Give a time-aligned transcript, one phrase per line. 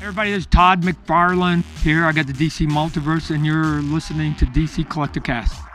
[0.00, 2.04] Everybody, this is Todd McFarlane here.
[2.04, 5.65] I got the DC Multiverse, and you're listening to DC Collecticast.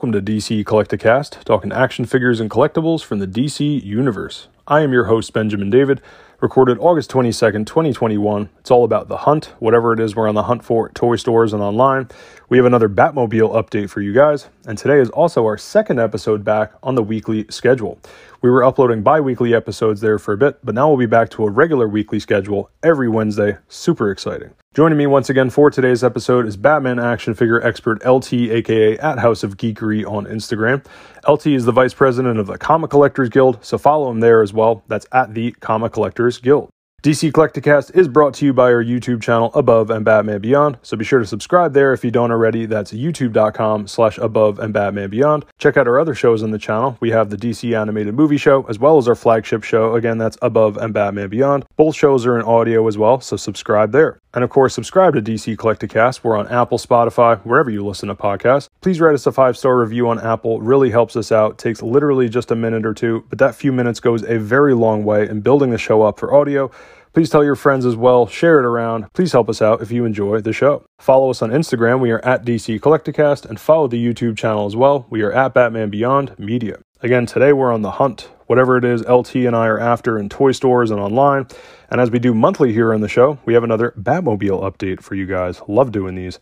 [0.00, 4.48] Welcome to DC Collecticast, talking action figures and collectibles from the DC universe.
[4.66, 6.00] I am your host, Benjamin David,
[6.40, 8.48] recorded August 22nd, 2021.
[8.60, 11.16] It's all about the hunt, whatever it is we're on the hunt for at toy
[11.16, 12.08] stores and online.
[12.48, 16.44] We have another Batmobile update for you guys, and today is also our second episode
[16.44, 17.98] back on the weekly schedule.
[18.42, 21.28] We were uploading bi weekly episodes there for a bit, but now we'll be back
[21.30, 23.58] to a regular weekly schedule every Wednesday.
[23.68, 24.52] Super exciting.
[24.72, 29.18] Joining me once again for today's episode is Batman action figure expert LT, aka at
[29.18, 30.82] House of Geekery on Instagram.
[31.28, 34.54] LT is the vice president of the Comic Collectors Guild, so follow him there as
[34.54, 34.84] well.
[34.88, 36.70] That's at the Comic Collectors Guild.
[37.02, 40.98] DC Collecticast is brought to you by our YouTube channel Above and Batman Beyond, so
[40.98, 42.66] be sure to subscribe there if you don't already.
[42.66, 45.46] That's youtube.com slash above and Batman Beyond.
[45.56, 46.98] Check out our other shows on the channel.
[47.00, 49.94] We have the DC Animated Movie Show, as well as our flagship show.
[49.94, 51.64] Again, that's Above and Batman Beyond.
[51.76, 54.20] Both shows are in audio as well, so subscribe there.
[54.34, 56.22] And of course, subscribe to DC Collecticast.
[56.22, 58.68] We're on Apple, Spotify, wherever you listen to podcasts.
[58.80, 60.60] Please write us a five star review on Apple.
[60.60, 61.58] Really helps us out.
[61.58, 65.04] Takes literally just a minute or two, but that few minutes goes a very long
[65.04, 66.70] way in building the show up for audio.
[67.12, 69.12] Please tell your friends as well, share it around.
[69.14, 70.84] Please help us out if you enjoy the show.
[71.00, 71.98] Follow us on Instagram.
[71.98, 75.06] We are at DC Collecticast and follow the YouTube channel as well.
[75.10, 76.78] We are at Batman Beyond Media.
[77.00, 80.28] Again, today we're on the hunt, whatever it is LT and I are after in
[80.28, 81.48] toy stores and online.
[81.90, 85.16] And as we do monthly here on the show, we have another Batmobile update for
[85.16, 85.60] you guys.
[85.66, 86.38] Love doing these.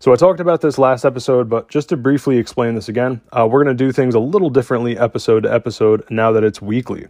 [0.00, 3.46] So I talked about this last episode, but just to briefly explain this again, uh,
[3.48, 7.06] we're going to do things a little differently episode to episode now that it's weekly.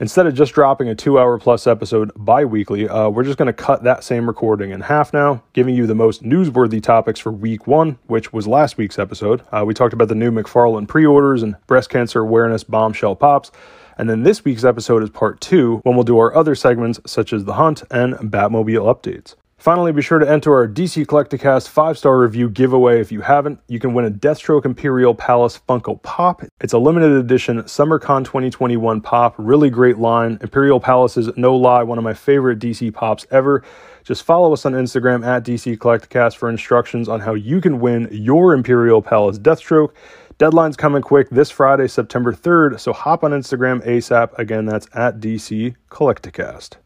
[0.00, 3.46] Instead of just dropping a two hour plus episode bi weekly, uh, we're just going
[3.46, 7.30] to cut that same recording in half now, giving you the most newsworthy topics for
[7.30, 9.42] week one, which was last week's episode.
[9.52, 13.52] Uh, we talked about the new McFarlane pre orders and breast cancer awareness bombshell pops.
[13.96, 17.32] And then this week's episode is part two, when we'll do our other segments such
[17.32, 19.36] as the hunt and Batmobile updates.
[19.64, 23.58] Finally, be sure to enter our DC Collecticast 5 star review giveaway if you haven't.
[23.66, 26.42] You can win a Deathstroke Imperial Palace Funko Pop.
[26.60, 29.34] It's a limited edition SummerCon 2021 pop.
[29.38, 30.36] Really great line.
[30.42, 33.64] Imperial Palace is, no lie, one of my favorite DC pops ever.
[34.02, 38.06] Just follow us on Instagram at DC Collecticast for instructions on how you can win
[38.12, 39.94] your Imperial Palace Deathstroke.
[40.36, 44.38] Deadline's coming quick this Friday, September 3rd, so hop on Instagram ASAP.
[44.38, 46.83] Again, that's at DC Collecticast.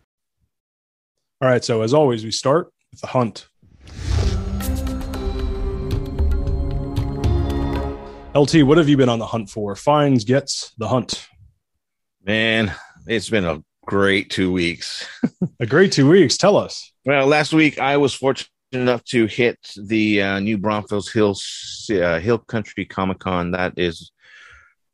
[1.40, 3.46] All right, so as always, we start with the hunt.
[8.34, 9.76] LT, what have you been on the hunt for?
[9.76, 11.28] Finds, gets, the hunt.
[12.24, 12.74] Man,
[13.06, 15.06] it's been a great two weeks.
[15.60, 16.36] a great two weeks.
[16.36, 16.92] Tell us.
[17.06, 22.18] Well, last week I was fortunate enough to hit the uh, new Braunfels Hills uh,
[22.18, 23.52] Hill Country Comic Con.
[23.52, 24.10] That is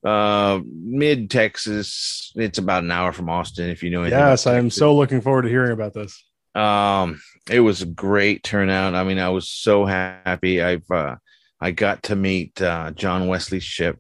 [0.05, 2.33] uh, mid Texas.
[2.37, 3.71] It's about an hour from Austin.
[3.71, 4.19] If you know anything.
[4.19, 6.23] Yes, I am so looking forward to hearing about this.
[6.55, 7.21] Um,
[7.51, 8.95] it was a great turnout.
[8.95, 10.63] I mean, I was so happy.
[10.63, 11.17] I've uh,
[11.61, 13.99] I got to meet uh, John Wesley Shipp.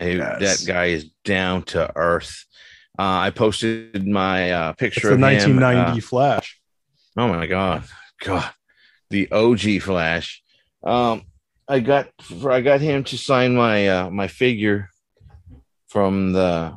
[0.00, 0.64] Yes.
[0.64, 2.44] That guy is down to earth.
[2.98, 6.00] Uh, I posted my uh, picture of the 1990 him.
[6.00, 6.60] Flash.
[7.16, 7.84] Oh my god,
[8.20, 8.50] God,
[9.10, 10.42] the OG Flash.
[10.82, 11.22] Um,
[11.66, 12.08] I got
[12.46, 14.90] I got him to sign my uh, my figure
[15.88, 16.76] from the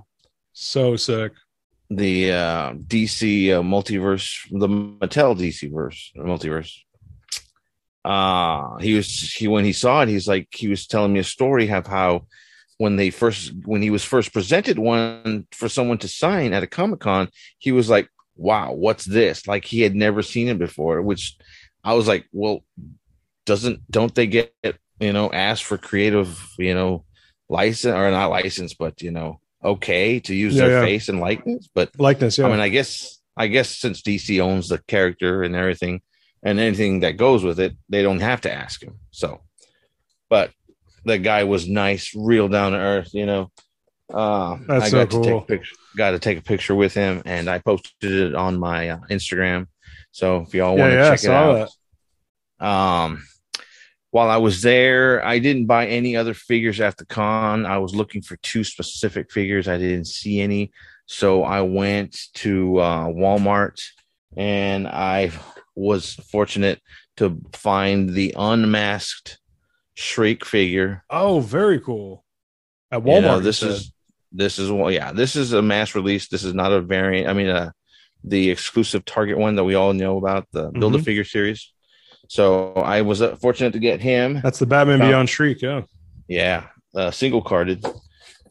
[0.53, 1.33] so sick
[1.89, 6.73] the uh, DC uh, multiverse, the Mattel DC verse multiverse.
[8.03, 11.23] Uh, he was he when he saw it, he's like he was telling me a
[11.23, 12.25] story of how
[12.77, 16.67] when they first when he was first presented one for someone to sign at a
[16.67, 21.01] comic con, he was like, "Wow, what's this?" Like he had never seen it before.
[21.01, 21.37] Which
[21.83, 22.63] I was like, "Well,
[23.45, 24.53] doesn't don't they get
[24.99, 27.05] you know asked for creative you know
[27.49, 30.81] license or not license, but you know okay to use Yeah, their yeah.
[30.81, 32.37] face and likeness, but likeness.
[32.37, 36.01] Yeah, I mean, I guess I guess since DC owns the character and everything
[36.43, 38.99] and anything that goes with it, they don't have to ask him.
[39.11, 39.41] So,
[40.29, 40.51] but
[41.05, 43.51] the guy was nice, real down to earth, you know.
[44.13, 45.37] Uh, That's I so got to take cool.
[45.39, 48.89] a picture, got to take a picture with him, and I posted it on my
[48.89, 49.67] uh, Instagram.
[50.11, 51.69] So if y'all want to yeah, check it out,
[52.59, 53.23] um,
[54.17, 57.67] while I was there, I didn't buy any other figures at the con.
[57.67, 59.67] I was looking for two specific figures.
[59.67, 60.71] I didn't see any.
[61.05, 63.77] So I went to uh, Walmart
[64.35, 65.31] and I
[65.75, 66.81] was fortunate
[67.17, 69.39] to find the unmasked
[69.93, 71.03] Shriek figure.
[71.11, 72.25] Oh, very cool.
[72.91, 73.21] At You Walmart.
[73.21, 73.69] know, this said.
[73.69, 73.93] is
[74.31, 76.27] this is well, yeah, this is a mass release.
[76.27, 77.29] This is not a variant.
[77.29, 77.69] I mean, uh,
[78.23, 81.05] the exclusive Target one that we all know about, the Build a Mhm.
[81.05, 81.71] Figure series.
[82.29, 84.41] So I was uh, fortunate to get him.
[84.43, 85.61] that's the Batman Found- Beyond Shriek.
[85.61, 85.81] Yeah.
[86.27, 87.85] Yeah, uh, single carded,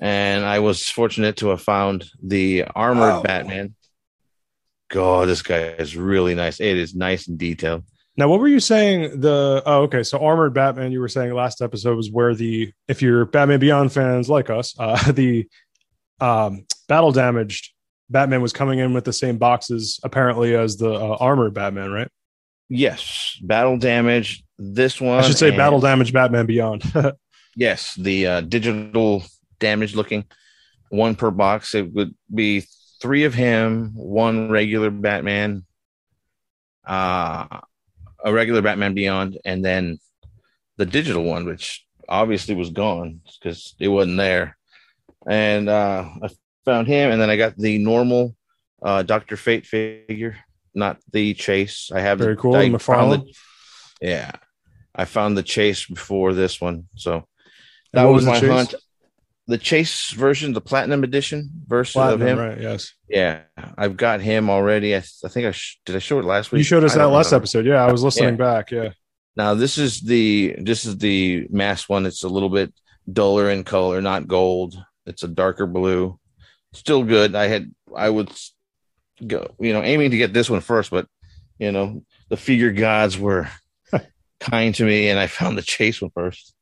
[0.00, 3.23] and I was fortunate to have found the armored Oh.
[3.23, 3.75] Batman.
[4.88, 6.58] God, this guy is really nice.
[6.61, 7.82] It is nice and detailed.
[8.17, 9.20] Now, what were you saying?
[9.20, 10.02] The oh, okay.
[10.02, 10.90] So armored Batman.
[10.90, 14.75] You were saying last episode was where the if you're Batman Beyond fans like us,
[14.78, 15.46] uh, the
[16.19, 17.73] um, battle damaged
[18.08, 22.08] Batman was coming in with the same boxes apparently as the uh, armored Batman, right?
[22.68, 24.42] Yes, battle damage.
[24.58, 26.12] This one, I should say and- battle damage.
[26.12, 26.82] Batman Beyond.
[27.58, 29.24] Yes, the uh, digital
[29.58, 30.26] damage looking
[30.90, 31.74] one per box.
[31.74, 32.64] It would be
[33.00, 35.64] three of him, one regular Batman,
[36.86, 37.60] uh,
[38.22, 39.98] a regular Batman Beyond, and then
[40.76, 44.58] the digital one, which obviously was gone because it wasn't there.
[45.26, 46.28] And uh, I
[46.66, 48.36] found him, and then I got the normal
[48.82, 50.36] uh, Doctor Fate figure,
[50.76, 51.90] not the Chase.
[51.93, 52.55] I have Very cool.
[52.55, 53.32] I found the-
[54.00, 54.31] yeah,
[54.94, 57.26] I found the Chase before this one, so
[57.93, 58.50] that was, the my chase?
[58.50, 58.75] hunt.
[59.49, 62.37] The Chase version, the Platinum Edition version of him.
[62.38, 62.61] right?
[62.61, 62.93] Yes.
[63.08, 63.43] Yeah,
[63.78, 64.94] I've got him already.
[64.94, 65.94] I, I think I sh- did.
[65.96, 66.58] I show it last week.
[66.58, 67.43] You showed us that last remember.
[67.43, 67.64] episode.
[67.67, 68.70] Yeah, I was listening back.
[68.73, 68.90] Yeah.
[69.37, 72.06] Now this is the this is the mass one.
[72.06, 72.75] It's a little bit
[73.11, 74.76] duller in color, not gold.
[75.06, 76.19] It's a darker blue.
[76.73, 77.37] Still good.
[77.37, 78.52] I had I would s-
[79.24, 81.06] go, you know, aiming to get this one first, but
[81.58, 83.48] you know, the figure gods were
[84.40, 86.54] kind to me, and I found the chase one first.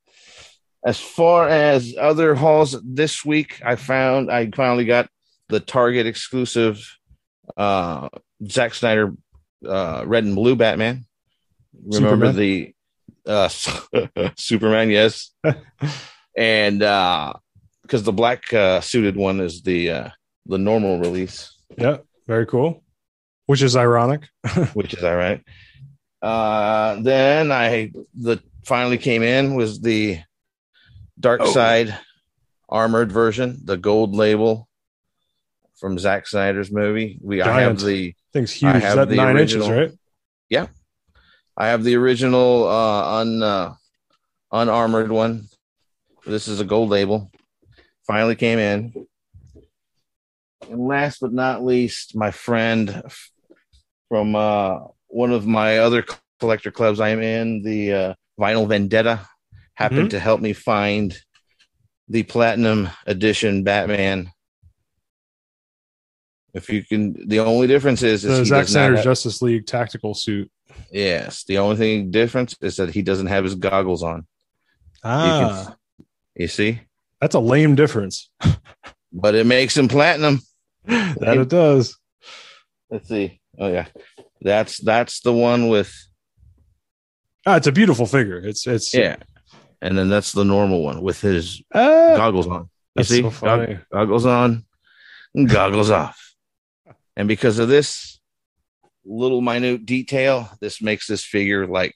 [0.85, 5.09] As far as other hauls this week, I found I finally got
[5.49, 6.87] the Target exclusive
[7.57, 8.09] uh
[8.47, 9.15] Zack Snyder
[9.67, 11.05] uh red and blue Batman.
[11.87, 12.37] Remember Superman?
[12.37, 12.75] the
[13.27, 13.49] uh
[14.37, 15.31] Superman, yes.
[16.37, 17.33] and uh
[17.83, 20.09] because the black uh suited one is the uh
[20.47, 21.99] the normal release, Yeah.
[22.27, 22.83] Very cool.
[23.47, 24.29] Which is ironic.
[24.75, 25.43] which is all right.
[26.23, 30.21] Uh then I the finally came in was the
[31.21, 31.53] Dark Oh.
[31.53, 31.97] Side
[32.69, 34.69] armored version, the gold label
[35.77, 37.19] from Zack Snyder's movie.
[37.21, 38.77] We I have the Thing's I huge.
[38.77, 39.79] Is have that the nine inches, original.
[39.79, 39.93] right?
[40.49, 40.67] Yeah,
[41.57, 43.75] I have the original uh un uh,
[44.51, 45.49] unarmored one.
[46.27, 47.31] This is a gold label.
[48.07, 49.07] Finally came in.
[50.71, 53.03] And last but not least, my friend
[54.09, 54.79] from uh
[55.09, 56.05] one of my other
[56.41, 59.21] collector clubs I am in, the uh, Vinyl Vendetta,
[59.75, 61.17] happened to help me find
[62.09, 64.31] the platinum edition Batman.
[66.53, 70.15] If you can, the only difference is, is The Zack Snyder's have- Justice League tactical
[70.15, 70.51] suit.
[70.91, 74.27] Yes, the only thing difference is that he doesn't have his goggles on.
[75.05, 75.77] Ah,
[76.35, 76.81] You see,
[77.21, 78.31] that's a lame difference.
[79.13, 80.41] but it makes him platinum.
[81.19, 81.97] that it does.
[82.91, 83.41] Let's see.
[83.59, 83.87] Oh yeah,
[84.41, 85.95] that's that's the one with
[87.47, 88.39] Ah, it's a beautiful figure.
[88.39, 89.17] It's it's yeah,
[89.83, 92.69] and then that's the normal one with his Ah, goggles on.
[92.97, 93.79] You see, so funny.
[93.93, 94.65] goggles on,
[95.47, 96.35] goggles off,
[97.17, 98.21] and because of this
[99.05, 101.95] little minute detail, this makes this figure like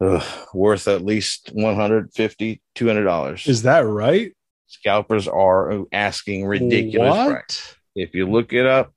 [0.00, 0.22] ugh,
[0.54, 3.46] worth at least 150 200 dollars.
[3.46, 4.32] Is that right?
[4.72, 7.30] Scalpers are asking ridiculous What?
[7.30, 7.74] price.
[7.94, 8.92] if you look it up.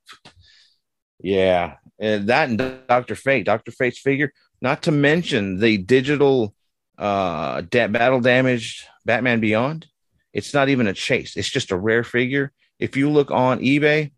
[1.22, 4.32] Yeah, and that and Doctor Fate, Doctor Fate's figure.
[4.62, 6.54] Not to mention the digital
[6.98, 9.86] uh da- battle damaged Batman Beyond.
[10.34, 11.36] It's not even a chase.
[11.36, 12.52] It's just a rare figure.
[12.80, 14.12] If you look on eBay,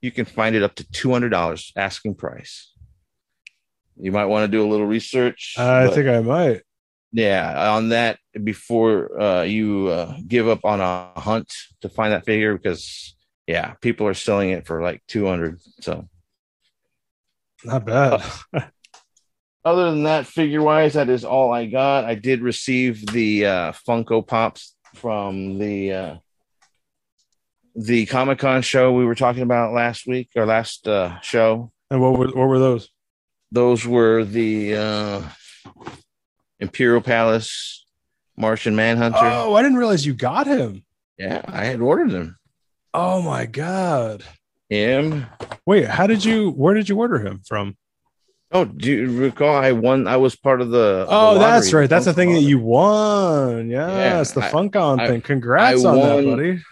[0.00, 2.72] you can find it up to two hundred dollars asking price.
[3.96, 5.54] You might want to do a little research.
[5.58, 6.62] I think I might.
[7.14, 12.24] Yeah on that before uh, you uh, give up on a hunt to find that
[12.26, 13.16] figure because
[13.46, 16.08] yeah people are selling it for like 200 so
[17.64, 18.20] Not bad.
[19.64, 23.72] other than that figure wise that is all i got i did receive the uh,
[23.86, 26.16] funko pops from the uh,
[27.76, 32.18] the comic-con show we were talking about last week or last uh, show and what
[32.18, 32.88] were what were those?
[33.52, 35.22] those were the uh,
[36.60, 37.84] imperial palace
[38.36, 40.84] martian manhunter Oh, I didn't realize you got him.
[41.18, 42.36] yeah i had ordered them
[42.96, 44.22] Oh my god.
[44.68, 45.26] him
[45.66, 47.76] Wait, how did you where did you order him from?
[48.52, 50.06] Oh, do you recall I won?
[50.06, 51.04] I was part of the.
[51.08, 51.90] Oh, the that's right.
[51.90, 53.68] That's the thing that you won.
[53.68, 55.22] Yes, the I- Funkon I- thing.
[55.22, 56.62] Congrats I on that, buddy.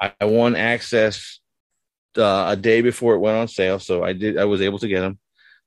[0.00, 1.40] I I won access
[2.16, 4.38] uh, a day before it went on sale, so I did.
[4.38, 5.18] I was able to get them.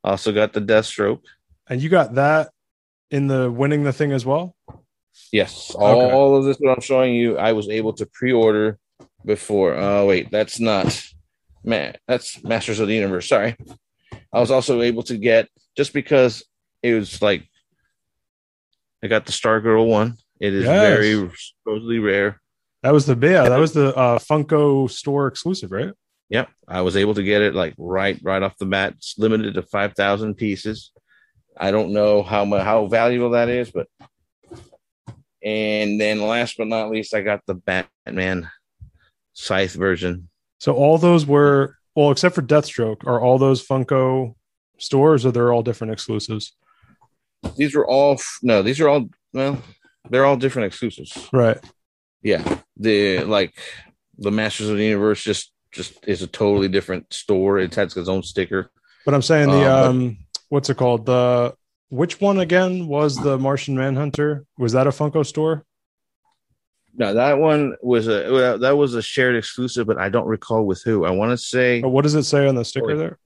[0.01, 1.23] Also got the Deathstroke.
[1.67, 2.51] And you got that
[3.15, 4.55] in the winning the thing as well?
[5.31, 8.77] Yes, all of this that I'm showing you, I was able to pre-order
[9.23, 9.73] before.
[9.75, 10.87] Oh wait, that's not
[11.63, 11.95] man.
[12.07, 13.27] That's Masters of the Universe.
[13.29, 13.55] Sorry,
[14.33, 16.43] I was also able to get just because
[16.83, 17.47] it was like
[19.03, 20.17] I got the Stargirl one.
[20.39, 20.97] It is Yes.
[20.97, 22.41] very supposedly rare.
[22.83, 25.91] That was the yeah, that was the uh, Funko store exclusive, right?
[26.29, 28.93] Yep, I was able to get it like right right off the bat.
[28.97, 30.91] It's limited to five thousand pieces.
[31.57, 33.87] I don't know how much how valuable that is, but
[35.43, 38.49] and then last but not least, I got the Batman
[39.33, 40.29] Scythe version.
[40.59, 44.35] So all those were well, except for Deathstroke, are all those Funko
[44.77, 46.55] stores or they're all different exclusives?
[47.55, 49.61] These were all no, these are all well,
[50.09, 51.29] they're all different exclusives.
[51.31, 51.57] Right.
[52.21, 53.53] Yeah, the like
[54.17, 57.59] the Masters of the Universe just just is a totally different store.
[57.59, 58.71] It has its own sticker.
[59.05, 60.17] But I'm saying the but- um
[60.55, 61.05] what's it called?
[61.05, 61.53] The
[61.89, 64.45] which one again was the Martian Manhunter?
[64.57, 65.65] Was that a Funko store?
[66.97, 70.81] No, that one was a that was a shared exclusive, but I don't recall with
[70.83, 71.05] who.
[71.05, 71.81] I want to say.
[71.81, 73.19] What does it say on the sticker Oh, there?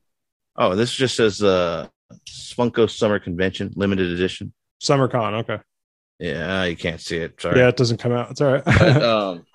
[0.55, 1.88] Oh, this just says uh
[2.27, 4.51] Funko Summer Convention limited edition.
[4.81, 5.33] SummerCon.
[5.41, 5.59] Okay.
[6.17, 7.39] Yeah, you can't see it.
[7.39, 7.59] Sorry.
[7.59, 8.31] Yeah, it doesn't come out.
[8.31, 8.65] It's all right.
[8.65, 9.45] But, um,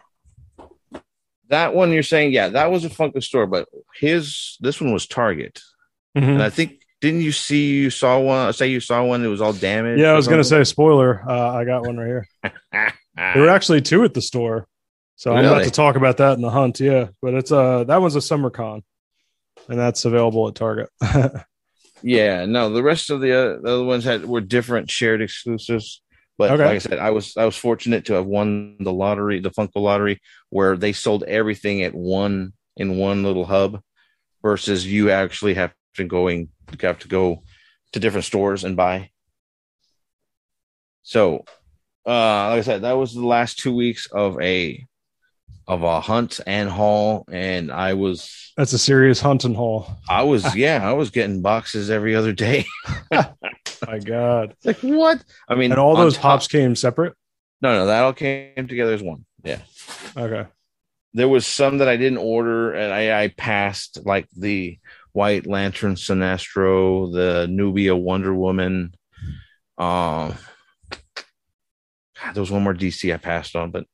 [1.48, 5.06] that one you're saying, yeah, that was a Funko store, but his this one was
[5.06, 5.60] Target,
[6.16, 6.22] Mhm.
[6.34, 8.50] and I think didn't you see you saw one?
[8.54, 10.00] Say you saw one that was all damaged.
[10.00, 11.23] Yeah, I was gonna say spoiler.
[11.28, 12.26] Uh, I got one right here.
[13.16, 14.66] There were actually two at the store,
[15.14, 16.80] so I'm about to talk about that in the hunt.
[16.80, 18.82] Yeah, but it's uh that one's a SummerCon,
[19.68, 20.88] and that's available at Target.
[22.02, 26.02] yeah, no, the rest of the, uh, the other ones had were different shared exclusives.
[26.38, 26.64] But Okay.
[26.64, 29.76] like I said, I was I was fortunate to have won the lottery, the Funko
[29.76, 30.20] lottery,
[30.50, 33.80] where they sold everything at one in one little hub,
[34.42, 36.49] versus you actually have to going
[36.80, 37.42] have to go
[37.92, 39.11] to different stores and buy.
[41.02, 41.44] So,
[42.06, 44.85] uh, like I said, that was the last two weeks of a
[45.66, 49.99] of a hunt and haul, and I was that's a serious hunt and haul.
[50.09, 52.64] I was yeah, I was getting boxes every other day.
[53.87, 54.54] My God!
[54.64, 55.23] like what?
[55.49, 57.14] I mean, And all those top- pops came separate.
[57.61, 59.25] No, no, that all came together as one.
[59.42, 59.61] Yeah,
[60.16, 60.47] Okay.
[61.14, 64.78] there was some that I didn't order, and I, I passed like the
[65.14, 68.94] White Lantern Sinestro, the Nubia Wonder Woman.
[69.78, 70.35] Um,
[70.90, 73.87] God, there was one more DC I passed on, but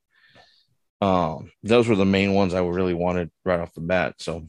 [1.02, 4.14] um, those were the main ones I really wanted right off the bat.
[4.18, 4.48] So,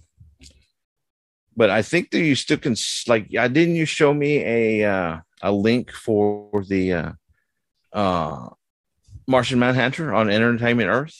[1.58, 5.18] but I think that you still can like, I didn't you show me a uh,
[5.42, 7.12] a link for the uh,
[7.92, 8.48] uh,
[9.28, 11.18] Martian Manhunter on Entertainment Earth?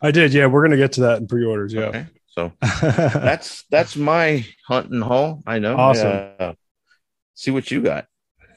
[0.00, 0.32] I did.
[0.32, 1.72] Yeah, we're gonna get to that in pre-orders.
[1.72, 1.82] Yeah.
[1.86, 5.42] Okay, so that's that's my hunt and haul.
[5.46, 5.76] I know.
[5.76, 6.30] Awesome.
[6.38, 6.52] Uh,
[7.34, 8.06] see what you got.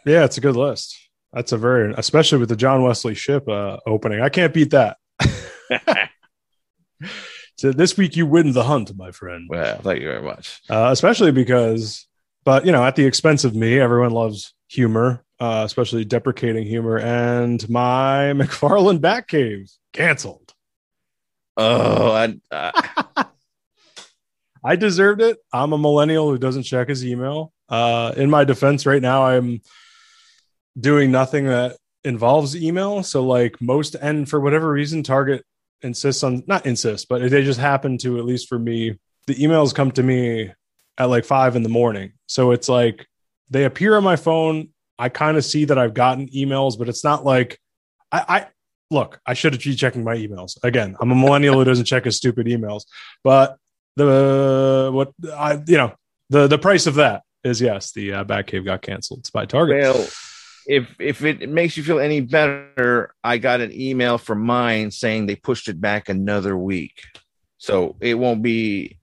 [0.06, 0.98] yeah, it's a good list.
[1.34, 4.22] That's a very, especially with the John Wesley Shipp uh, opening.
[4.22, 4.98] I can't beat that.
[7.58, 9.48] So this week you win the hunt, my friend.
[9.50, 10.60] well, thank you very much.
[10.70, 12.06] uh, especially because,
[12.44, 17.00] but you know, at the expense of me, everyone loves humor, uh, especially deprecating humor.
[17.00, 20.54] And my McFarlane Batcave canceled.
[21.56, 23.24] Oh, I, uh,
[24.66, 25.38] I deserved it.
[25.54, 27.54] I'm a millennial who doesn't check his email.
[27.70, 29.62] Uh, in my defense, right now, I'm
[30.80, 33.04] doing nothing that involves email.
[33.04, 35.44] So, like most, and for whatever reason, Target
[35.84, 39.74] insists on not insist, but they just happen to, at least for me, the emails
[39.74, 40.52] come to me
[40.98, 42.14] at like five in the morning.
[42.26, 43.06] So it's like
[43.50, 44.70] they appear on my phone.
[44.98, 47.60] I kind of see that I've gotten emails, but it's not like
[48.12, 48.48] I, I
[48.90, 50.58] look, I should be checking my emails.
[50.64, 52.86] Again, I'm a millennial who doesn't check his stupid emails.
[53.24, 53.58] But
[53.96, 55.94] the what I you know,
[56.30, 59.20] the the price of that is yes, the uh, Batcave got canceled.
[59.20, 59.82] It's by Target.
[59.82, 60.08] well,
[60.68, 65.26] if if it makes you feel any better, I got an email from mine saying
[65.26, 67.02] they pushed it back another week,
[67.58, 68.98] so it won't be.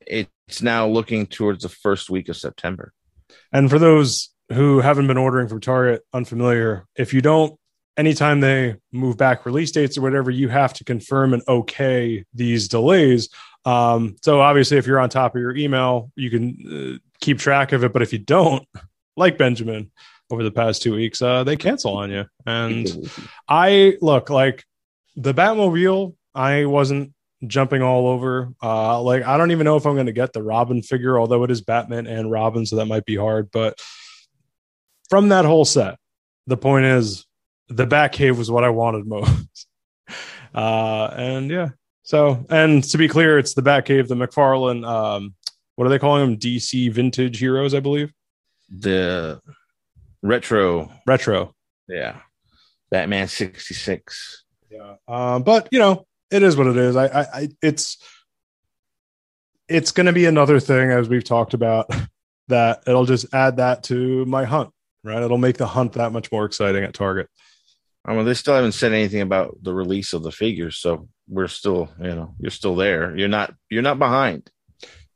[0.00, 2.92] It's now looking towards the first week of September.
[3.52, 7.58] And for those who haven't been ordering from Target, unfamiliar, if you don't,
[7.96, 12.68] anytime they move back release dates or whatever, you have to confirm and okay these
[12.68, 13.28] delays.
[13.64, 17.72] Um, so obviously, if you're on top of your email, you can uh, keep track
[17.72, 17.92] of it.
[17.92, 18.66] But if you don't,
[19.16, 19.90] like Benjamin
[20.30, 22.26] over the past two weeks, uh, they cancel on you.
[22.44, 23.10] And
[23.48, 24.64] I look like
[25.16, 26.14] the Batmobile.
[26.34, 27.12] I wasn't
[27.46, 28.52] jumping all over.
[28.62, 31.44] Uh, like I don't even know if I'm going to get the Robin figure, although
[31.44, 33.50] it is Batman and Robin, so that might be hard.
[33.50, 33.80] But
[35.08, 35.96] from that whole set,
[36.46, 37.25] the point is
[37.68, 39.66] the Batcave was what I wanted most.
[40.54, 41.68] Uh, and yeah,
[42.02, 44.88] so and to be clear, it's the Batcave, the McFarlane.
[44.88, 45.34] Um,
[45.74, 46.38] what are they calling them?
[46.38, 48.10] DC Vintage Heroes, I believe.
[48.70, 49.38] the
[50.22, 51.54] retro, Retro.
[51.88, 52.20] yeah.
[52.90, 54.44] Batman 66.
[54.70, 54.94] Yeah.
[55.06, 56.96] Um, but you know, it is what it is.
[56.96, 57.98] I, I, I it's
[59.68, 61.90] it's going to be another thing as we've talked about
[62.48, 64.70] that it'll just add that to my hunt,
[65.04, 65.22] right?
[65.22, 67.28] It'll make the hunt that much more exciting at Target.
[68.06, 71.48] I mean, they still haven't said anything about the release of the figures, so we're
[71.48, 73.16] still, you know, you're still there.
[73.16, 74.48] You're not, you're not behind.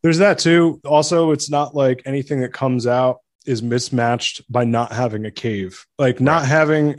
[0.02, 0.80] There's that too.
[0.84, 5.86] Also, it's not like anything that comes out is mismatched by not having a cave.
[5.98, 6.96] Like not having,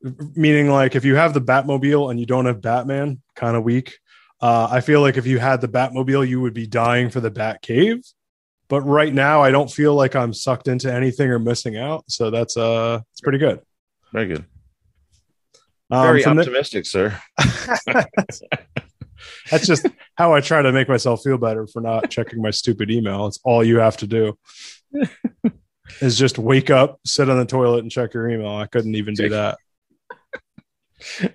[0.34, 3.98] meaning like if you have the Batmobile and you don't have Batman, kind of weak.
[4.40, 7.30] Uh, I feel like if you had the Batmobile, you would be dying for the
[7.30, 8.02] Bat Cave.
[8.68, 12.04] But right now, I don't feel like I'm sucked into anything or missing out.
[12.08, 13.60] So that's uh, it's pretty good.
[14.12, 14.44] Very good.
[15.90, 17.20] Um, Very from the- optimistic, sir.
[19.50, 19.86] That's just
[20.16, 23.26] how I try to make myself feel better for not checking my stupid email.
[23.26, 24.38] It's all you have to do.
[26.00, 28.56] is just wake up, sit on the toilet, and check your email.
[28.56, 29.58] I couldn't even do that.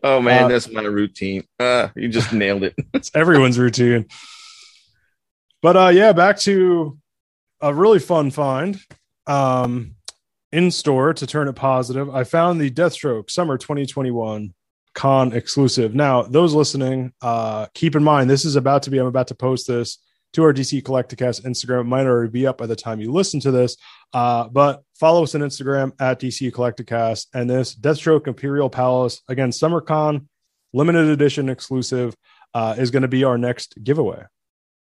[0.03, 1.43] Oh man, Uh, that's my routine.
[1.59, 2.73] Uh, you just nailed it.
[2.93, 4.07] It's everyone's routine.
[5.61, 6.97] But uh yeah, back to
[7.61, 8.79] a really fun find.
[9.27, 9.95] Um
[10.51, 12.13] in store to turn it positive.
[12.13, 14.53] I found the Deathstroke Summer 2021
[14.95, 15.93] con exclusive.
[15.93, 19.35] Now, those listening, uh keep in mind this is about to be I'm about to
[19.35, 19.99] post this
[20.33, 21.81] to our DC Collecticast Instagram.
[21.81, 23.77] It might already be up by the time you listen to this.
[24.13, 29.51] Uh, but follow us on Instagram at DC Collecticast and this Deathstroke Imperial Palace again,
[29.51, 30.27] Summer Con
[30.73, 32.15] limited edition exclusive
[32.53, 34.23] uh, is going to be our next giveaway.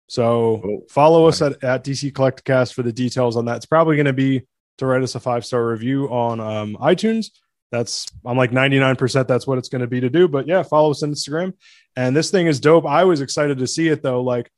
[0.09, 3.57] So Oh, follow us at, at DC Collecticast for the details on that.
[3.57, 4.43] It's probably going to be
[4.83, 7.27] to write us a five star review on um, iTunes.
[7.71, 10.29] That's I'm like 99% that's what it's going to be to do.
[10.29, 11.55] But yeah, follow us on Instagram.
[11.97, 12.87] And this thing is dope.
[12.87, 14.23] I was excited to see it though.
[14.23, 14.51] Like,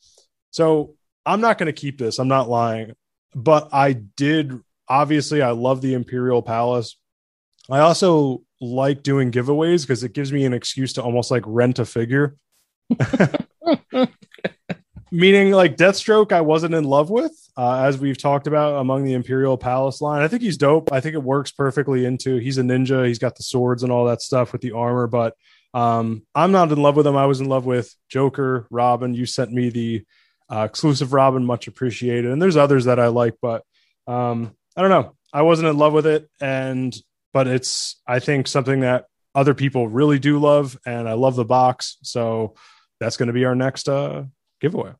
[0.50, 2.18] so I'm not going to keep this.
[2.18, 2.92] I'm not lying,
[3.34, 4.60] but I did.
[4.88, 6.98] Obviously, I love the Imperial Palace.
[7.70, 11.78] I also like doing giveaways because it gives me an excuse to almost like rent
[11.78, 12.36] a figure.
[15.14, 19.12] Meaning, like Deathstroke, I wasn't in love with, uh, as we've talked about among the
[19.12, 20.22] Imperial Palace line.
[20.22, 20.90] I think he's dope.
[20.90, 22.38] I think it works perfectly into.
[22.38, 23.06] He's a ninja.
[23.06, 25.36] He's got the swords and all that stuff with the armor, but
[25.72, 27.16] um, I'm not in love with him.
[27.16, 29.14] I was in love with Joker, Robin.
[29.14, 30.04] You sent me the
[30.50, 32.32] uh, exclusive Robin, much appreciated.
[32.32, 33.62] And there's others that I like, but
[34.08, 35.14] um, I don't know.
[35.32, 36.92] I wasn't in love with it, and
[37.32, 41.44] but it's I think something that other people really do love, and I love the
[41.44, 41.98] box.
[42.02, 42.56] So
[42.98, 44.24] that's going to be our next uh,
[44.60, 44.94] giveaway.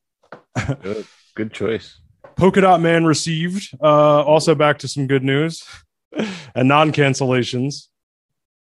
[0.81, 1.99] Good, good choice.
[2.35, 3.69] Polka Dot Man received.
[3.81, 5.63] Uh, also, back to some good news
[6.55, 7.87] and non cancellations.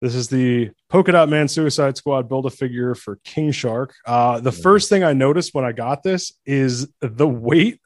[0.01, 3.93] This is the Polka Dot Man Suicide Squad build a figure for King Shark.
[4.05, 7.79] Uh, the first thing I noticed when I got this is the weight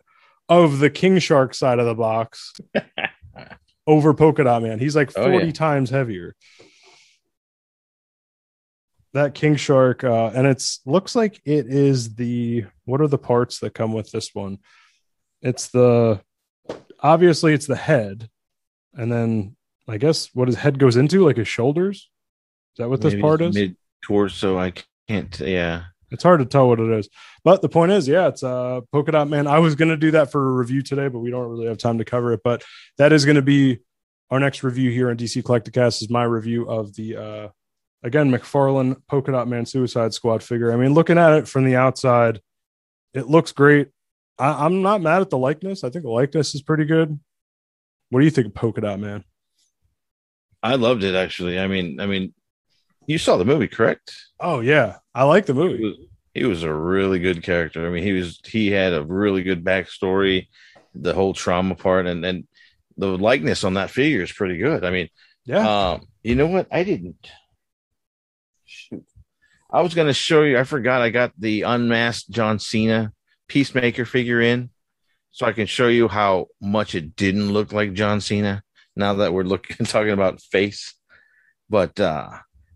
[0.47, 2.53] of the King Shark side of the box
[3.87, 4.79] over Polka Dot Man.
[4.79, 5.51] He's like Oh, 40 yeah.
[5.51, 6.35] times heavier.
[9.15, 13.59] That King Shark, uh, and it's looks like it is the what are the parts
[13.59, 14.59] that come with this one?
[15.41, 16.19] It's the
[16.99, 18.29] obviously it's the head,
[18.93, 19.55] and then
[19.87, 22.09] I guess what his head goes into, like his shoulders.
[22.73, 23.55] Is that what this Maybe part is?
[23.55, 24.57] Mid torso.
[24.57, 24.73] I
[25.07, 25.39] can't.
[25.39, 25.83] Yeah.
[26.11, 27.07] It's hard to tell what it is.
[27.45, 29.47] But the point is, yeah, it's uh polka dot man.
[29.47, 31.99] I was gonna do that for a review today, but we don't really have time
[31.99, 32.41] to cover it.
[32.43, 32.65] But
[32.97, 33.79] that is gonna be
[34.29, 37.47] our next review here on DC Collecticast is my review of the uh
[38.05, 40.71] again McFarlane polka dot man suicide squad figure.
[40.71, 42.39] I mean, looking at it from the outside,
[43.13, 43.89] it looks great.
[44.39, 45.83] I, I'm not mad at the likeness.
[45.83, 47.19] I think the likeness is pretty good.
[48.09, 49.23] What do you think of polka dot man?
[50.63, 51.59] I loved it actually.
[51.59, 52.33] I mean, I mean,
[53.07, 54.15] you saw the movie, correct?
[54.39, 55.83] Oh yeah, I like the He movie.
[55.83, 55.95] was,
[56.33, 57.85] he was a really good character.
[57.85, 60.47] I mean, he was he had a really good backstory,
[60.93, 62.47] the whole trauma part, and then
[62.97, 64.83] the likeness on that figure is pretty good.
[64.83, 65.09] I mean,
[65.45, 66.67] Yeah, um, you know what?
[66.71, 67.29] I didn't.
[68.75, 69.05] Shoot,
[69.71, 70.57] I was going to show you.
[70.57, 71.01] I forgot.
[71.01, 73.11] I got the unmasked John Cena
[73.47, 74.69] Peacemaker figure in,
[75.31, 78.63] so I can show you how much it didn't look like John Cena.
[78.95, 80.93] Now that we're looking talking about face,
[81.69, 82.29] but uh,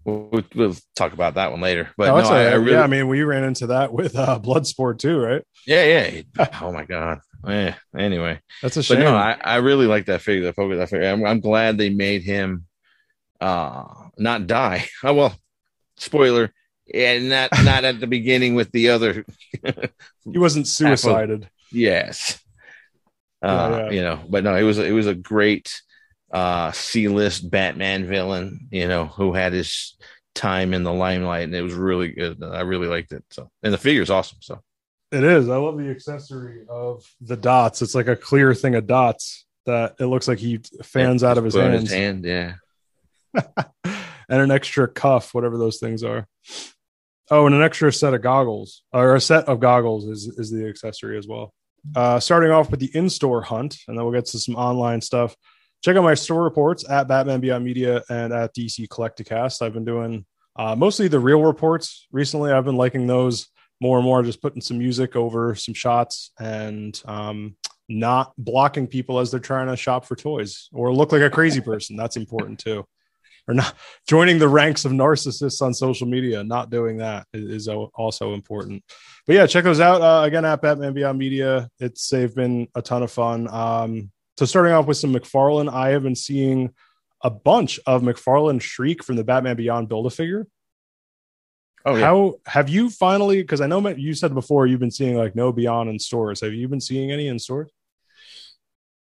[0.03, 1.89] we'll, we'll talk about that one later.
[1.97, 2.53] But no, it's I, right.
[2.53, 2.83] I really, yeah.
[2.83, 5.43] I mean, we ran into that with uh, Bloodsport too, right?
[5.65, 6.47] yeah, yeah.
[6.61, 7.19] Oh my god.
[7.47, 7.75] Yeah.
[7.97, 8.99] Anyway, That's a but shame.
[8.99, 10.45] no, I, I really like that figure.
[10.45, 11.07] The focus that figure.
[11.07, 12.65] I'm, I'm glad they made him
[13.39, 13.85] uh
[14.17, 14.85] not die.
[15.03, 15.35] Oh well,
[15.99, 16.53] spoiler.
[16.93, 19.25] And not not at the beginning with the other.
[19.61, 21.49] he wasn't suicided.
[21.71, 22.39] yes.
[23.41, 23.91] Uh, Yeah, yeah.
[23.91, 25.81] you know, but no, it was it was a great
[26.31, 28.67] uh C-list Batman villain.
[28.71, 29.95] You know, who had his
[30.35, 32.43] time in the limelight, and it was really good.
[32.43, 33.23] I really liked it.
[33.29, 34.39] So, and the figure's awesome.
[34.41, 34.61] So.
[35.11, 35.49] It is.
[35.49, 37.81] I love the accessory of the dots.
[37.81, 41.43] It's like a clear thing of dots that it looks like he fans out of
[41.43, 41.91] his hands.
[41.91, 42.53] hand, yeah.
[44.29, 46.27] and an extra cuff, whatever those things are.
[47.31, 50.67] Oh, and an extra set of goggles or a set of goggles is is the
[50.67, 51.53] accessory as well.
[51.95, 55.35] Uh, starting off with the in-store hunt, and then we'll get to some online stuff.
[55.81, 59.61] Check out my store reports at Batman Beyond Media and at DC Collecticast.
[59.61, 60.25] I've been doing
[60.57, 62.51] uh, mostly the real reports recently.
[62.51, 63.47] I've been liking those
[63.79, 67.55] more and more, just putting some music over some shots and um,
[67.87, 71.61] not blocking people as they're trying to shop for toys or look like a crazy
[71.71, 71.95] person.
[71.95, 72.85] That's important too.
[73.49, 73.73] Or not
[74.07, 76.43] joining the ranks of narcissists on social media.
[76.43, 78.83] Not doing that is, is also important.
[79.25, 81.67] But yeah, check those out uh, again at Batman Beyond Media.
[81.79, 83.47] It's they've been a ton of fun.
[83.51, 86.75] Um, so starting off with some McFarlane, I have been seeing
[87.23, 90.45] a bunch of McFarlane Shriek from the Batman Beyond Build a Figure.
[91.85, 92.05] Oh, yeah.
[92.05, 93.41] how have you finally?
[93.41, 96.41] Because I know you said before you've been seeing like no Beyond in stores.
[96.41, 97.71] Have you been seeing any in stores?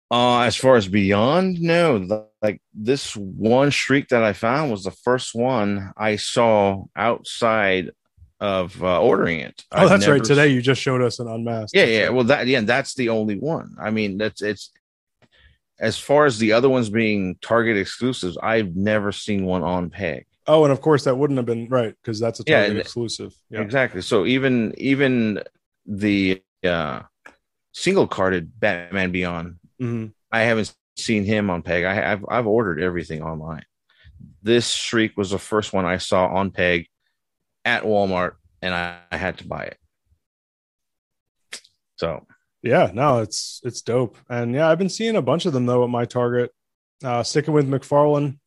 [0.09, 1.99] Uh, as far as Beyond, no.
[1.99, 7.91] The, like this one Shriek that I found was the first one I saw outside
[8.39, 9.65] of uh, ordering it.
[9.71, 10.23] Oh, I've that's right.
[10.23, 11.75] Today you just showed us an unmasked.
[11.75, 12.09] Yeah, yeah.
[12.09, 13.75] Well, that yeah, that's the only one.
[13.81, 14.71] I mean, that's it's
[15.79, 18.37] as far as the other ones being Target exclusives.
[18.41, 20.25] I've never seen one on peg.
[20.45, 23.35] Oh, and of course that wouldn't have been right because that's a Target yeah, exclusive.
[23.49, 23.61] Yeah.
[23.61, 24.01] Exactly.
[24.01, 25.43] So even even
[25.85, 27.01] the uh,
[27.73, 30.07] single carded Batman Beyond, mm-hmm.
[30.31, 31.83] I haven't seen him on peg.
[31.83, 33.63] I, have I've ordered everything online.
[34.41, 36.87] This Shriek was the first one I saw on peg
[37.65, 39.77] at Walmart, and I, I had to buy it.
[41.97, 42.25] So
[42.63, 45.83] yeah, no, it's it's dope, and yeah, I've been seeing a bunch of them though
[45.83, 46.51] at my Target.
[47.03, 48.39] Uh, sticking with McFarlane,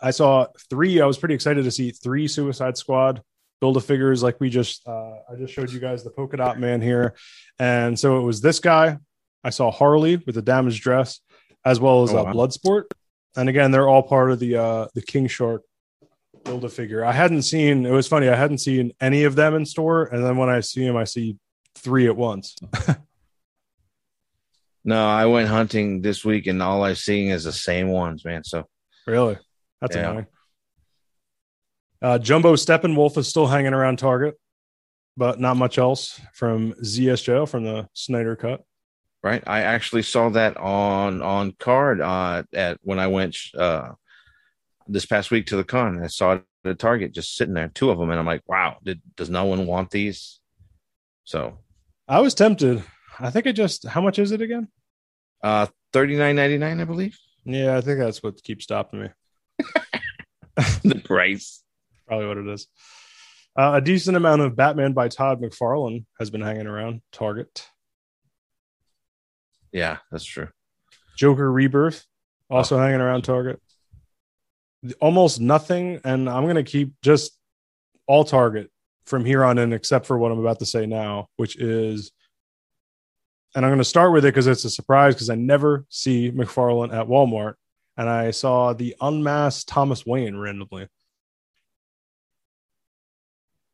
[0.00, 1.00] I saw three.
[1.00, 3.22] I was pretty excited to see three Suicide Squad
[3.60, 6.58] build a figures like we just uh, I just showed you guys the polka dot
[6.58, 7.14] man here,
[7.58, 8.98] and so it was this guy.
[9.44, 11.20] I saw Harley with the damaged dress,
[11.64, 12.32] as well as oh, uh, wow.
[12.32, 12.84] Bloodsport,
[13.36, 15.62] and again they're all part of the uh, the King Shark
[16.44, 17.04] build a figure.
[17.04, 17.86] I hadn't seen.
[17.86, 18.28] It was funny.
[18.28, 21.04] I hadn't seen any of them in store, and then when I see them, I
[21.04, 21.36] see
[21.74, 22.56] three at once.
[24.84, 28.44] no, I went hunting this week, and all I'm seeing is the same ones, man.
[28.44, 28.66] So
[29.06, 29.38] really,
[29.80, 30.10] that's yeah.
[30.10, 30.26] annoying.
[32.00, 34.34] Uh, Jumbo Steppenwolf is still hanging around Target,
[35.16, 38.64] but not much else from ZSJ from the Snyder Cut.
[39.22, 43.90] Right, I actually saw that on on card uh, at when I went uh,
[44.88, 46.02] this past week to the con.
[46.02, 48.78] I saw it at Target just sitting there, two of them, and I'm like, wow,
[48.82, 50.40] did, does no one want these?
[51.22, 51.58] So
[52.08, 52.82] I was tempted.
[53.20, 54.66] I think it just how much is it again?
[55.40, 57.16] Uh thirty nine ninety nine, I believe.
[57.44, 59.08] Yeah, I think that's what keeps stopping me.
[60.82, 61.62] the price.
[62.08, 62.66] Probably what it is.
[63.56, 67.68] Uh, a decent amount of Batman by Todd McFarlane has been hanging around Target.
[69.72, 70.48] Yeah, that's true.
[71.16, 72.04] Joker Rebirth
[72.50, 72.80] also oh.
[72.80, 73.60] hanging around Target
[75.00, 77.38] almost nothing, and I'm gonna keep just
[78.06, 78.70] all target
[79.04, 82.12] from here on in, except for what I'm about to say now, which is,
[83.54, 86.92] and I'm gonna start with it because it's a surprise because I never see McFarlane
[86.92, 87.54] at Walmart,
[87.96, 90.88] and I saw the unmasked Thomas Wayne randomly.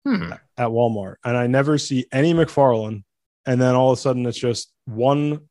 [0.05, 0.33] Hmm.
[0.57, 3.05] At Walmart, and I never see any McFarlane,
[3.47, 5.48] and then all of a sudden it's just one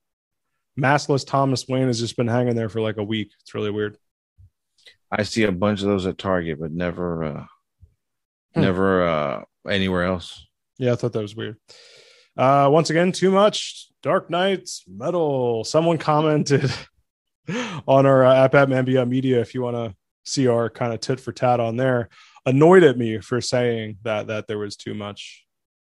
[0.78, 3.32] maskless Thomas Wayne has just been hanging there for like a week.
[3.42, 3.98] It's really weird.
[5.12, 7.46] I see a bunch of those at Target, but never, uh,
[8.54, 8.62] hmm.
[8.62, 10.46] never uh, anywhere else.
[10.78, 11.58] Yeah, I thought that was weird.
[12.38, 15.64] Uh, once again, too much Dark Nights metal.
[15.64, 16.72] Someone commented
[17.88, 19.42] on our uh, app at Mambia Media.
[19.42, 22.10] If you want to see our kind of tit for tat on there,
[22.46, 25.46] annoyed at me for saying that that there was too much.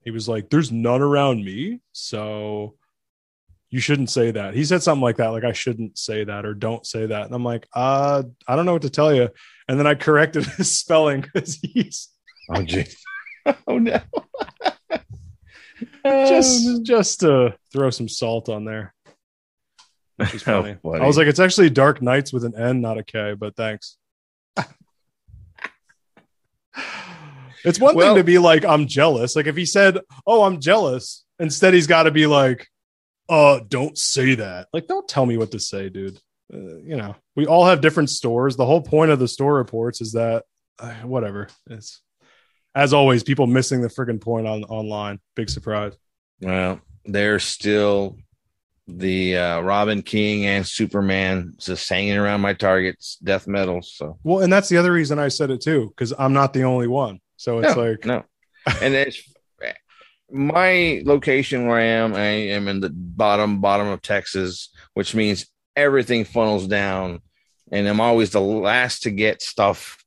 [0.03, 2.75] He was like, "There's none around me," so
[3.75, 4.53] you shouldn't say that.
[4.53, 7.25] He said something like that, like I shouldn't say that or don't say that.
[7.25, 9.27] And I'm like, uh, I don't know what to tell you.
[9.67, 12.07] And then I corrected his spelling because he's
[12.49, 12.85] oh gee.
[13.67, 13.99] oh no.
[16.05, 18.93] just oh, just to throw some salt on there.
[20.15, 20.77] Which is funny.
[20.81, 23.57] Oh, I was like, it's actually Dark Nights with an N, not a K, but
[23.57, 23.97] thanks.
[27.65, 29.35] it's one well, thing to be like, I'm jealous.
[29.35, 32.69] Like if he said, Oh, I'm jealous, instead he's got to be like,
[33.29, 34.67] uh don't say that.
[34.73, 36.19] Like don't tell me what to say dude.
[36.53, 38.55] Uh, you know we all have different stores.
[38.55, 40.43] The whole point of the store reports is that
[40.79, 41.47] uh, whatever.
[41.69, 42.01] It's
[42.73, 45.19] as always people missing the freaking point on online.
[45.35, 45.93] Big surprise.
[46.41, 48.17] Well they're still
[48.87, 54.17] the uh, robin king and superman just hanging around my targets death metal so.
[54.23, 56.87] Well and that's the other reason i said it too because i'm not the only
[56.87, 57.19] one.
[57.37, 58.23] So it's no, like no.
[58.81, 59.21] And it's
[60.31, 62.21] my location where I am, I
[62.55, 67.21] am in the bottom bottom of Texas, which means everything funnels down,
[67.71, 70.03] and I'm always the last to get stuff.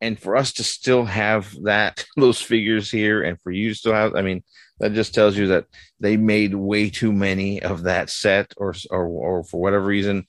[0.00, 3.94] and for us to still have that those figures here and for you to still
[3.94, 4.42] have i mean
[4.78, 5.64] that just tells you that
[6.00, 10.26] they made way too many of that set or or, or for whatever reason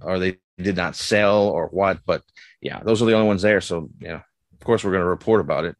[0.00, 1.98] or they did not sell or what.
[2.06, 2.22] But
[2.60, 3.60] yeah those are the only ones there.
[3.60, 4.22] So yeah
[4.54, 5.76] of course we're going to report about it.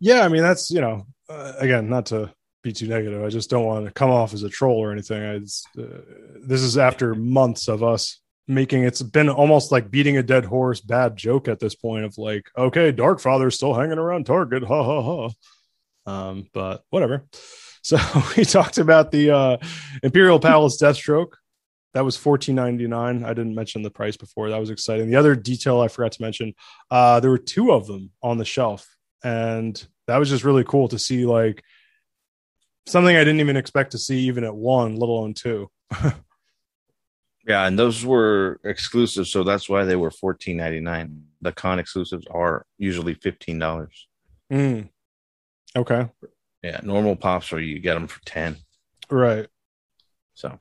[0.00, 2.32] Yeah, I mean that's you know uh, again not to
[2.62, 3.22] be too negative.
[3.22, 5.22] I just don't want to come off as a troll or anything.
[5.22, 5.36] I,
[5.80, 5.86] uh,
[6.46, 10.80] this is after months of us making it's been almost like beating a dead horse
[10.80, 14.82] bad joke at this point of like okay dark father's still hanging around target ha
[14.82, 15.30] ha ha.
[16.10, 17.26] Um but whatever.
[17.84, 17.98] So
[18.36, 19.56] we talked about the uh
[20.04, 21.32] imperial palace deathstroke.
[21.94, 24.50] That was 14.99 i didn't mention the price before.
[24.50, 25.10] That was exciting.
[25.10, 26.54] The other detail i forgot to mention
[26.92, 28.88] uh there were two of them on the shelf
[29.24, 31.62] and that was just really cool to see like
[32.86, 35.70] something i didn't even expect to see even at one let alone two.
[37.46, 42.66] Yeah and those were exclusive so that's why they were 14.99 the con exclusives are
[42.78, 43.88] usually $15
[44.52, 44.88] Mm.
[45.76, 46.08] okay.
[46.62, 48.56] Yeah normal pops or you get them for 10
[49.10, 49.46] right.
[50.34, 50.58] So.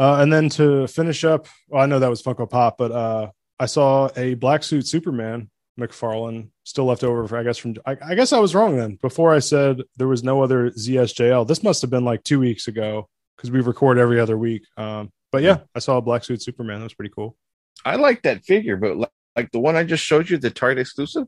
[0.00, 3.30] Uh, and then to finish up, well, I know that was Funko Pop, but uh,
[3.58, 7.96] I saw a black suit Superman McFarlane still left over, for, I guess, from I,
[8.04, 8.98] I guess I was wrong then.
[9.00, 12.68] Before I said there was no other ZSJL, this must have been like two weeks
[12.68, 14.64] ago because we record every other week.
[14.76, 16.78] Um, but yeah, I saw a black suit Superman.
[16.78, 17.36] That was pretty cool.
[17.84, 20.80] I like that figure, but like, like the one I just showed you, the Target
[20.80, 21.26] exclusive,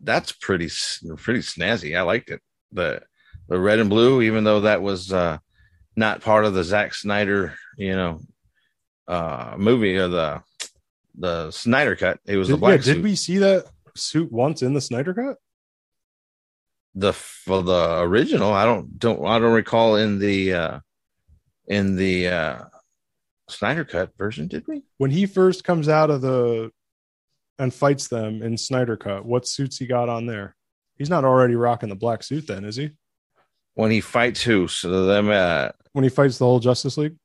[0.00, 0.68] that's pretty
[1.16, 1.98] pretty snazzy.
[1.98, 2.40] I liked it.
[2.72, 3.02] The
[3.48, 5.38] the red and blue, even though that was uh,
[5.96, 8.20] not part of the Zack Snyder, you know,
[9.08, 10.42] uh, movie or the
[11.16, 12.20] the Snyder cut.
[12.26, 12.94] It was Did, the black yeah, suit.
[12.94, 13.64] did we see that
[13.98, 15.36] suit once in the Snyder Cut?
[16.94, 18.52] the for the original.
[18.52, 20.80] I don't don't I don't recall in the uh,
[21.66, 22.58] in the uh,
[23.48, 24.48] Snyder cut version.
[24.48, 24.82] Did we?
[24.96, 26.70] When he first comes out of the
[27.58, 30.54] and fights them in Snyder Cut, what suits he got on there?
[30.96, 32.90] He's not already rocking the black suit, then, is he?
[33.74, 34.66] When he fights who?
[34.68, 35.30] So them.
[35.30, 37.16] Uh, When he fights the whole Justice League?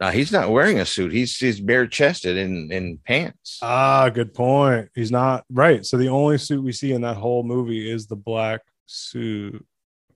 [0.00, 1.12] No, he's not wearing a suit.
[1.12, 3.58] He's he's bare chested in in pants.
[3.62, 4.88] Ah, good point.
[4.94, 5.84] He's not right.
[5.84, 9.64] So the only suit we see in that whole movie is the black suit.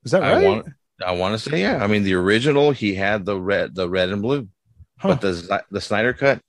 [0.05, 0.45] Is that I right?
[0.47, 0.67] want
[1.05, 1.83] I want to say yeah.
[1.83, 4.49] I mean the original he had the red the red and blue,
[4.99, 5.09] Huh.
[5.09, 6.41] but the the Snyder cut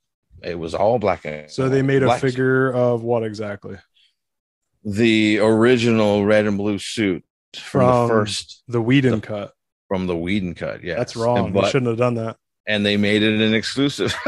[0.42, 1.24] it was all black.
[1.24, 3.76] and so they made a figure of what exactly?
[4.84, 7.24] The original red and blue suit
[7.56, 9.52] from, From the first The Whedon The- cut.
[9.88, 10.84] from the Whedon cut.
[10.84, 11.46] Yeah, That's wrong.
[11.46, 12.36] And, they but, shouldn't have done that.
[12.66, 14.14] And they made it an exclusive.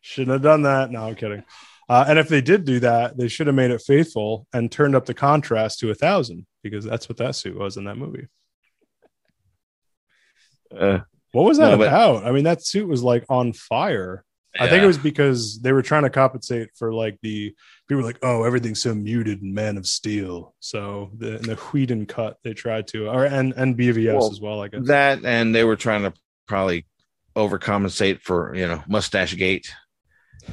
[0.00, 0.90] shouldn't have done that.
[0.90, 1.44] No, I'm kidding.
[1.88, 4.94] Uh, and if they did do that, they should have made it faithful and turned
[4.94, 8.28] up the contrast to a thousand because that's what that suit was in that movie.
[10.76, 11.00] Uh,
[11.32, 12.24] What was that No, but- about?
[12.26, 14.24] I mean, that suit was like on fire.
[14.58, 17.54] I think it was because they were trying to compensate for like the
[17.88, 20.56] people were like, oh, everything's so muted in Man of Steel.
[20.58, 24.40] So the in the Whedon cut they tried to, or and and BVS Well, as
[24.40, 24.60] well.
[24.60, 24.86] I guess.
[24.88, 26.12] that, and they were trying to
[26.50, 26.84] probably
[27.36, 29.72] overcompensate for you know mustache gate,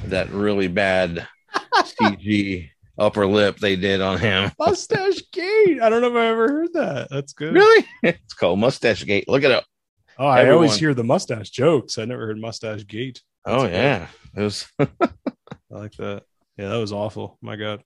[0.06, 1.26] that really bad
[1.74, 4.52] CG upper lip they did on him.
[4.58, 5.82] Mustache Gate.
[5.82, 7.08] I don't know if I ever heard that.
[7.10, 7.52] That's good.
[7.54, 7.84] Really?
[8.02, 9.28] it's called Mustache Gate.
[9.28, 9.64] Look it up.
[10.18, 11.98] Oh, I Everyone- always hear the mustache jokes.
[11.98, 13.20] I never heard Mustache Gate.
[13.44, 14.06] Oh That's yeah,
[14.36, 14.66] it was.
[14.78, 14.86] I
[15.70, 16.22] like that.
[16.56, 17.38] Yeah, that was awful.
[17.42, 17.82] My God.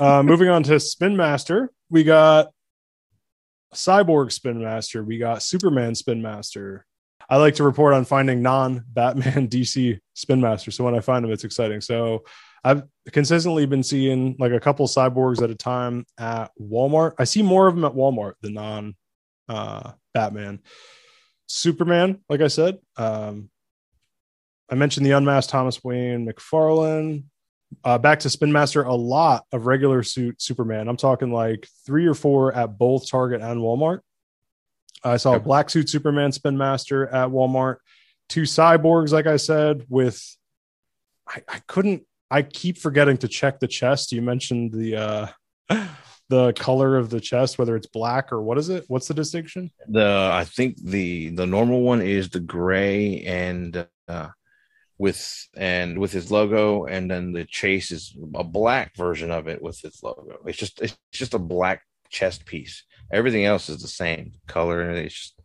[0.00, 2.48] Uh, moving on to Spin Master, we got
[3.74, 5.02] Cyborg Spin Master.
[5.04, 6.84] We got Superman Spin Master.
[7.28, 10.70] I like to report on finding non Batman DC Spin Master.
[10.70, 11.80] So when I find them, it's exciting.
[11.80, 12.24] So
[12.62, 12.82] I've
[13.12, 17.12] consistently been seeing like a couple cyborgs at a time at Walmart.
[17.18, 18.96] I see more of them at Walmart than non
[19.48, 20.60] uh, Batman.
[21.46, 23.50] Superman, like I said, um,
[24.70, 27.24] I mentioned the unmasked Thomas Wayne McFarlane.
[27.82, 30.88] Uh, back to Spin Master, a lot of regular suit Superman.
[30.88, 34.00] I'm talking like three or four at both Target and Walmart.
[35.04, 37.76] I saw a black suit Superman Spin Master at Walmart.
[38.28, 40.22] Two cyborgs, like I said, with
[41.28, 42.04] I, I couldn't.
[42.30, 44.12] I keep forgetting to check the chest.
[44.12, 45.26] You mentioned the uh
[46.28, 48.84] the color of the chest, whether it's black or what is it?
[48.88, 49.70] What's the distinction?
[49.88, 54.28] the I think the the normal one is the gray and uh,
[54.98, 59.60] with and with his logo, and then the chase is a black version of it
[59.60, 60.38] with its logo.
[60.46, 62.84] It's just it's just a black chest piece.
[63.14, 65.40] Everything else is the same color, and it's just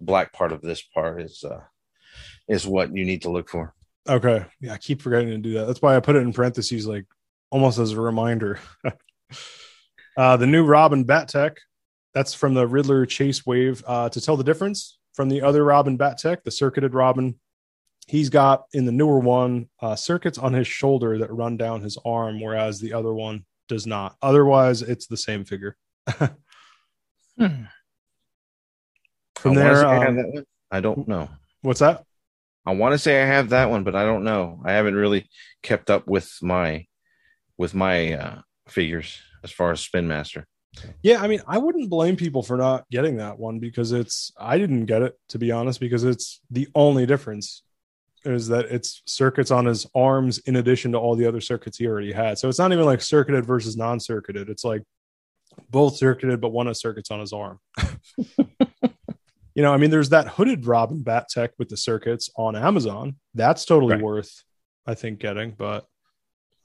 [0.00, 1.60] black part of this part is uh
[2.46, 3.74] is what you need to look for.
[4.08, 4.44] Okay.
[4.60, 5.66] Yeah, I keep forgetting to do that.
[5.66, 7.04] That's why I put it in parentheses, like
[7.50, 8.58] almost as a reminder.
[10.16, 11.58] uh, the new Robin Bat Tech,
[12.14, 13.82] that's from the Riddler Chase Wave.
[13.86, 17.34] Uh, to tell the difference from the other Robin Bat Tech, the circuited Robin
[18.08, 21.98] he's got in the newer one uh, circuits on his shoulder that run down his
[22.04, 24.16] arm, whereas the other one does not.
[24.22, 25.76] Otherwise, it's the same figure.
[27.38, 27.64] Hmm.
[29.36, 30.44] From I there, say I, have um.
[30.70, 31.28] I don't know.
[31.62, 32.04] what's that?
[32.66, 34.60] I want to say I have that one, but I don't know.
[34.64, 35.28] I haven't really
[35.62, 36.86] kept up with my
[37.56, 40.46] with my uh, figures as far as Spin Master.
[41.02, 44.58] Yeah, I mean, I wouldn't blame people for not getting that one because it's I
[44.58, 47.62] didn't get it to be honest because it's the only difference
[48.24, 51.86] is that it's circuits on his arms in addition to all the other circuits he
[51.86, 52.38] already had.
[52.38, 54.48] So it's not even like circuited versus non-circuited.
[54.48, 54.82] It's like
[55.70, 57.58] both circuited but one has circuits on his arm.
[59.54, 63.16] you know, I mean there's that hooded Robin Bat Tech with the circuits on Amazon.
[63.34, 64.02] That's totally Right.
[64.02, 64.42] worth
[64.86, 65.84] I think getting, but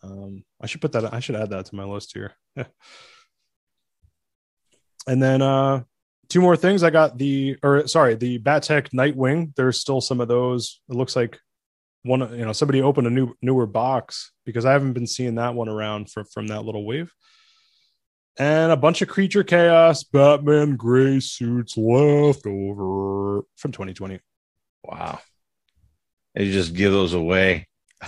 [0.02, 2.34] um I should put that I should add that to my list here.
[5.06, 5.84] And then uh
[6.30, 6.84] two more things.
[6.84, 9.54] I got the or sorry, the Bat Battech Nightwing.
[9.56, 10.82] There's still some of those.
[10.90, 11.40] It looks like
[12.04, 15.56] one you know somebody opened a new newer box because I haven't been seeing that
[15.56, 17.12] one around for, from that little wave.
[18.40, 24.20] And a bunch of creature chaos Batman gray suits left over from 2020.
[24.84, 25.20] Wow.
[26.36, 27.68] And you just give those away.
[28.02, 28.08] I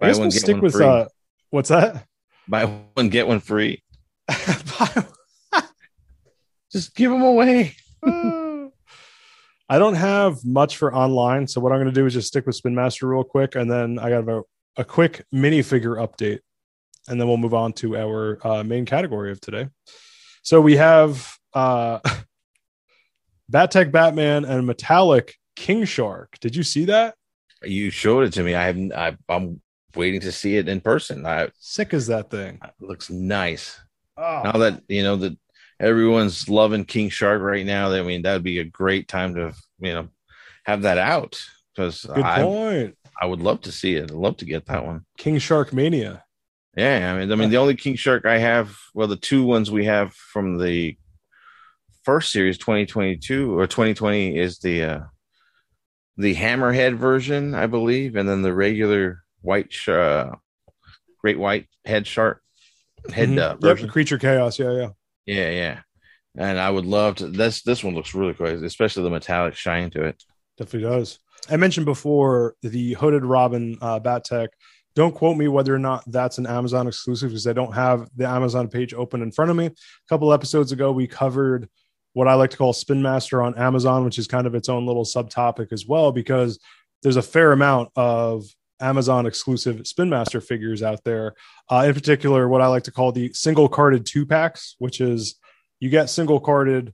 [0.00, 0.86] Buy guess one, we'll get stick one with free.
[0.86, 1.06] uh
[1.50, 2.06] what's that?
[2.48, 3.82] Buy one, get one free.
[6.70, 7.74] Just give them away.
[8.04, 12.46] I don't have much for online, so what I'm going to do is just stick
[12.46, 14.42] with Spin Master real quick, and then I got a,
[14.76, 16.40] a quick minifigure update,
[17.08, 19.68] and then we'll move on to our uh, main category of today.
[20.42, 21.98] So we have uh,
[23.52, 26.38] Battech Batman and Metallic King Shark.
[26.40, 27.14] Did you see that?
[27.62, 28.54] You showed it to me.
[28.54, 28.92] I haven't.
[28.92, 29.60] I, I'm
[29.96, 31.26] waiting to see it in person.
[31.26, 32.60] I, Sick as that thing.
[32.80, 33.80] looks nice.
[34.16, 35.36] Oh, Now that you know that
[35.80, 39.52] everyone's loving King Shark right now, I mean that would be a great time to
[39.80, 40.08] you know
[40.64, 41.40] have that out
[41.74, 42.96] because good I point.
[43.20, 44.04] I would love to see it.
[44.04, 45.04] I'd love to get that one.
[45.16, 46.24] King Shark Mania.
[46.76, 49.70] Yeah, I mean, I mean, the only King Shark I have, well, the two ones
[49.70, 50.96] we have from the
[52.04, 55.00] first series, 2022 or 2020, is the uh
[56.16, 60.32] the Hammerhead version, I believe, and then the regular white, sh- uh,
[61.20, 62.42] great white head shark
[63.12, 63.38] head Mhm.
[63.38, 63.88] uh, Yep, version.
[63.88, 64.58] Creature Chaos.
[64.58, 64.88] Yeah, yeah.
[65.26, 65.80] Yeah, yeah.
[66.36, 67.28] And I would love to.
[67.28, 70.22] This this one looks really cool, especially the metallic shine to it.
[70.56, 71.18] Definitely does.
[71.50, 74.50] I mentioned before the hooded Robin uh, Bat Tech.
[74.98, 78.26] Don't quote me whether or not that's an Amazon exclusive because I don't have the
[78.26, 79.66] Amazon page open in front of me.
[79.66, 79.72] A
[80.08, 81.68] couple episodes ago, we covered
[82.14, 84.86] what I like to call Spin Master on Amazon, which is kind of its own
[84.86, 86.58] little subtopic as well, because
[87.04, 88.46] there's a fair amount of
[88.80, 91.36] Amazon exclusive Spin Master figures out there.
[91.70, 95.36] Uh, in particular, what I like to call the single carded two packs, which is
[95.78, 96.92] you get single carded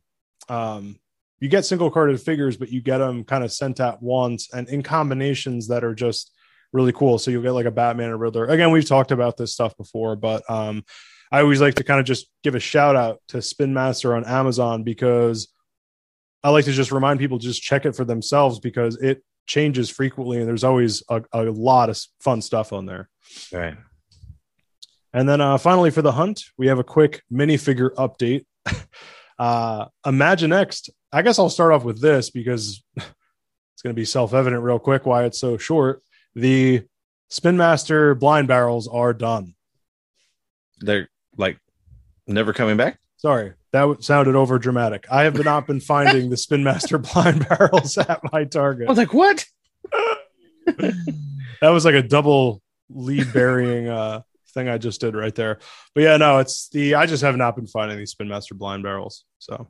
[0.51, 1.01] um,
[1.41, 4.69] you get single carded figures, but you get them kind of sent at once and
[4.69, 6.31] in combinations that are just
[6.75, 7.19] really cool.
[7.19, 8.47] So you'll get like a Batman and Riddler.
[8.47, 10.85] Again, we've talked about this stuff before, but um,
[11.33, 14.25] I always like to kind of just give a shout out to Spin Master on
[14.25, 15.49] Amazon because
[16.43, 19.89] I like to just remind people to just check it for themselves because it changes
[19.89, 23.09] frequently and there's always a, a lot of fun stuff on there.
[23.53, 23.77] Right.
[25.13, 28.45] And then uh, finally for the hunt, we have a quick minifigure update.
[29.39, 30.91] uh, Imaginext.
[31.13, 34.81] I guess I'll start off with this because it's going to be self evident real
[34.81, 36.03] quick why it's so short.
[36.35, 36.85] The
[37.29, 39.55] Spin Master blind barrels are done.
[40.81, 41.59] They're like
[42.27, 42.99] never coming back.
[43.17, 45.07] Sorry, that sounded over dramatic.
[45.11, 48.87] I have not been finding the Spin Master blind barrels at my target.
[48.89, 49.45] I was like, what?
[50.67, 54.21] that was like a double lead burying uh
[54.53, 55.59] thing I just did right there.
[55.95, 58.83] But yeah, no, it's the I just have not been finding these Spin Master blind
[58.83, 59.25] barrels.
[59.39, 59.69] So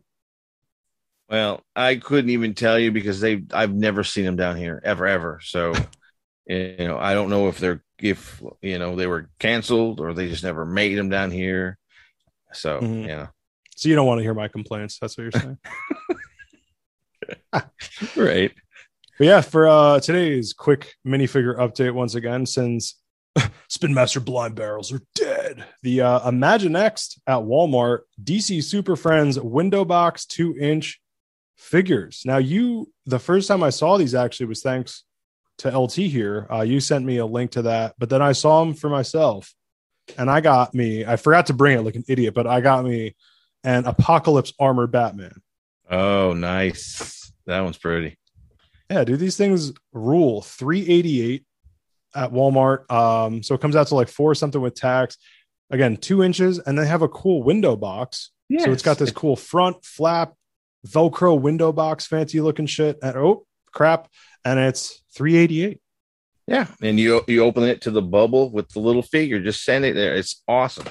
[1.28, 5.06] Well, I couldn't even tell you because they I've never seen them down here ever
[5.06, 5.40] ever.
[5.42, 5.72] So
[6.46, 10.28] you know, I don't know if they're if you know they were canceled or they
[10.28, 11.78] just never made them down here.
[12.52, 13.00] So Mhm.
[13.02, 13.28] you know,
[13.76, 14.98] so you don't want to hear my complaints.
[14.98, 15.58] That's what you're saying.
[18.16, 18.52] right?
[19.18, 23.00] But yeah, for uh, today's quick minifigure update, once again, since
[23.68, 29.84] Spin Master blind barrels are dead, the uh, Imaginext at Walmart DC Super Friends window
[29.84, 31.00] box two inch
[31.56, 32.22] figures.
[32.24, 35.04] Now, you the first time I saw these actually was thanks
[35.64, 36.46] to LT here.
[36.50, 39.54] Uh, you sent me a link to that, but then I saw them for myself,
[40.16, 41.04] and I got me.
[41.04, 43.14] I forgot to bring it like an idiot, but I got me
[43.64, 45.40] an Apocalypse Armor Batman.
[45.90, 47.32] Oh, nice.
[47.46, 48.16] That one's pretty.
[48.90, 51.44] Yeah, dude, these things rule 388
[52.14, 52.90] at Walmart.
[52.90, 55.16] Um, so it comes out to like four something with tax.
[55.70, 58.30] Again, two inches, and they have a cool window box.
[58.58, 60.34] So it's got this cool front flap,
[60.86, 62.98] Velcro window box, fancy looking shit.
[63.02, 64.08] And oh, crap,
[64.44, 65.80] and it's 388.
[66.46, 69.40] Yeah, and you you open it to the bubble with the little figure.
[69.40, 70.14] Just send it there.
[70.14, 70.86] It's awesome.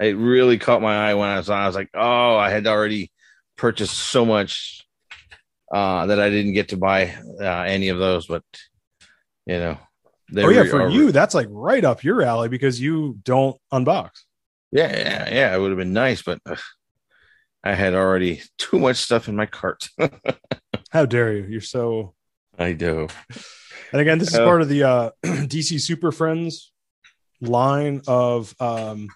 [0.00, 1.62] It really caught my eye when I was on.
[1.62, 3.12] I was like, oh, I had already
[3.56, 4.84] purchased so much
[5.72, 8.26] uh, that I didn't get to buy uh, any of those.
[8.26, 8.42] But
[9.46, 9.78] you know,
[10.36, 14.10] oh yeah, for you, that's like right up your alley because you don't unbox.
[14.72, 15.54] Yeah, yeah, yeah.
[15.54, 16.56] It would have been nice, but uh,
[17.62, 19.88] I had already too much stuff in my cart.
[20.92, 21.44] How dare you?
[21.44, 22.12] You're so.
[22.58, 23.08] I do.
[23.92, 26.70] And again, this is uh, part of the uh, DC Super Friends
[27.40, 29.08] line of um,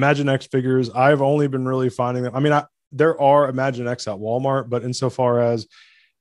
[0.00, 0.90] X figures.
[0.90, 2.36] I've only been really finding them.
[2.36, 5.66] I mean, I, there are Imaginext at Walmart, but insofar as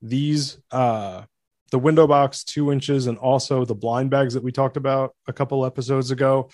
[0.02, 1.22] these, uh,
[1.70, 5.34] the window box two inches and also the blind bags that we talked about a
[5.34, 6.50] couple episodes ago.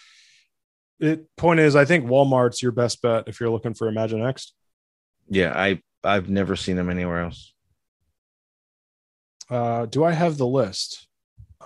[1.00, 4.52] It point is, I think Walmart's your best bet if you're looking for Imaginext.
[5.30, 7.54] Yeah, I I've never seen them anywhere else.
[9.50, 11.08] Uh, do I have the list?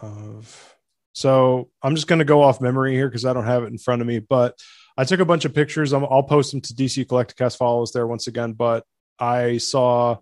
[0.01, 0.75] of
[1.13, 3.77] so I'm just going to go off memory here because I don't have it in
[3.77, 4.57] front of me, but
[4.97, 5.93] I took a bunch of pictures.
[5.93, 8.53] i will post them to DC Collecticast follows there once again.
[8.53, 8.83] But
[9.19, 10.17] I saw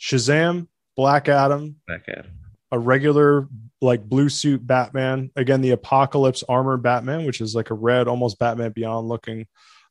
[0.00, 2.30] Shazam, Black Adam, Black Adam,
[2.72, 3.48] a regular
[3.82, 5.30] like blue suit Batman.
[5.36, 9.46] Again, the Apocalypse armor Batman, which is like a red, almost Batman Beyond looking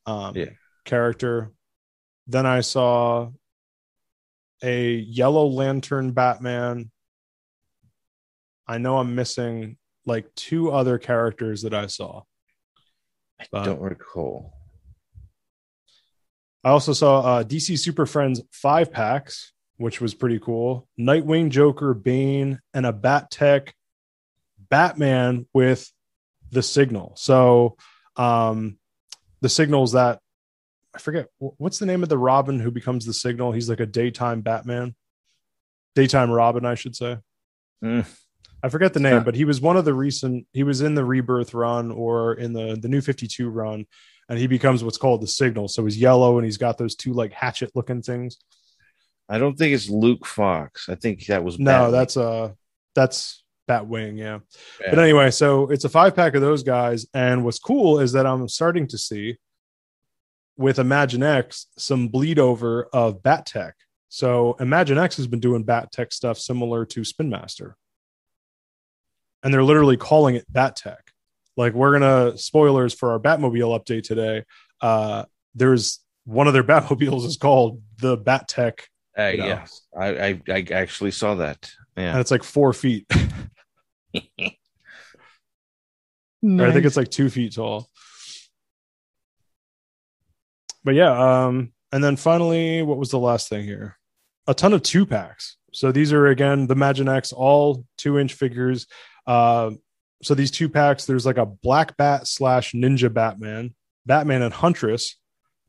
[0.07, 0.49] um, yeah.
[0.85, 1.51] character.
[2.25, 3.29] Then I saw
[4.63, 6.89] a Yellow Lantern Batman,
[8.67, 12.23] I know I'm missing like two other characters that I saw.
[13.53, 14.53] I don't recall.
[16.63, 20.87] I also saw uh, DC Super Friends five packs, which was pretty cool.
[20.97, 23.75] Nightwing, Joker, Bane, and a Bat Tech
[24.69, 25.91] Batman with
[26.51, 27.13] the signal.
[27.17, 27.75] So
[28.15, 28.77] um
[29.41, 30.19] the signals that
[30.95, 33.51] I forget what's the name of the Robin who becomes the signal.
[33.51, 34.95] He's like a daytime Batman,
[35.95, 37.17] daytime Robin, I should say.
[37.83, 38.05] Mm.
[38.63, 40.47] I forget the name, but he was one of the recent.
[40.53, 43.85] He was in the Rebirth run or in the the New Fifty Two run,
[44.29, 45.67] and he becomes what's called the Signal.
[45.67, 48.37] So he's yellow and he's got those two like hatchet looking things.
[49.27, 50.87] I don't think it's Luke Fox.
[50.87, 51.71] I think that was no.
[51.71, 51.91] Batwing.
[51.91, 52.51] That's uh
[52.95, 54.17] that's Batwing.
[54.17, 54.39] Yeah.
[54.79, 54.91] yeah.
[54.91, 58.25] But anyway, so it's a five pack of those guys, and what's cool is that
[58.25, 59.37] I'm starting to see
[60.57, 63.75] with Imaginext some bleed over of Bat Tech.
[64.09, 67.75] So Imaginext has been doing Bat Tech stuff similar to Spin Master
[69.43, 71.11] and they're literally calling it Bat Tech.
[71.55, 74.45] Like we're gonna spoilers for our Batmobile update today.
[74.81, 78.87] Uh, there's one of their Batmobiles is called the Bat Tech.
[79.15, 81.71] Uh, yes, I, I, I actually saw that.
[81.95, 83.05] Yeah, and it's like four feet.
[84.13, 84.55] nice.
[86.69, 87.87] I think it's like two feet tall.
[90.83, 93.97] But yeah, um, and then finally, what was the last thing here?
[94.47, 95.57] A ton of two packs.
[95.71, 98.87] So these are again the Imaginext, all two inch figures.
[99.25, 99.71] Uh,
[100.21, 103.73] so these two packs, there's like a Black Bat slash Ninja Batman,
[104.05, 105.17] Batman and Huntress,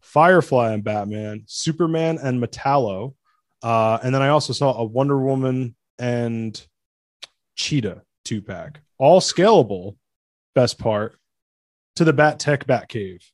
[0.01, 3.15] Firefly and Batman, Superman and Metallo,
[3.62, 6.61] uh, and then I also saw a Wonder Woman and
[7.57, 9.97] Cheetah two pack, all scalable.
[10.55, 11.19] Best part
[11.97, 13.29] to the Bat Tech Bat Cave.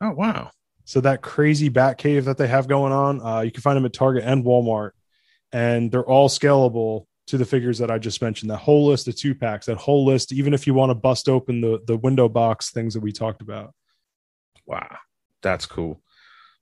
[0.00, 0.50] Oh wow!
[0.86, 3.84] So that crazy Bat Cave that they have going on, uh, you can find them
[3.84, 4.92] at Target and Walmart,
[5.52, 8.52] and they're all scalable to the figures that I just mentioned.
[8.52, 11.28] That whole list of two packs, that whole list, even if you want to bust
[11.28, 13.74] open the the window box things that we talked about.
[14.64, 14.96] Wow,
[15.42, 16.00] that's cool.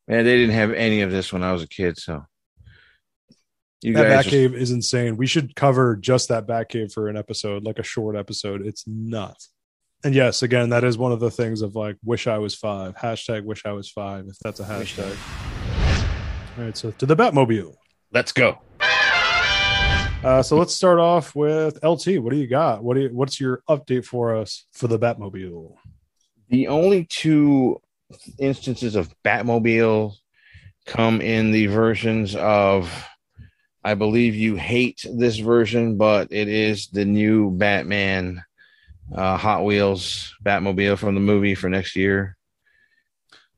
[0.09, 2.25] Man, they didn't have any of this when I was a kid, so
[3.83, 5.19] you that Batcave is insane.
[5.19, 8.67] We should cover just that Batcave for an episode, like a short episode.
[8.67, 9.51] It's nuts.
[10.05, 12.95] And yes, again, that is one of the things of like wish I was five.
[12.95, 15.17] Hashtag wish I was five, if that's a hashtag.
[16.59, 17.75] All right, so to the Batmobile.
[18.13, 18.59] Let's go.
[20.23, 22.19] Uh, so let's start off with LT.
[22.19, 22.85] What do you got?
[22.85, 25.75] What do you, what's your update for us for the Batmobile?
[26.51, 27.81] The only two
[28.39, 30.13] instances of Batmobile
[30.85, 32.93] come in the versions of
[33.83, 38.45] I believe you hate this version, but it is the new Batman
[39.13, 42.37] uh, Hot Wheels Batmobile from the movie for next year.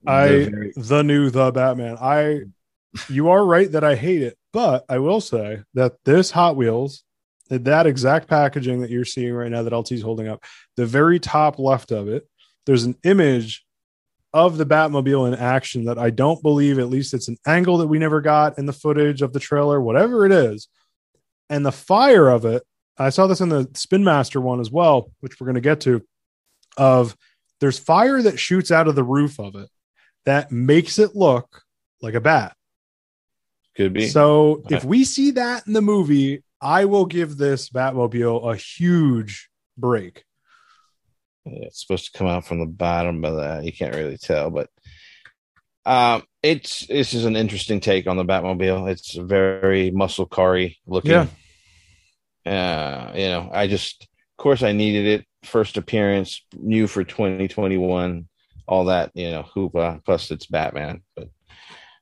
[0.07, 1.97] I the, very- the new the Batman.
[2.01, 2.43] I
[3.09, 7.03] you are right that I hate it, but I will say that this Hot Wheels,
[7.51, 10.43] that exact packaging that you're seeing right now that LT's holding up,
[10.77, 12.27] the very top left of it,
[12.65, 13.65] there's an image
[14.33, 17.87] of the Batmobile in action that I don't believe, at least it's an angle that
[17.87, 20.69] we never got in the footage of the trailer, whatever it is.
[21.49, 22.63] And the fire of it,
[22.99, 25.81] I saw this in the Spin Master one as well, which we're going to get
[25.83, 26.03] to.
[26.77, 27.17] Of
[27.61, 29.69] there's fire that shoots out of the roof of it
[30.27, 31.63] that makes it look
[32.03, 32.55] like a bat
[33.77, 34.09] Could be.
[34.09, 39.49] So if we see that in the movie, I will give this Batmobile a huge
[39.79, 40.25] break.
[41.45, 43.65] Yeah, it's supposed to come out from the bottom of that.
[43.65, 44.69] You can't really tell, but
[45.87, 48.91] um, it's this is an interesting take on the Batmobile.
[48.91, 51.13] It's very muscle carry looking.
[51.13, 51.27] Yeah.
[52.47, 55.27] Uh, you know, I just, of course, I needed it.
[55.43, 58.29] First appearance, new for 2021,
[58.67, 60.05] all that, you know, hoopa.
[60.05, 61.29] Plus, it's Batman, but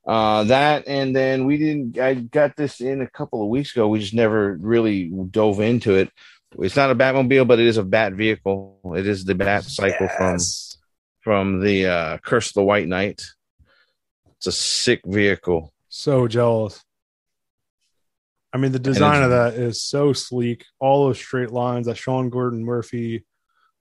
[0.07, 1.99] uh, that and then we didn't.
[1.99, 3.89] I got this in a couple of weeks ago.
[3.89, 6.11] We just never really dove into it.
[6.59, 8.79] It's not a Batmobile, but it is a Bat vehicle.
[8.97, 10.39] It is the Bat cycle from
[11.21, 13.23] from the uh, Curse of the White Knight.
[14.37, 15.73] It's a sick vehicle.
[15.89, 16.85] So jealous.
[18.55, 20.65] I mean, the design of that is so sleek.
[20.79, 23.25] All those straight lines, that Sean Gordon Murphy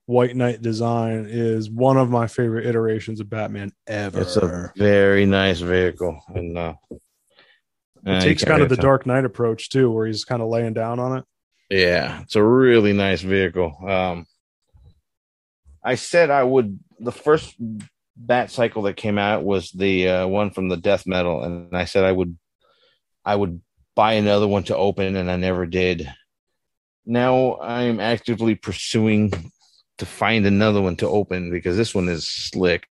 [0.07, 4.21] White Knight design is one of my favorite iterations of Batman ever.
[4.21, 6.95] It's a very nice vehicle, and uh, uh,
[8.03, 8.83] it you takes kind of the tell.
[8.83, 11.25] Dark Knight approach too, where he's kind of laying down on it.
[11.69, 13.77] Yeah, it's a really nice vehicle.
[13.87, 14.25] Um,
[15.83, 16.79] I said I would.
[16.99, 17.55] The first
[18.15, 21.85] Bat cycle that came out was the uh, one from the Death Metal, and I
[21.85, 22.37] said I would,
[23.23, 23.61] I would
[23.95, 26.11] buy another one to open, and I never did.
[27.05, 29.31] Now I'm actively pursuing
[29.97, 32.87] to find another one to open because this one is slick.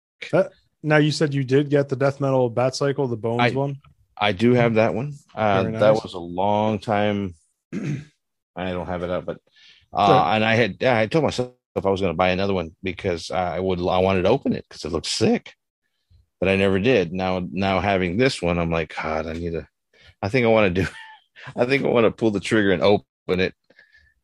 [0.82, 3.76] Now you said you did get the Death Metal Bat Cycle, the Bones I- one.
[4.18, 5.14] I do have that one.
[5.34, 7.34] Uh, Very That was a long time.
[7.72, 9.38] I don't have it up, but
[9.92, 13.30] uh, and I had I told myself I was going to buy another one because
[13.30, 15.54] I would I wanted to open it because it looked sick,
[16.38, 17.12] but I never did.
[17.12, 19.66] Now now having this one, I'm like God, I need to.
[20.22, 20.88] I think I want to do.
[21.56, 23.54] I think I want to pull the trigger and open it,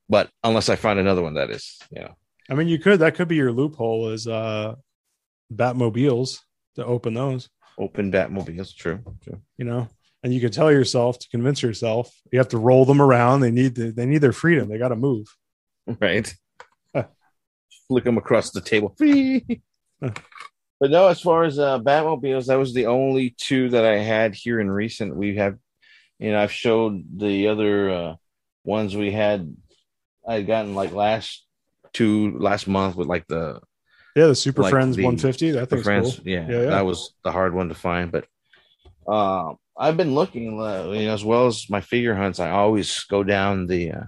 [0.08, 2.14] but unless I find another one, that is, you know,
[2.48, 4.76] I mean, you could that could be your loophole is uh
[5.52, 6.38] Batmobiles
[6.76, 8.74] to open those, open Batmobiles.
[8.74, 9.40] True, true.
[9.56, 9.88] you know.
[10.24, 13.40] And you could tell yourself to convince yourself you have to roll them around.
[13.40, 14.68] They need the, they need their freedom.
[14.68, 15.28] They got to move.
[16.00, 16.32] right?
[16.94, 17.04] Huh.
[17.86, 18.94] Flick them across the table.
[20.00, 24.34] but no, as far as uh, Batmobiles, that was the only two that I had
[24.34, 25.16] here in recent.
[25.16, 25.56] We have,
[26.18, 28.14] you know, I've showed the other uh,
[28.64, 29.54] ones we had.
[30.26, 31.46] I had gotten like last
[31.92, 33.60] two last month with like the
[34.16, 35.52] Yeah, the Super Like Friends the- 150.
[35.52, 36.16] That thing's friends.
[36.16, 36.26] cool.
[36.28, 36.70] Yeah, Yeah, yeah.
[36.70, 38.10] that was the hard one to find.
[38.12, 38.26] But
[39.06, 42.40] uh, I've been looking, uh, you know, as well as my figure hunts.
[42.40, 44.04] I always go down the uh,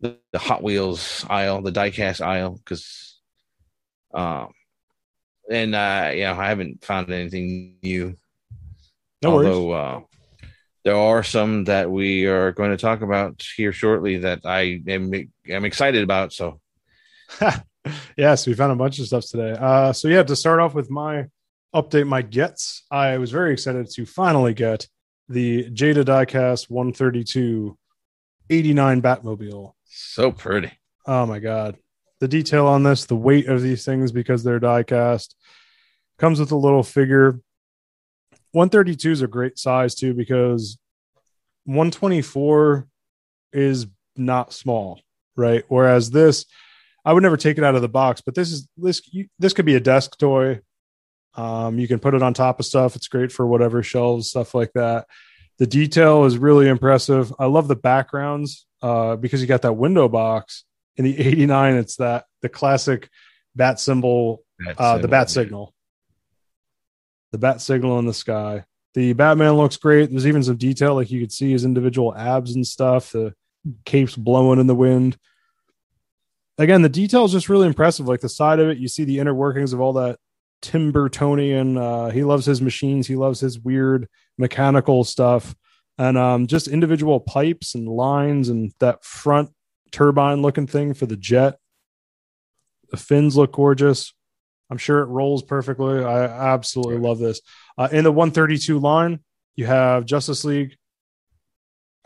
[0.00, 3.20] the, the Hot Wheels aisle, the diecast aisle, because
[4.14, 4.48] um,
[5.50, 8.14] and uh, you know, I haven't found anything new.
[9.22, 9.48] No worries.
[9.48, 10.00] although uh,
[10.84, 15.12] there are some that we are going to talk about here shortly that I am
[15.48, 16.32] am excited about.
[16.32, 16.60] So
[18.16, 19.52] yes, we found a bunch of stuff today.
[19.58, 21.26] Uh, so yeah, to start off with my
[21.74, 24.86] update, my gets, I was very excited to finally get
[25.28, 27.76] the Jada Diecast 132
[28.50, 29.72] 89 Batmobile.
[29.84, 30.72] so pretty.
[31.06, 31.76] Oh my god,
[32.20, 35.34] the detail on this, the weight of these things because they're diecast,
[36.18, 37.40] comes with a little figure.
[38.58, 40.78] 132 is a great size too because
[41.66, 42.88] 124
[43.52, 43.86] is
[44.16, 45.00] not small,
[45.36, 45.62] right?
[45.68, 46.44] Whereas this,
[47.04, 49.52] I would never take it out of the box, but this is this you, this
[49.52, 50.60] could be a desk toy.
[51.34, 52.96] Um, you can put it on top of stuff.
[52.96, 55.06] It's great for whatever shelves, stuff like that.
[55.58, 57.32] The detail is really impressive.
[57.38, 60.64] I love the backgrounds uh, because you got that window box
[60.96, 61.76] in the 89.
[61.76, 63.08] It's that the classic
[63.54, 64.42] bat symbol
[64.76, 65.74] uh, the bat signal.
[67.32, 68.64] The bat signal in the sky.
[68.94, 70.10] The Batman looks great.
[70.10, 73.12] There's even some detail, like you could see his individual abs and stuff.
[73.12, 73.34] The
[73.84, 75.18] capes blowing in the wind.
[76.56, 78.08] Again, the detail is just really impressive.
[78.08, 80.18] Like the side of it, you see the inner workings of all that
[80.62, 81.78] Tim Burtonian.
[81.78, 83.06] Uh, he loves his machines.
[83.06, 84.08] He loves his weird
[84.38, 85.54] mechanical stuff,
[85.98, 89.50] and um, just individual pipes and lines and that front
[89.92, 91.58] turbine looking thing for the jet.
[92.90, 94.14] The fins look gorgeous.
[94.70, 96.04] I'm sure it rolls perfectly.
[96.04, 97.40] I absolutely love this.
[97.76, 99.20] Uh, in the 132 line,
[99.56, 100.76] you have Justice League.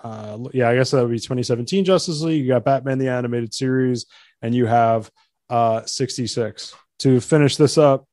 [0.03, 2.43] Uh, yeah, I guess that would be 2017 Justice League.
[2.43, 4.07] You got Batman the Animated Series,
[4.41, 5.11] and you have
[5.51, 6.75] uh, 66.
[7.01, 8.07] To finish this up,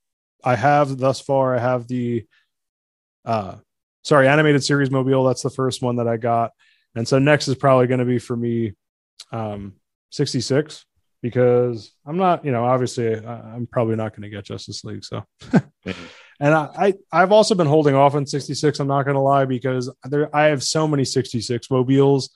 [0.44, 2.26] I have thus far, I have the
[3.26, 3.56] uh,
[4.04, 5.24] sorry, Animated Series Mobile.
[5.24, 6.52] That's the first one that I got.
[6.96, 8.74] And so next is probably going to be for me
[9.32, 9.74] um,
[10.12, 10.86] 66
[11.22, 15.04] because I'm not, you know, obviously I'm probably not going to get Justice League.
[15.04, 15.24] So,
[16.40, 18.80] and I, I, I've also been holding off on 66.
[18.80, 22.30] I'm not going to lie because there, I have so many 66 mobiles,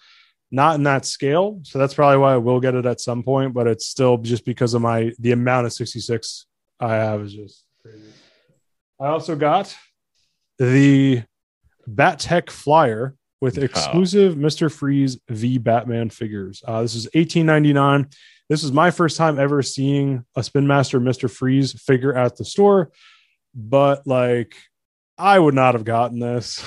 [0.51, 1.59] not in that scale.
[1.63, 4.45] So that's probably why I will get it at some point, but it's still just
[4.45, 6.45] because of my, the amount of 66
[6.79, 8.03] I have is just crazy.
[8.99, 9.75] I also got
[10.59, 11.23] the
[11.87, 14.71] Bat Tech Flyer with exclusive Mr.
[14.71, 16.63] Freeze v Batman figures.
[16.65, 18.07] Uh, this is 1899.
[18.49, 21.29] This is my first time ever seeing a Spin Master Mr.
[21.29, 22.91] Freeze figure at the store,
[23.55, 24.55] but like
[25.17, 26.63] I would not have gotten this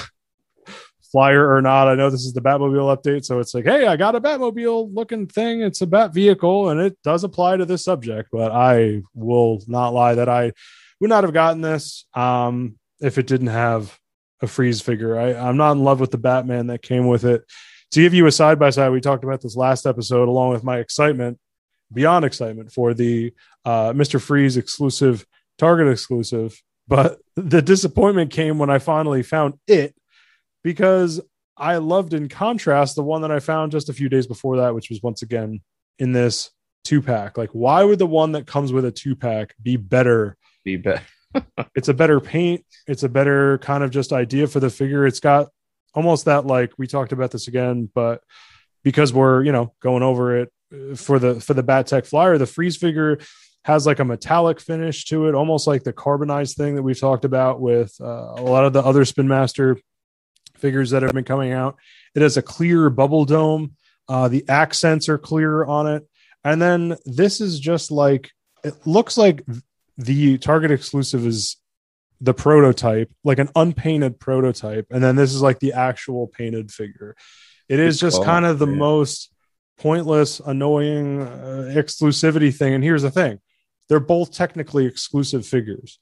[1.12, 1.88] flyer or not.
[1.88, 4.94] I know this is the Batmobile update, so it's like, hey, I got a Batmobile
[4.94, 5.62] looking thing.
[5.62, 8.30] It's a Bat vehicle, and it does apply to this subject.
[8.32, 10.52] But I will not lie that I
[11.00, 13.98] would not have gotten this um, if it didn't have
[14.42, 15.18] a freeze figure.
[15.18, 17.44] I, I'm not in love with the Batman that came with it.
[17.92, 20.64] To give you a side by side, we talked about this last episode, along with
[20.64, 21.38] my excitement,
[21.92, 23.32] beyond excitement for the
[23.64, 24.20] uh, Mr.
[24.20, 25.26] Freeze exclusive,
[25.58, 26.60] Target exclusive.
[26.88, 29.94] But the disappointment came when I finally found it
[30.62, 31.20] because
[31.56, 34.74] I loved, in contrast, the one that I found just a few days before that,
[34.74, 35.60] which was once again
[35.98, 36.50] in this
[36.84, 37.38] two pack.
[37.38, 41.02] Like, why would the one that comes with a two pack be better Be better.
[41.74, 45.20] it's a better paint it's a better kind of just idea for the figure it's
[45.20, 45.48] got
[45.94, 48.22] almost that like we talked about this again but
[48.84, 50.50] because we're you know going over it
[50.96, 53.18] for the for the bat tech flyer the freeze figure
[53.64, 57.24] has like a metallic finish to it almost like the carbonized thing that we've talked
[57.24, 59.78] about with uh, a lot of the other spin master
[60.56, 61.76] figures that have been coming out.
[62.14, 63.76] It has a clear bubble dome
[64.08, 66.06] uh, the accents are clear on it.
[66.44, 68.30] And then this is just like
[68.64, 69.44] it looks like
[69.98, 71.56] the target exclusive is
[72.20, 77.16] the prototype, like an unpainted prototype, and then this is like the actual painted figure.
[77.68, 79.32] It is just kind of the most
[79.78, 82.74] pointless, annoying uh, exclusivity thing.
[82.74, 83.40] And here's the thing:
[83.88, 85.98] they're both technically exclusive figures.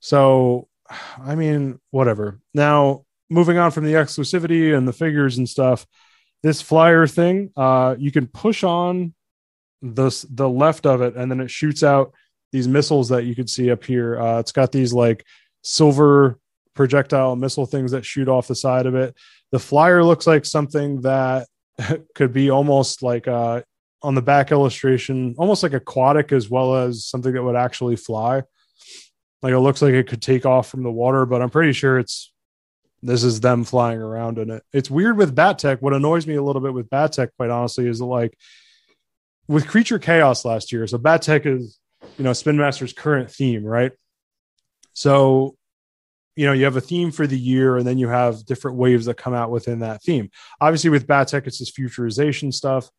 [0.00, 0.68] So,
[1.18, 2.40] I mean, whatever.
[2.54, 5.86] Now, moving on from the exclusivity and the figures and stuff,
[6.42, 9.14] this flyer thing, uh, you can push on
[9.80, 12.12] the the left of it, and then it shoots out
[12.52, 14.20] these missiles that you could see up here.
[14.20, 15.24] Uh, it's got these like
[15.62, 16.38] silver
[16.74, 19.16] projectile missile things that shoot off the side of it.
[19.50, 21.48] The flyer looks like something that
[22.14, 23.62] could be almost like uh,
[24.02, 28.42] on the back illustration, almost like aquatic as well as something that would actually fly.
[29.42, 31.98] Like it looks like it could take off from the water, but I'm pretty sure
[31.98, 32.32] it's
[33.02, 34.62] this is them flying around in it.
[34.72, 35.82] It's weird with Bat Tech.
[35.82, 38.38] What annoys me a little bit with Bat Tech, quite honestly, is that like
[39.48, 40.86] with Creature Chaos last year.
[40.86, 41.80] So Bat Tech is
[42.16, 43.92] you know spin master's current theme right
[44.92, 45.56] so
[46.36, 49.06] you know you have a theme for the year and then you have different waves
[49.06, 50.30] that come out within that theme.
[50.60, 52.90] Obviously with battech it's this futurization stuff.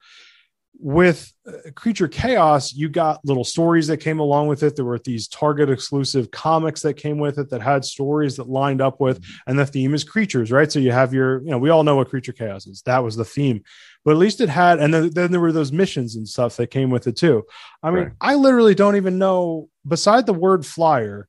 [0.80, 4.76] With uh, creature chaos you got little stories that came along with it.
[4.76, 8.82] There were these target exclusive comics that came with it that had stories that lined
[8.82, 10.72] up with and the theme is creatures right?
[10.72, 12.82] So you have your you know we all know what creature chaos is.
[12.84, 13.64] That was the theme.
[14.06, 16.68] But at least it had and then, then there were those missions and stuff that
[16.72, 17.44] came with it too.
[17.82, 18.12] I mean Right.
[18.22, 21.28] i literally don't even know beside the word flyer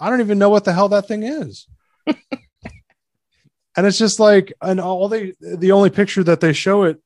[0.00, 1.66] i don't even know what the hell that thing is
[2.06, 6.98] and it's just like and all they the only picture that they show it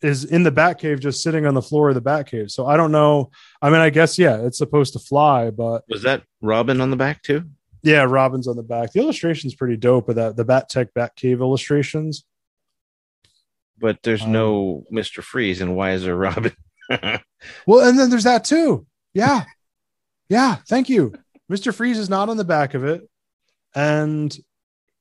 [0.00, 2.50] is in the Batcave, just sitting on the floor of the Batcave.
[2.50, 3.30] So I don't know.
[3.62, 6.96] I mean, I guess yeah, it's supposed to fly, but Was that Robin on the
[6.96, 7.44] back too?
[7.84, 8.90] yeah, Robin's on the back.
[8.92, 10.08] The illustration's pretty dope.
[10.08, 12.24] Of that, the Bat Tech Batcave illustrations.
[13.78, 15.22] But there's Um, no Mr.
[15.22, 16.52] Freeze, and why is there Robin?
[17.66, 18.86] Well, and then there's that too.
[19.14, 19.44] Yeah,
[20.28, 20.56] yeah.
[20.68, 21.12] Thank you.
[21.52, 23.06] Mister Freeze is not on the back of it,
[23.74, 24.34] and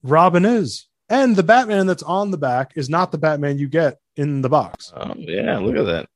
[0.03, 3.99] Robin is, and the Batman that's on the back is not the Batman you get
[4.17, 4.91] in the box.
[4.93, 6.09] oh yeah, look at that.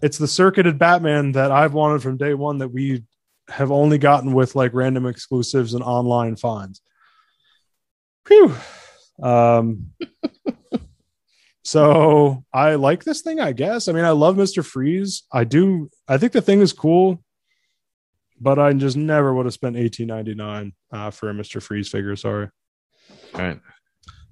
[0.00, 3.02] it's the circuited Batman that I've wanted from day one that we
[3.48, 6.80] have only gotten with like random exclusives and online finds.
[8.26, 8.54] Phew.
[9.20, 9.90] Um,
[11.64, 13.88] so I like this thing, I guess.
[13.88, 14.64] I mean, I love Mr.
[14.64, 15.24] Freeze.
[15.32, 15.90] I do.
[16.06, 17.24] I think the thing is cool,
[18.40, 21.62] but I just never would have spent eighteen ninety nine uh, for a Mr.
[21.62, 22.16] Freeze figure.
[22.16, 22.48] Sorry.
[23.34, 23.60] All right.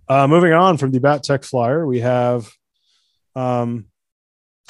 [0.08, 2.48] Uh, moving on from the Bat Tech Flyer, we have
[3.36, 3.86] um,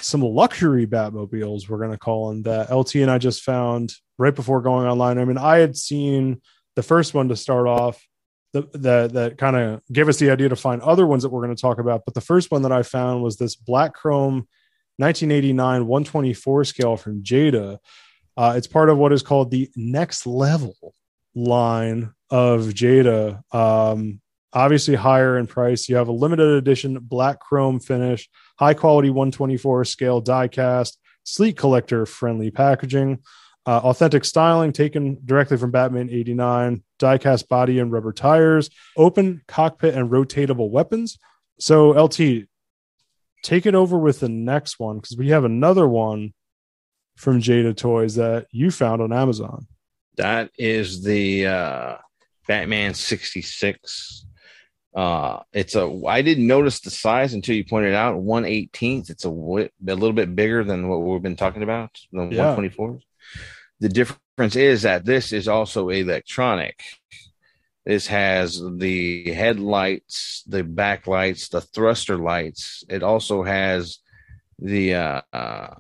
[0.01, 1.69] some luxury Batmobiles.
[1.69, 2.75] We're going to call them that.
[2.75, 5.19] LT and I just found right before going online.
[5.19, 6.43] I mean, I had seen
[6.75, 8.05] the first one to start off
[8.53, 11.45] that that, that kind of gave us the idea to find other ones that we're
[11.45, 12.03] going to talk about.
[12.05, 14.49] But the first one that I found was this black chrome
[14.97, 17.79] 1989 124 scale from Jada.
[18.39, 20.77] Uh, it's part of what is called the next level
[21.35, 23.43] line of Jada.
[23.53, 24.21] Um,
[24.53, 25.89] obviously higher in price.
[25.89, 31.57] You have a limited edition black chrome finish, high quality 124 scale die cast, sleek
[31.57, 33.19] collector friendly packaging,
[33.67, 39.43] uh, authentic styling taken directly from Batman 89, die cast body and rubber tires, open
[39.49, 41.19] cockpit and rotatable weapons.
[41.59, 42.47] So, LT,
[43.43, 46.35] take it over with the next one because we have another one
[47.19, 49.67] from Jada Toys that you found on Amazon.
[50.17, 51.97] That is the uh,
[52.47, 54.25] Batman 66
[54.95, 55.85] Uh, it's a.
[56.09, 59.11] I didn't notice the size until you pointed out one eighteenth.
[59.11, 61.91] It's a, a little bit bigger than what we've been talking about.
[62.11, 62.47] The Yeah.
[62.47, 62.99] one twenty four.
[63.81, 66.81] The difference is that this is also electronic.
[67.85, 72.83] This has the headlights, the backlights, the thruster lights.
[72.89, 73.99] It also has
[74.59, 75.75] the uh, uh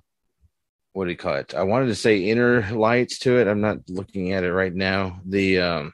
[0.92, 1.54] what do you call it?
[1.54, 3.46] I wanted to say inner lights to it.
[3.46, 5.20] I'm not looking at it right now.
[5.26, 5.92] The um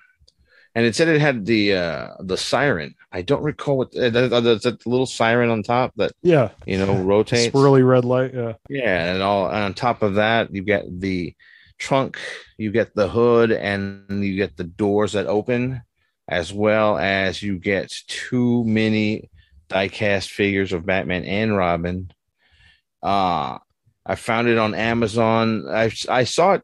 [0.76, 2.94] and it said it had the uh the siren.
[3.12, 6.50] I don't recall what uh, the, the, the little siren on top that Yeah.
[6.66, 7.54] you know rotates.
[7.54, 8.34] Swirly red light.
[8.34, 8.54] Yeah.
[8.68, 11.34] Yeah, and all and on top of that, you get the
[11.78, 12.18] trunk,
[12.56, 15.82] you get the hood, and you get the doors that open,
[16.28, 19.30] as well as you get two mini
[19.68, 22.10] diecast figures of Batman and Robin.
[23.02, 23.58] Uh
[24.06, 25.66] I found it on Amazon.
[25.68, 26.62] I I saw it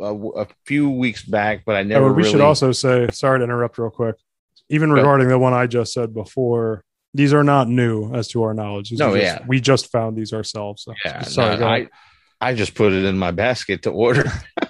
[0.00, 2.06] a, a few weeks back, but I never.
[2.06, 4.16] Oh, we should also say, sorry to interrupt real quick.
[4.70, 8.54] Even regarding the one I just said before, these are not new as to our
[8.54, 8.90] knowledge.
[8.90, 9.44] These No, just- yeah.
[9.46, 10.82] we just found these ourselves.
[10.84, 11.58] So, Yeah, sorry.
[11.58, 11.66] no.
[11.66, 11.88] I
[12.40, 14.24] I just put it in my basket to order.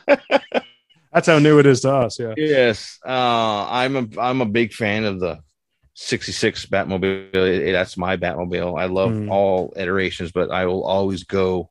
[1.12, 2.18] That's how new it is to us.
[2.18, 2.34] Yeah.
[2.36, 5.38] Yes, uh, I'm a I'm a big fan of the
[5.94, 7.72] '66 Batmobile.
[7.72, 8.78] That's my Batmobile.
[8.80, 9.30] I love Mm.
[9.30, 11.70] all iterations, but I will always go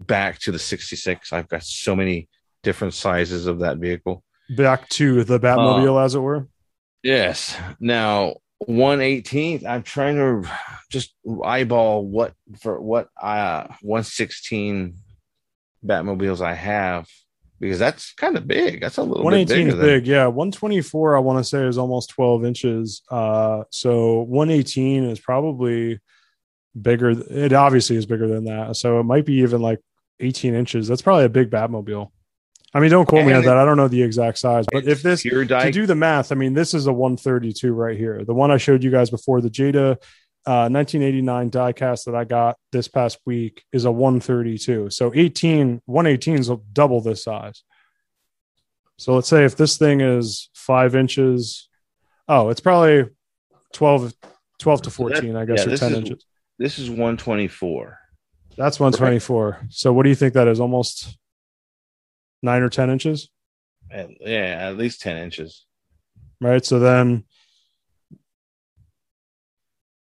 [0.00, 1.32] back to the '66.
[1.32, 2.28] I've got so many
[2.62, 4.22] different sizes of that vehicle.
[4.56, 6.48] Back to the Uh, Batmobile, as it were.
[7.02, 7.56] Yes.
[7.80, 8.36] Now,
[8.68, 10.48] 118th, I'm trying to
[10.90, 14.96] just eyeball what for what uh 116
[15.84, 17.06] Batmobiles I have
[17.60, 18.80] because that's kind of big.
[18.80, 20.06] That's a little bit 118 bigger is than big.
[20.06, 20.26] Yeah.
[20.26, 23.02] 124, I want to say, is almost 12 inches.
[23.10, 26.00] Uh, so 118 is probably
[26.80, 27.10] bigger.
[27.10, 28.76] It obviously is bigger than that.
[28.76, 29.80] So it might be even like
[30.20, 30.88] 18 inches.
[30.88, 32.10] That's probably a big Batmobile.
[32.74, 33.56] I mean, don't quote me on that.
[33.56, 36.52] I don't know the exact size, but if this to do the math, I mean,
[36.52, 38.22] this is a 132 right here.
[38.24, 39.92] The one I showed you guys before, the Jada
[40.46, 44.90] uh, 1989 diecast that I got this past week is a 132.
[44.90, 47.62] So 18, 118 is double this size.
[48.98, 51.68] So let's say if this thing is five inches,
[52.28, 53.04] oh, it's probably
[53.72, 54.12] 12,
[54.58, 56.24] 12 to So that- 14, I guess, yeah, or 10 is- inches.
[56.58, 57.98] this is 124.
[58.56, 59.66] That's 124.
[59.70, 60.60] So what do you think that is?
[60.60, 61.16] Almost
[62.42, 63.28] nine or 10 inches?
[63.90, 65.66] At, yeah, at least 10 inches.
[66.40, 66.64] right?
[66.64, 67.24] So then,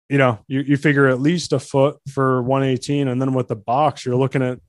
[0.10, 3.56] you know, you, you figure at least a foot for 118, and then with the
[3.56, 4.60] box, you're looking at.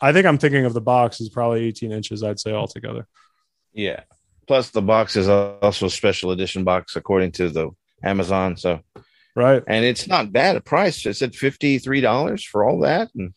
[0.00, 2.22] I think I'm thinking of the box is probably 18 inches.
[2.22, 3.06] I'd say altogether.
[3.72, 4.00] Yeah.
[4.46, 7.70] Plus, the box is also a special edition box according to the
[8.02, 8.56] Amazon.
[8.56, 8.80] So,
[9.34, 9.62] Right?
[9.66, 11.06] and it's not bad a price.
[11.06, 13.08] It said $53 for all that.
[13.14, 13.32] And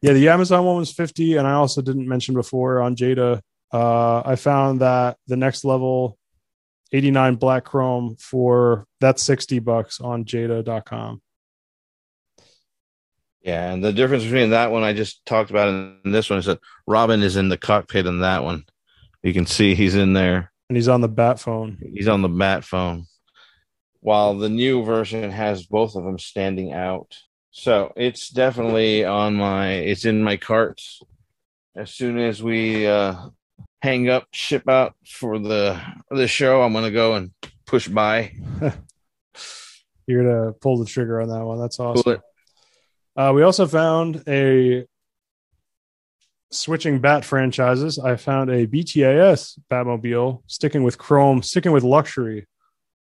[0.00, 3.40] Yeah, the Amazon one was 50, and I also didn't mention before on Jada.
[3.72, 6.16] Uh, I found that the next level
[6.92, 11.20] 89 black chrome for that's 60 bucks on jada.com.
[13.42, 16.46] Yeah, and the difference between that one I just talked about and this one is
[16.46, 18.64] that Robin is in the cockpit in that one.
[19.22, 20.52] You can see he's in there.
[20.70, 21.78] And he's on the bat phone.
[21.92, 23.06] He's on the bat phone.
[24.04, 27.16] While the new version has both of them standing out.
[27.52, 30.82] So it's definitely on my it's in my cart.
[31.74, 33.14] As soon as we uh
[33.80, 35.80] hang up, ship out for the
[36.10, 37.30] for the show, I'm gonna go and
[37.64, 38.34] push by.
[40.06, 41.58] You're gonna pull the trigger on that one.
[41.58, 42.18] That's awesome.
[43.16, 44.84] Uh, we also found a
[46.50, 47.98] switching bat franchises.
[47.98, 52.46] I found a BTAS Batmobile sticking with Chrome, sticking with luxury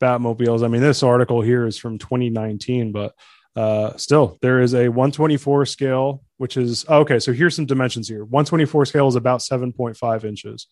[0.03, 0.65] Batmobiles.
[0.65, 3.15] I mean, this article here is from 2019, but
[3.55, 7.19] uh, still, there is a 124 scale, which is okay.
[7.19, 10.67] So here's some dimensions here 124 scale is about 7.5 inches.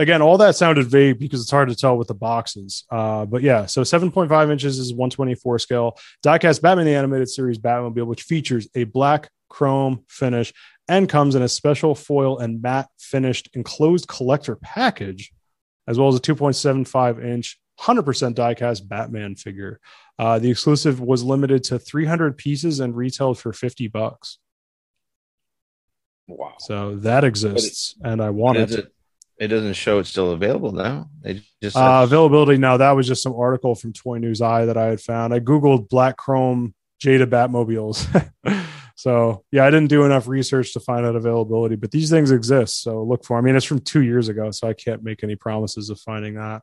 [0.00, 2.84] Again, all that sounded vague because it's hard to tell with the boxes.
[2.90, 8.06] Uh, but yeah, so 7.5 inches is 124 scale diecast Batman the Animated Series Batmobile,
[8.06, 10.52] which features a black chrome finish
[10.88, 15.32] and comes in a special foil and matte finished enclosed collector package,
[15.86, 19.80] as well as a 2.75 inch, 100% diecast Batman figure.
[20.18, 24.38] Uh, the exclusive was limited to 300 pieces and retailed for 50 bucks.
[26.26, 26.54] Wow.
[26.58, 28.70] So that exists, and I want it.
[28.72, 28.92] it,
[29.38, 31.08] it doesn't show it's still available now.
[31.24, 32.76] It just Uh, availability now.
[32.76, 35.32] That was just some article from Toy News I that I had found.
[35.32, 38.04] I googled black chrome Jada Batmobiles.
[38.96, 42.82] so yeah, I didn't do enough research to find out availability, but these things exist.
[42.82, 43.38] So look for.
[43.38, 46.34] I mean, it's from two years ago, so I can't make any promises of finding
[46.34, 46.62] that.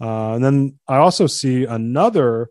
[0.00, 2.48] Uh, and then I also see another.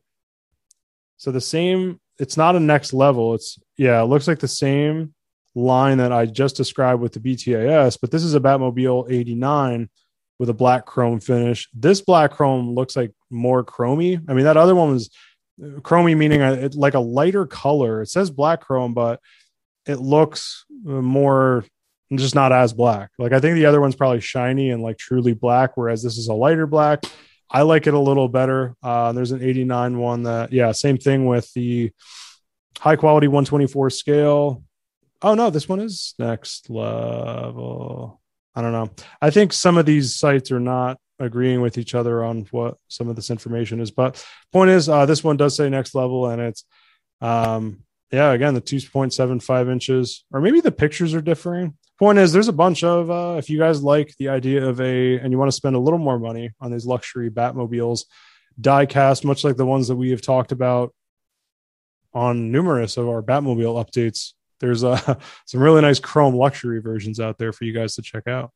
[1.18, 2.00] So the same.
[2.20, 3.34] It's not a next level.
[3.34, 4.02] It's yeah.
[4.02, 5.14] It looks like the same
[5.56, 9.90] line that I just described with the BTAS, but this is a Batmobile 89
[10.38, 11.68] with a black chrome finish.
[11.74, 14.24] This black chrome looks like more chromy.
[14.30, 15.10] I mean, that other one was
[15.62, 18.02] uh, chromy, meaning a, it, like a lighter color.
[18.02, 19.20] It says black chrome, but
[19.86, 21.66] it looks uh, more
[22.16, 23.12] just not as black.
[23.20, 26.28] Like I think the other one's probably shiny and like truly black, whereas this is
[26.28, 27.04] a lighter black.
[27.52, 28.76] I like it a little better.
[28.84, 31.92] Uh, there's an 89 one that, yeah, same thing with the
[32.80, 34.64] high quality 124 scale.
[35.22, 38.22] Oh no, this one is next level.
[38.56, 38.90] I don't know.
[39.22, 43.10] I think some of these sites are not agreeing with each other on what some
[43.10, 43.92] of this information is.
[43.92, 44.24] But
[44.54, 46.64] point is, uh, this one does say next level, and it's
[47.22, 51.78] um, yeah, again the 2.75 inches, or maybe the pictures are differing.
[52.00, 55.20] Point is, there's a bunch of uh, if you guys like the idea of a
[55.20, 58.06] and you want to spend a little more money on these luxury Batmobiles,
[58.60, 60.96] die cast, much like the ones that we have talked about
[62.14, 64.32] on numerous of our Batmobile updates.
[64.62, 68.28] There's uh, some really nice chrome luxury versions out there for you guys to check
[68.28, 68.52] out.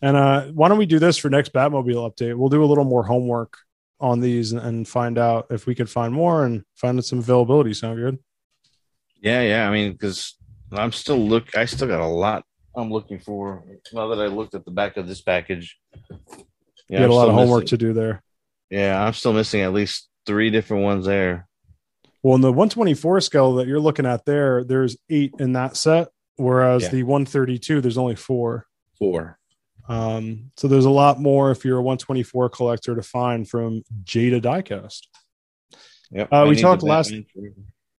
[0.00, 2.34] And uh, why don't we do this for next Batmobile update?
[2.34, 3.58] We'll do a little more homework
[4.00, 7.74] on these and, and find out if we could find more and find some availability.
[7.74, 8.18] Sound good?
[9.20, 9.68] Yeah, yeah.
[9.68, 10.36] I mean, because
[10.72, 11.56] I'm still look.
[11.56, 12.44] I still got a lot
[12.76, 13.64] I'm looking for.
[13.92, 15.78] Now that I looked at the back of this package,
[16.88, 18.22] yeah, you had a lot of homework missing, to do there.
[18.70, 21.48] Yeah, I'm still missing at least three different ones there.
[22.22, 26.08] Well, in the 124 scale that you're looking at there, there's eight in that set,
[26.36, 26.88] whereas yeah.
[26.90, 28.66] the 132 there's only four.
[28.98, 29.38] Four.
[29.88, 34.40] Um, so there's a lot more if you're a 124 collector to find from Jada
[34.40, 35.02] Diecast.
[36.10, 36.28] Yep.
[36.32, 37.14] Uh, we talked last.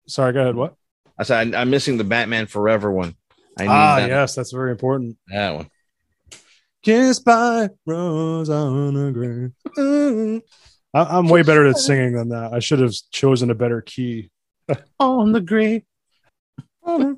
[0.07, 0.55] Sorry, go ahead.
[0.55, 0.75] What?
[1.19, 3.15] I said I'm missing the Batman Forever one.
[3.57, 4.09] I need ah, that.
[4.09, 5.17] yes, that's very important.
[5.27, 5.69] That one.
[6.83, 9.51] Kissed by rose on a grave.
[10.93, 12.53] I, am way better at singing than that.
[12.53, 14.29] I should have chosen a better key.
[14.99, 15.83] on the grave.
[16.85, 17.15] All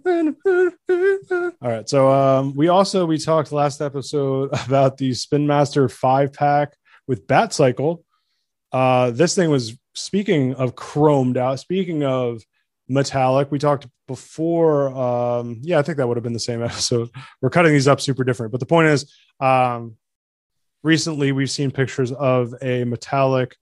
[1.62, 1.88] right.
[1.88, 6.76] So um, we also we talked last episode about the Spin Master five pack
[7.08, 8.04] with Bat Cycle.
[8.72, 11.60] Uh, this thing was speaking of chromed out.
[11.60, 12.42] Speaking of
[12.90, 14.90] metallic, we talked before.
[14.90, 17.10] Um, yeah, I think that would have been the same episode.
[17.42, 19.96] We're cutting these up super different, but the point is, um,
[20.84, 23.56] recently we've seen pictures of a metallic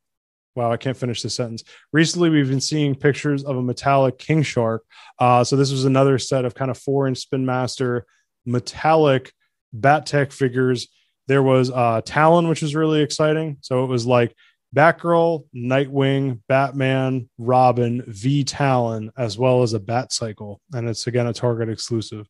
[0.57, 1.63] Wow, I can't finish the sentence.
[1.93, 4.83] Recently, we've been seeing pictures of a metallic king shark.
[5.19, 8.07] Uh, so this was another set of kind of four inch Spin Master
[8.43, 9.31] metallic
[9.71, 10.87] Bat-Tech figures.
[11.27, 13.57] There was uh, Talon, which was really exciting.
[13.61, 14.35] So it was like
[14.75, 21.27] Batgirl, Nightwing, Batman, Robin, V Talon, as well as a Bat Cycle, and it's again
[21.27, 22.27] a Target exclusive.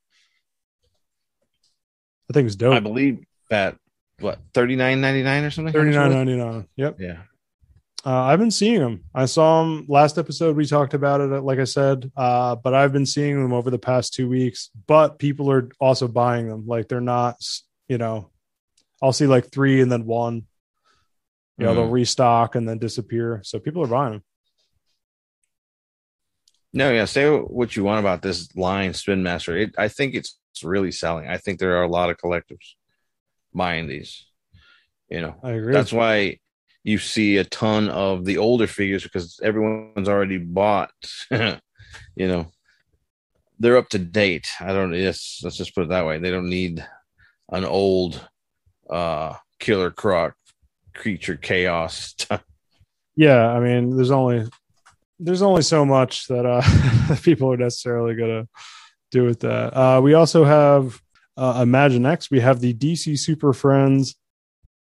[2.30, 2.76] I think it's dope.
[2.76, 3.78] I believe that
[4.20, 5.74] what thirty nine ninety nine or something.
[5.74, 6.68] Thirty nine ninety nine.
[6.76, 6.98] Yep.
[7.00, 7.18] Yeah.
[8.06, 9.04] Uh, I've been seeing them.
[9.14, 10.56] I saw them last episode.
[10.56, 13.80] We talked about it, like I said, uh, but I've been seeing them over the
[13.80, 14.70] past two weeks.
[14.86, 16.68] But people are also buying them.
[16.68, 17.36] Like they're not,
[17.90, 18.30] you know,
[19.02, 20.44] I'll see like three and then one.
[21.58, 21.76] You know, mm.
[21.76, 23.42] they'll restock and then disappear.
[23.44, 24.24] So people are buying them.
[26.74, 27.06] No, yeah.
[27.06, 29.58] Say what you want about this line, Spin Master.
[29.58, 31.28] It, I think it's really selling.
[31.28, 32.76] I think there are a lot of collectors
[33.54, 34.26] buying these.
[35.10, 35.74] You know, I agree.
[35.74, 36.40] That's why
[36.84, 40.92] you see a ton of the older figures because everyone's already bought.
[41.32, 41.58] you
[42.18, 42.52] know,
[43.60, 44.48] they're up to date.
[44.60, 44.94] I don't.
[44.94, 46.20] Yes, let's just put it that way.
[46.20, 46.86] They don't need
[47.50, 48.28] an old
[48.90, 50.36] uh killer croc
[50.98, 52.16] creature chaos.
[53.16, 54.48] yeah, I mean, there's only
[55.20, 58.48] there's only so much that uh people are necessarily gonna
[59.12, 59.76] do with that.
[59.76, 61.02] Uh we also have
[61.38, 62.32] uh Imaginext.
[62.32, 64.16] We have the DC Super Friends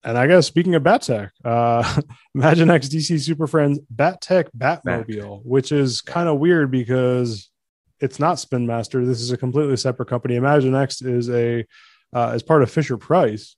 [0.08, 1.84] and I guess speaking of Bat-Tech, uh,
[2.38, 7.50] Imaginext DC Super Friends Bat-Tech Batmobile, which is kind of weird because
[8.00, 9.06] it's not Spin Master.
[9.06, 10.36] This is a completely separate company.
[10.36, 11.66] Imaginext is a
[12.14, 13.57] uh, is part of Fisher Price,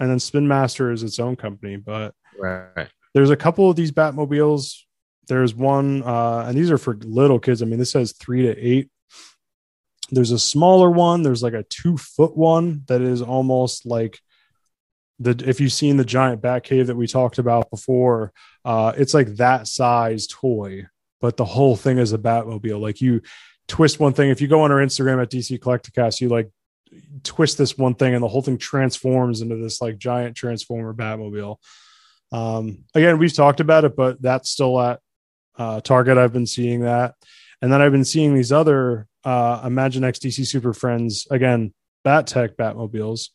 [0.00, 1.76] and then Spin Master is its own company.
[1.76, 2.88] But right.
[3.14, 4.80] there's a couple of these Batmobiles.
[5.26, 7.62] There's one, uh, and these are for little kids.
[7.62, 8.90] I mean, this says three to eight.
[10.10, 11.22] There's a smaller one.
[11.22, 14.18] There's like a two foot one that is almost like
[15.18, 18.32] the if you've seen the giant bat cave that we talked about before,
[18.64, 20.86] uh, it's like that size toy,
[21.20, 22.80] but the whole thing is a Batmobile.
[22.80, 23.22] Like you
[23.68, 24.30] twist one thing.
[24.30, 26.50] If you go on our Instagram at DC Collecticast, you like
[27.22, 31.56] twist this one thing, and the whole thing transforms into this like giant transformer Batmobile.
[32.32, 35.00] Um, again, we've talked about it, but that's still at
[35.56, 36.18] uh, Target.
[36.18, 37.14] I've been seeing that,
[37.62, 41.72] and then I've been seeing these other uh, Imaginext DC Super Friends again,
[42.02, 43.28] Bat-Tech Batmobiles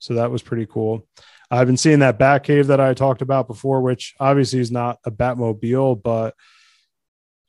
[0.00, 1.06] so that was pretty cool.
[1.50, 5.10] I've been seeing that Batcave that I talked about before, which obviously is not a
[5.10, 6.34] Batmobile, but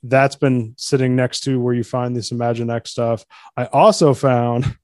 [0.03, 3.25] that's been sitting next to where you find this Imaginext stuff.
[3.55, 4.77] I also found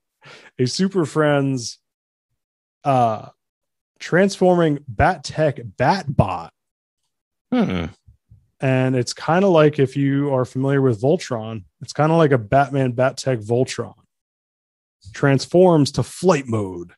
[0.59, 1.79] a Super Friends
[2.83, 3.29] uh
[3.99, 6.49] transforming Bat Tech Batbot.
[7.51, 7.85] Hmm.
[8.59, 12.31] And it's kind of like if you are familiar with Voltron, it's kind of like
[12.31, 13.93] a Batman Bat Tech Voltron.
[15.13, 16.93] Transforms to flight mode.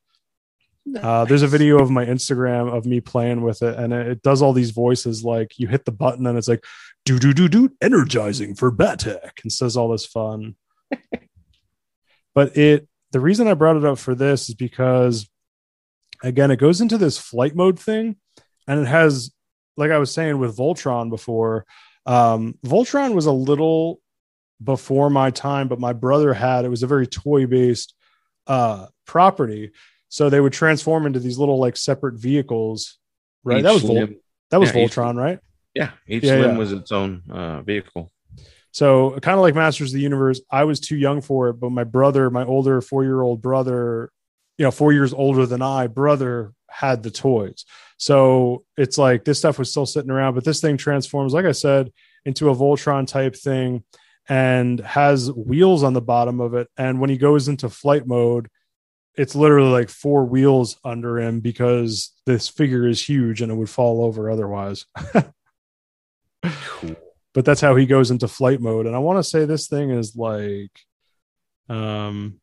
[0.95, 4.21] Uh, there's a video of my Instagram of me playing with it, and it, it
[4.23, 6.63] does all these voices like you hit the button and it's like
[7.05, 10.55] do do do do energizing for Bat Tech and says all this fun.
[12.33, 15.27] but it the reason I brought it up for this is because
[16.23, 18.17] again, it goes into this flight mode thing,
[18.67, 19.31] and it has,
[19.77, 21.65] like I was saying with Voltron before,
[22.05, 24.01] um, Voltron was a little
[24.63, 27.93] before my time, but my brother had it was a very toy based
[28.47, 29.71] uh, property,
[30.09, 32.97] so they would transform into these little like separate vehicles.
[33.43, 34.07] Right, Each that was Vol-
[34.51, 35.39] that was yeah, each- Voltron, right?
[35.73, 36.57] yeah, each Yeah, limb yeah.
[36.57, 38.11] was its own uh, vehicle.
[38.71, 41.71] So kind of like Masters of the Universe, I was too young for it, but
[41.71, 44.11] my brother, my older four year old brother,
[44.57, 47.65] you know, four years older than I, brother had the toys.
[47.97, 51.51] So it's like this stuff was still sitting around, but this thing transforms, like I
[51.51, 51.91] said,
[52.25, 53.83] into a Voltron type thing
[54.27, 56.67] and has wheels on the bottom of it.
[56.77, 58.47] And when he goes into flight mode,
[59.15, 63.69] it's literally like four wheels under him because this figure is huge and it would
[63.69, 64.85] fall over otherwise.
[66.41, 66.95] Cool.
[67.33, 68.85] But that's how he goes into flight mode.
[68.87, 70.71] And I want to say this thing is like,
[71.69, 72.39] um,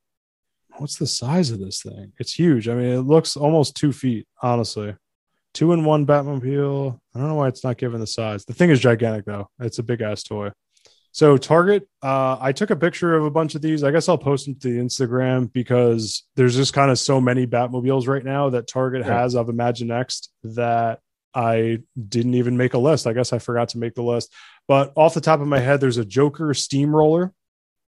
[0.77, 2.13] what's the size of this thing?
[2.19, 2.69] It's huge.
[2.69, 4.95] I mean, it looks almost two feet, honestly.
[5.55, 7.01] Two in one Batmobile.
[7.15, 8.45] I don't know why it's not given the size.
[8.45, 9.49] The thing is gigantic, though.
[9.59, 10.51] It's a big ass toy.
[11.13, 13.83] So Target, uh, I took a picture of a bunch of these.
[13.83, 17.47] I guess I'll post them to the Instagram because there's just kind of so many
[17.47, 19.21] Batmobiles right now that Target Yeah.
[19.23, 21.01] has of Imaginext that
[21.37, 23.07] I didn't even make a list.
[23.07, 24.33] I guess I forgot to make the list.
[24.67, 27.31] But off the top of my head, there's a Joker steamroller.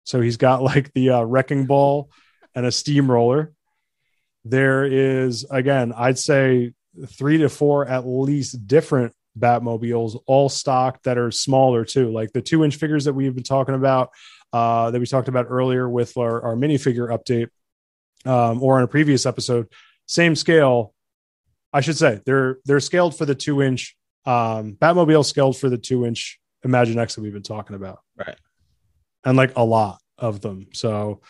[0.04, 2.10] So he's got like the uh, wrecking ball
[2.54, 3.52] and a steamroller.
[4.44, 6.74] There is, again, I'd say
[7.06, 12.10] three to four at least different Batmobiles, all stock that are smaller too.
[12.10, 14.10] Like the two inch figures that we've been talking about,
[14.52, 17.48] uh, that we talked about earlier with our, our minifigure update,
[18.30, 19.68] um, or in a previous episode,
[20.06, 20.92] same scale.
[21.72, 23.96] I should say they're they're scaled for the two inch
[24.26, 28.36] um, Batmobile scaled for the two inch Imaginext that we've been talking about, Right.
[29.24, 30.68] And like a lot of them.
[30.72, 31.22] So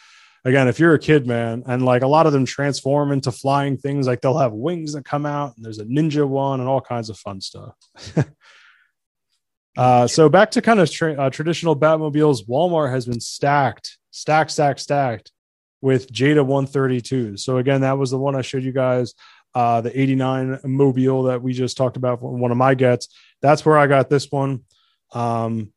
[0.44, 3.76] again, if you're a kid, man, and like a lot of them transform into flying
[3.76, 6.80] things, like they'll have wings that come out, and there's a ninja one, and all
[6.80, 7.74] kinds of fun stuff.
[9.76, 14.50] uh, so back to kind of tra- uh, traditional Batmobiles, Walmart has been stacked, stacked,
[14.50, 15.32] stacked, stacked
[15.80, 17.36] with Jada 132.
[17.36, 19.14] So again, that was the one I showed you guys,
[19.54, 23.08] uh, the 89 mobile that we just talked about one of my gets.
[23.42, 24.64] That's where I got this one.
[25.12, 25.72] Um,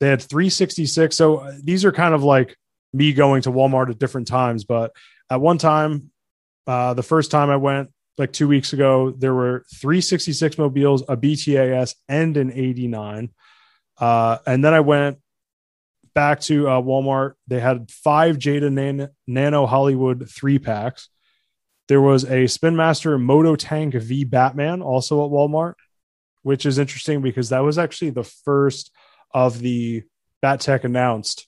[0.00, 1.14] they had 366.
[1.14, 2.56] So uh, these are kind of like
[2.92, 4.92] me going to Walmart at different times, but
[5.30, 6.10] at one time,
[6.66, 11.16] uh, the first time I went like two weeks ago, there were 366 mobiles, a
[11.16, 13.30] BTAS, and an 89.
[13.98, 15.18] Uh, and then I went
[16.14, 17.34] back to uh, Walmart.
[17.48, 21.08] They had five Jada Nan- Nano Hollywood three packs.
[21.88, 25.74] There was a Spin Master Moto Tank V Batman also at Walmart,
[26.42, 28.90] which is interesting because that was actually the first
[29.32, 30.02] of the
[30.40, 31.46] Bat Tech announced.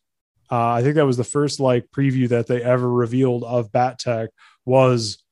[0.50, 3.98] Uh, I think that was the first like preview that they ever revealed of Bat
[3.98, 4.30] Tech
[4.64, 5.22] was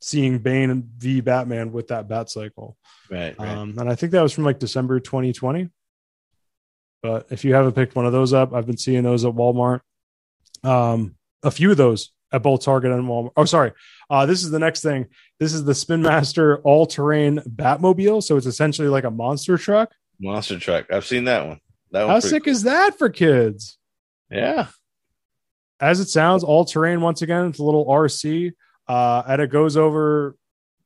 [0.00, 2.76] seeing Bane V Batman with that Bat Cycle.
[3.10, 3.38] Right.
[3.38, 3.48] right.
[3.48, 5.68] Um, and I think that was from like December 2020.
[7.02, 9.80] But if you haven't picked one of those up, I've been seeing those at Walmart.
[10.64, 13.32] Um, a few of those at both Target and Walmart.
[13.36, 13.72] Oh, sorry.
[14.10, 15.06] Uh, this is the next thing.
[15.38, 18.22] This is the Spin Master all terrain Batmobile.
[18.22, 19.92] So it's essentially like a monster truck.
[20.20, 20.92] Monster truck.
[20.92, 21.60] I've seen that one.
[21.92, 23.78] That How sick is that for kids?
[24.30, 24.66] Yeah.
[25.80, 27.46] As it sounds, all terrain once again.
[27.46, 28.52] It's a little RC.
[28.88, 30.36] Uh, and it goes over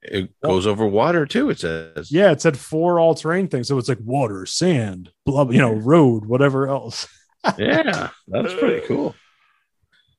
[0.02, 1.50] It goes over water too.
[1.50, 2.10] It says.
[2.10, 3.68] Yeah, it said four all terrain things.
[3.68, 7.06] So it's like water, sand, blah, you know, road, whatever else.
[7.56, 8.10] Yeah.
[8.28, 9.14] That's pretty cool.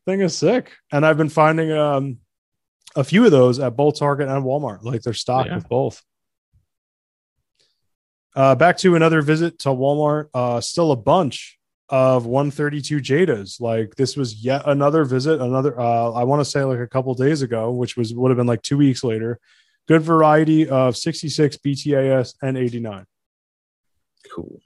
[0.05, 0.71] Thing is sick.
[0.91, 2.17] And I've been finding um
[2.95, 4.83] a few of those at both Target and Walmart.
[4.83, 5.55] Like they're stocked Yeah.
[5.55, 6.01] with both.
[8.35, 10.29] Uh back to another visit to Walmart.
[10.33, 11.57] Uh still a bunch
[11.89, 13.59] of 132 Jadas.
[13.59, 17.13] Like this was yet another visit, another uh I want to say like a couple
[17.13, 19.39] days ago, which was would have been like two weeks later.
[19.87, 23.05] Good variety of 66 BTAS and 89.
[24.33, 24.61] Cool.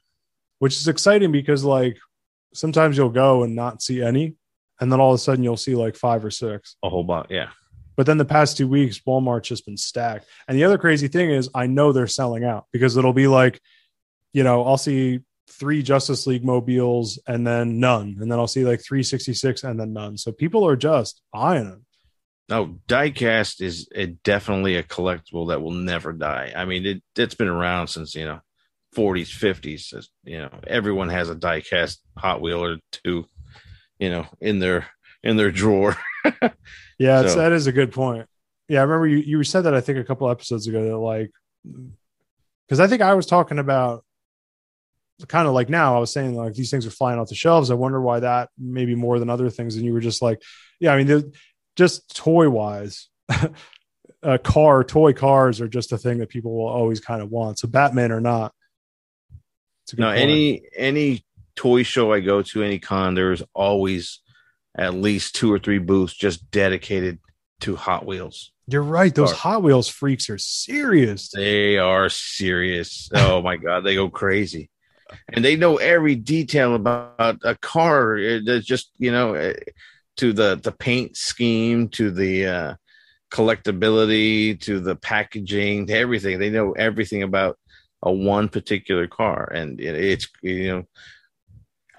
[0.60, 1.98] which is exciting because like
[2.54, 4.36] sometimes you'll go and not see any
[4.80, 7.28] and then all of a sudden you'll see like five or six A whole bunch.
[7.30, 7.50] Yeah.
[7.96, 11.30] but then the past two weeks walmart's just been stacked and the other crazy thing
[11.30, 13.60] is i know they're selling out because it'll be like
[14.34, 18.66] you know i'll see three justice league mobiles and then none and then i'll see
[18.66, 21.86] like 366 and then none so people are just buying them
[22.50, 26.54] No, diecast is a, definitely a collectible that will never die.
[26.56, 28.40] I mean, it it's been around since you know,
[28.96, 30.08] 40s, 50s.
[30.24, 33.26] You know, everyone has a diecast Hot Wheel or two,
[34.00, 34.88] you know, in their
[35.24, 35.98] in their drawer.
[37.00, 37.36] yeah, so.
[37.36, 38.28] that is a good point.
[38.68, 41.32] Yeah, I remember you you said that I think a couple episodes ago that like
[42.68, 44.04] because I think I was talking about
[45.28, 47.72] kind of like now I was saying like these things are flying off the shelves.
[47.72, 49.76] I wonder why that maybe more than other things.
[49.76, 50.42] And you were just like,
[50.80, 51.32] yeah, I mean,
[51.76, 53.08] just toy wise,
[54.24, 57.60] a car, toy cars are just a thing that people will always kind of want.
[57.60, 58.54] So Batman or not.
[59.96, 60.20] No, point.
[60.20, 61.25] any any
[61.56, 64.20] toy show I go to, any con, there's always
[64.78, 67.20] at least two or three booths just dedicated
[67.62, 68.52] to Hot Wheels.
[68.68, 69.14] You're right.
[69.14, 71.30] Those Hot Wheels freaks are serious.
[71.30, 73.10] They are serious.
[73.14, 74.70] Oh my god, they go crazy,
[75.32, 78.18] and they know every detail about a car.
[78.18, 79.54] It's just you know, eh,
[80.18, 82.76] to the the paint scheme, to the uh,
[83.32, 86.40] collectability, to the packaging, to everything.
[86.40, 87.60] They know everything about
[88.02, 90.84] a one particular car, and it's you know.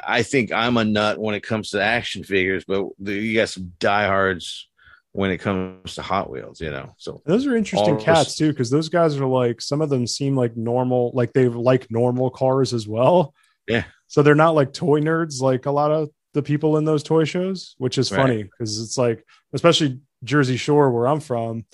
[0.05, 3.73] I think I'm a nut when it comes to action figures, but you got some
[3.79, 4.69] diehards
[5.13, 6.95] when it comes to Hot Wheels, you know.
[6.99, 10.37] So those are interesting cats too, because those guys are like some of them seem
[10.37, 13.35] like normal, like they like normal cars as well.
[13.67, 13.85] Yeah.
[14.09, 17.25] So they're not like toy nerds like a lot of the people in those toy
[17.25, 18.21] shows, which is right.
[18.21, 19.25] funny because it's like,
[19.55, 21.65] especially Jersey Shore, where I'm from,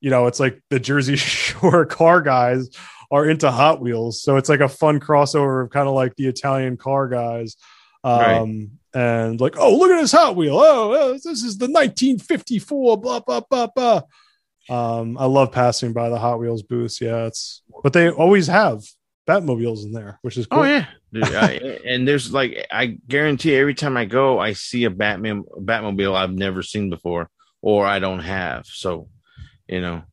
[0.00, 2.68] you know, it's like the Jersey Shore car guys
[3.10, 4.22] are into Hot Wheels.
[4.22, 7.56] So it's like a fun crossover of kind of like the Italian car guys.
[8.04, 10.58] Um, right and like, oh, look at this Hot Wheel.
[10.58, 12.98] Oh, oh this is the 1954.
[12.98, 14.02] Blah blah blah blah.
[14.70, 17.00] Um, I love passing by the Hot Wheels booths.
[17.00, 18.82] Yeah, it's but they always have
[19.28, 20.64] Batmobiles in there, which is oh, cool.
[20.64, 24.84] Oh yeah, Dude, I, and there's like I guarantee every time I go, I see
[24.84, 27.28] a Batman Batmobile I've never seen before,
[27.60, 28.64] or I don't have.
[28.64, 29.08] So,
[29.68, 30.04] you know,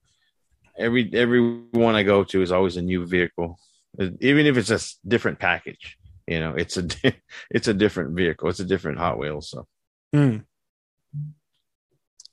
[0.77, 3.59] every every one I go to is always a new vehicle,
[3.99, 5.97] even if it's a different package
[6.27, 6.87] you know it's a
[7.49, 8.49] it's a different vehicle.
[8.49, 9.67] It's a different hot wheels so.
[10.15, 10.45] Mm.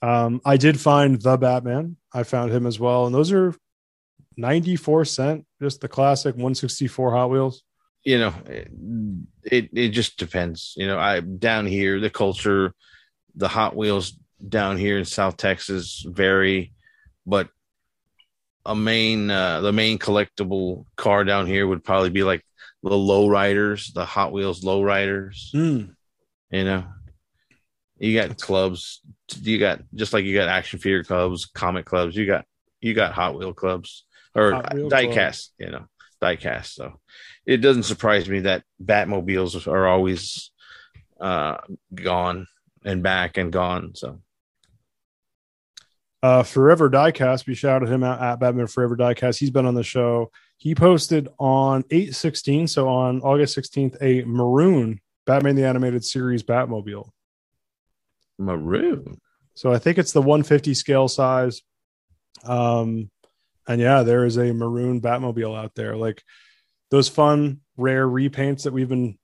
[0.02, 1.96] um i did find the batman.
[2.12, 3.54] I found him as well and those are
[4.36, 7.62] 94 cent just the classic 164 hot wheels.
[8.04, 8.34] You know
[9.42, 10.74] it it just depends.
[10.76, 12.74] You know i down here the culture
[13.34, 16.72] the hot wheels down here in south texas vary
[17.26, 17.48] but
[18.66, 22.44] a main uh the main collectible car down here would probably be like
[22.82, 25.50] the low riders, the Hot Wheels low riders.
[25.54, 25.94] Mm.
[26.50, 26.84] You know,
[27.98, 29.00] you got clubs.
[29.40, 32.16] You got just like you got action figure clubs, comic clubs.
[32.16, 32.44] You got
[32.80, 34.04] you got Hot Wheel clubs
[34.34, 35.50] or diecast.
[35.58, 35.86] You know,
[36.22, 36.66] diecast.
[36.66, 37.00] So
[37.46, 40.50] it doesn't surprise me that Batmobiles are always
[41.20, 41.58] uh,
[41.94, 42.46] gone
[42.84, 43.94] and back and gone.
[43.94, 44.20] So.
[46.22, 49.38] Uh, Forever Diecast, we shouted him out at Batman Forever Diecast.
[49.38, 55.00] He's been on the show he posted on 816, so on August 16th, a maroon
[55.24, 57.08] Batman the Animated Series Batmobile.
[58.38, 59.18] Maroon.
[59.54, 61.62] So I think it's the 150 scale size.
[62.44, 63.10] Um,
[63.66, 65.96] and yeah, there is a maroon Batmobile out there.
[65.96, 66.22] Like
[66.90, 69.18] those fun, rare repaints that we've been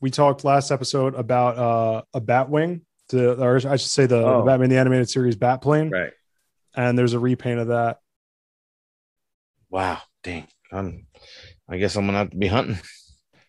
[0.00, 2.80] we talked last episode about uh a Batwing,
[3.10, 4.38] the or I should say the, oh.
[4.38, 5.90] the Batman the Animated Series Batplane.
[5.92, 6.12] Right.
[6.78, 7.98] And there's a repaint of that.
[9.68, 10.46] Wow, dang.
[10.70, 11.08] I'm,
[11.68, 12.78] I guess I'm gonna have to be hunting.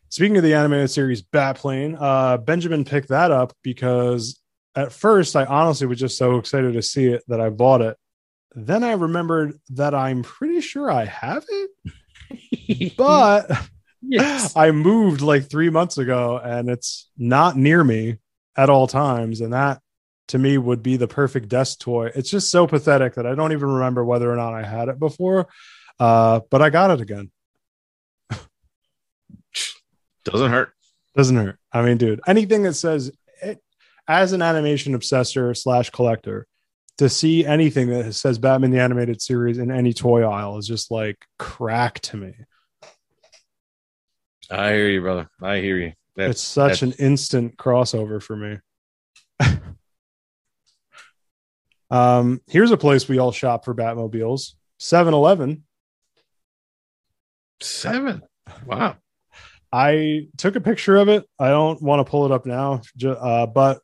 [0.10, 4.42] Speaking of the animated series Batplane, uh, Benjamin picked that up because
[4.76, 7.98] at first I honestly was just so excited to see it that I bought it.
[8.56, 13.52] Then I remembered that I'm pretty sure I have it, but
[14.02, 14.54] yes.
[14.56, 18.18] I moved like three months ago and it's not near me
[18.58, 19.42] at all times.
[19.42, 19.84] And that
[20.30, 22.12] to me would be the perfect desk toy.
[22.16, 25.00] It's just so pathetic that I don't even remember whether or not I had it
[25.00, 25.48] before.
[26.00, 27.32] Uh, but I got it again.
[30.24, 30.74] Doesn't hurt.
[31.16, 31.58] Doesn't hurt.
[31.74, 33.12] I mean, dude, anything that says
[33.42, 33.60] it,
[34.08, 36.46] as an animation obsessor slash collector,
[37.00, 40.92] to see anything that says Batman the Animated Series in any toy aisle is just
[40.92, 42.34] like crack to me.
[44.52, 45.30] I hear you, brother.
[45.42, 45.94] I hear you.
[46.16, 48.58] That's, it's such an instant crossover for me.
[51.90, 55.64] um, here's a place we all shop for Batmobiles 7 Eleven.
[57.62, 58.22] Seven.
[58.66, 58.96] Wow.
[59.72, 61.26] I took a picture of it.
[61.38, 63.80] I don't want to pull it up now, uh, but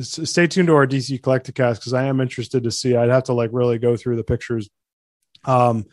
[0.00, 2.96] stay tuned to our DC Collecticast because I am interested to see.
[2.96, 4.70] I'd have to like really go through the pictures.
[5.44, 5.86] Um,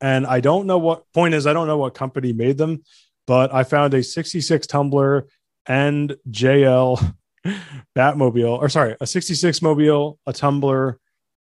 [0.00, 1.46] and I don't know what point is.
[1.46, 2.82] I don't know what company made them,
[3.26, 5.28] but I found a 66 tumbler
[5.66, 7.14] and JL
[7.96, 10.98] Batmobile, or sorry, a 66 mobile, a tumbler,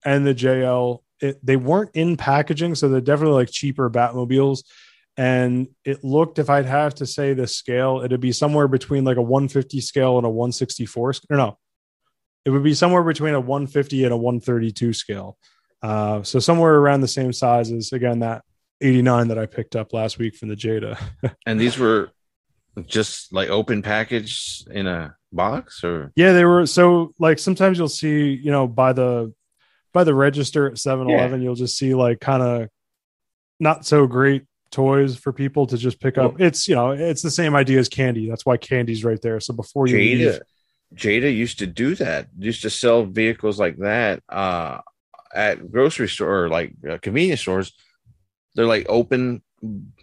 [0.05, 4.63] and the JL, it, they weren't in packaging, so they're definitely like cheaper Batmobiles.
[5.15, 9.17] And it looked, if I'd have to say the scale, it'd be somewhere between like
[9.17, 11.13] a 150 scale and a 164.
[11.29, 11.57] Or no,
[12.45, 15.37] it would be somewhere between a 150 and a 132 scale.
[15.83, 17.91] Uh, so somewhere around the same sizes.
[17.93, 18.43] Again, that
[18.81, 20.99] 89 that I picked up last week from the Jada.
[21.45, 22.09] and these were
[22.85, 26.11] just like open package in a box or?
[26.15, 29.33] Yeah they were so like sometimes you'll see you know by the
[29.93, 31.45] by the register at 7-eleven yeah.
[31.45, 32.69] you'll just see like kind of
[33.59, 36.41] not so great toys for people to just pick up.
[36.41, 38.27] It's you know it's the same idea as candy.
[38.27, 39.39] That's why candy's right there.
[39.39, 40.41] So before you jada leave,
[40.95, 44.79] jada used to do that used to sell vehicles like that uh
[45.33, 47.73] at grocery store like uh, convenience stores.
[48.55, 49.41] They're like open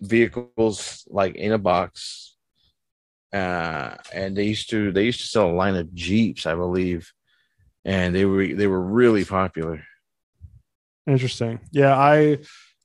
[0.01, 2.30] vehicles like in a box
[3.33, 7.13] uh, and they used to they used to sell a line of Jeeps, I believe,
[7.85, 9.85] and they were they were really popular.
[11.07, 11.61] Interesting.
[11.71, 12.39] Yeah, I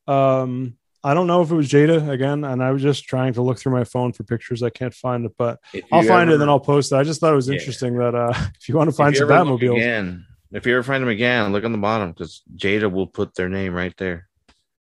[0.08, 3.42] um I don't know if it was Jada again, and I was just trying to
[3.42, 4.64] look through my phone for pictures.
[4.64, 5.60] I can't find it, but
[5.92, 6.96] I'll find ever, it and then I'll post it.
[6.96, 7.56] I just thought it was yeah.
[7.56, 11.02] interesting that uh if you want to find some Batmobiles again, if you ever find
[11.02, 14.28] them again, look on the bottom because Jada will put their name right there.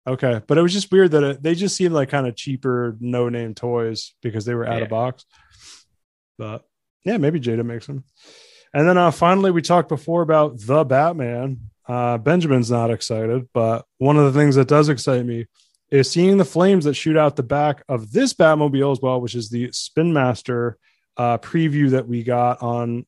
[0.08, 2.98] Okay, but it was just weird that it, they just seemed like kind of cheaper,
[3.00, 4.84] no name toys because they were out yeah.
[4.84, 5.26] of box.
[6.38, 6.64] But
[7.06, 8.04] yeah, maybe Jada makes them.
[8.74, 11.70] And then uh, finally, we talked before about the Batman.
[11.88, 15.46] Uh, Benjamin's not excited, but one of the things that does excite me
[15.92, 19.36] is seeing the flames that shoot out the back of this Batmobile as well, which
[19.36, 20.78] is the Spin Master
[21.18, 23.06] uh, preview that we got on.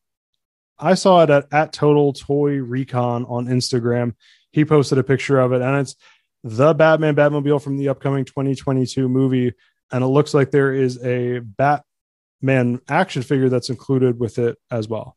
[0.78, 4.14] I saw it at, at Total Toy Recon on Instagram.
[4.50, 5.96] He posted a picture of it, and it's
[6.44, 9.54] the Batman Batmobile from the upcoming 2022 movie.
[9.90, 14.86] And it looks like there is a Batman action figure that's included with it as
[14.86, 15.16] well.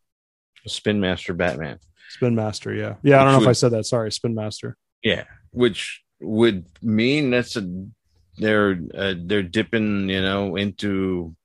[0.65, 1.79] Spin Master Batman.
[2.09, 2.95] Spin Master, yeah.
[3.03, 3.85] Yeah, I don't know would, if I said that.
[3.85, 4.77] Sorry, Spin Master.
[5.03, 7.85] Yeah, which would mean that's a
[8.37, 11.35] they're uh, they're dipping, you know, into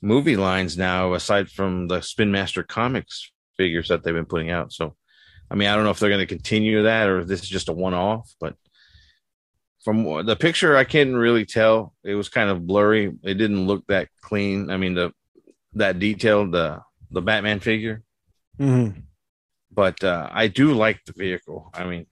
[0.00, 4.72] movie lines now aside from the Spin Master comics figures that they've been putting out.
[4.72, 4.96] So
[5.50, 7.48] I mean, I don't know if they're going to continue that or if this is
[7.48, 8.54] just a one off, but
[9.84, 11.92] from the picture I can't really tell.
[12.02, 13.12] It was kind of blurry.
[13.22, 14.70] It didn't look that clean.
[14.70, 15.12] I mean, the
[15.74, 16.80] that detailed the
[17.10, 18.02] the Batman figure.
[18.58, 19.00] Mm-hmm.
[19.70, 21.70] But uh, I do like the vehicle.
[21.74, 22.06] I mean,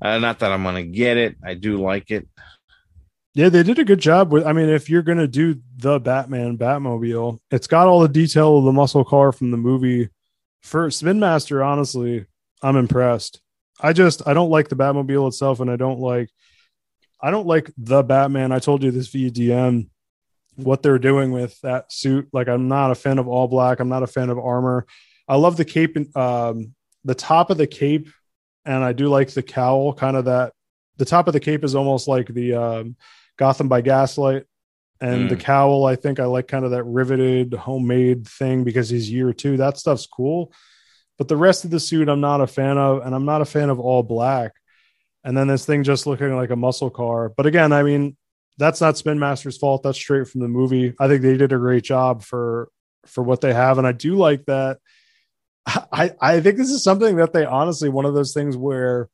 [0.00, 1.36] uh, not that I'm gonna get it.
[1.44, 2.26] I do like it.
[3.34, 4.46] Yeah, they did a good job with.
[4.46, 8.64] I mean, if you're gonna do the Batman Batmobile, it's got all the detail of
[8.64, 10.08] the muscle car from the movie.
[10.62, 12.24] For Spin Master, honestly,
[12.62, 13.42] I'm impressed.
[13.78, 16.30] I just I don't like the Batmobile itself, and I don't like
[17.24, 18.52] I don't like the Batman.
[18.52, 19.88] I told you this via DM
[20.56, 22.28] what they're doing with that suit.
[22.34, 23.80] Like, I'm not a fan of all black.
[23.80, 24.86] I'm not a fan of armor.
[25.26, 28.10] I love the cape, um, the top of the cape,
[28.66, 29.94] and I do like the cowl.
[29.94, 30.52] Kind of that.
[30.98, 32.96] The top of the cape is almost like the um,
[33.38, 34.44] Gotham by Gaslight,
[35.00, 35.28] and mm.
[35.30, 35.86] the cowl.
[35.86, 39.56] I think I like kind of that riveted homemade thing because he's year two.
[39.56, 40.52] That stuff's cool,
[41.16, 43.46] but the rest of the suit I'm not a fan of, and I'm not a
[43.46, 44.52] fan of all black.
[45.24, 47.30] And then this thing just looking like a muscle car.
[47.30, 48.16] But again, I mean,
[48.58, 49.82] that's not Spin Master's fault.
[49.82, 50.94] That's straight from the movie.
[51.00, 52.68] I think they did a great job for
[53.06, 54.78] for what they have, and I do like that.
[55.66, 59.08] I I think this is something that they honestly one of those things where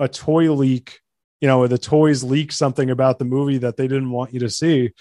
[0.00, 1.00] a toy leak,
[1.40, 4.50] you know, the toys leak something about the movie that they didn't want you to
[4.50, 4.92] see,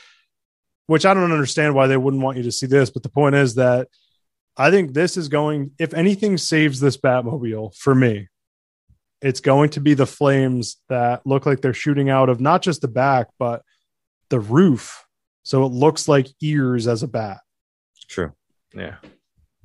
[0.88, 2.90] which I don't understand why they wouldn't want you to see this.
[2.90, 3.90] But the point is that
[4.56, 8.28] I think this is going, if anything saves this Batmobile for me,
[9.22, 12.82] it's going to be the flames that look like they're shooting out of not just
[12.82, 13.64] the back, but
[14.30, 15.06] the roof.
[15.44, 17.40] So it looks like ears as a bat.
[18.08, 18.34] True.
[18.74, 18.96] Yeah.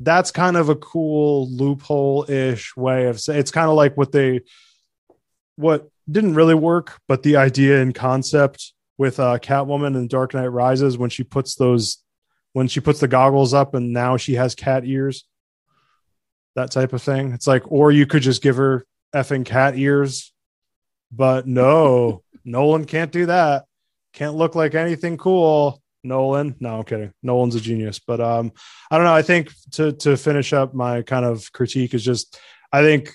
[0.00, 4.12] That's kind of a cool loophole ish way of saying it's kind of like what
[4.12, 4.40] they,
[5.56, 10.46] what didn't really work, but the idea and concept with uh, Catwoman and Dark Knight
[10.46, 11.98] Rises when she puts those,
[12.52, 15.24] when she puts the goggles up and now she has cat ears,
[16.54, 17.32] that type of thing.
[17.32, 20.32] It's like, or you could just give her effing cat ears.
[21.10, 23.64] But no, Nolan can't do that.
[24.12, 25.80] Can't look like anything cool.
[26.04, 26.56] Nolan.
[26.58, 27.12] No, I'm kidding.
[27.22, 28.00] Nolan's a genius.
[28.00, 28.52] But um,
[28.90, 29.14] I don't know.
[29.14, 32.38] I think to to finish up my kind of critique is just
[32.72, 33.12] I think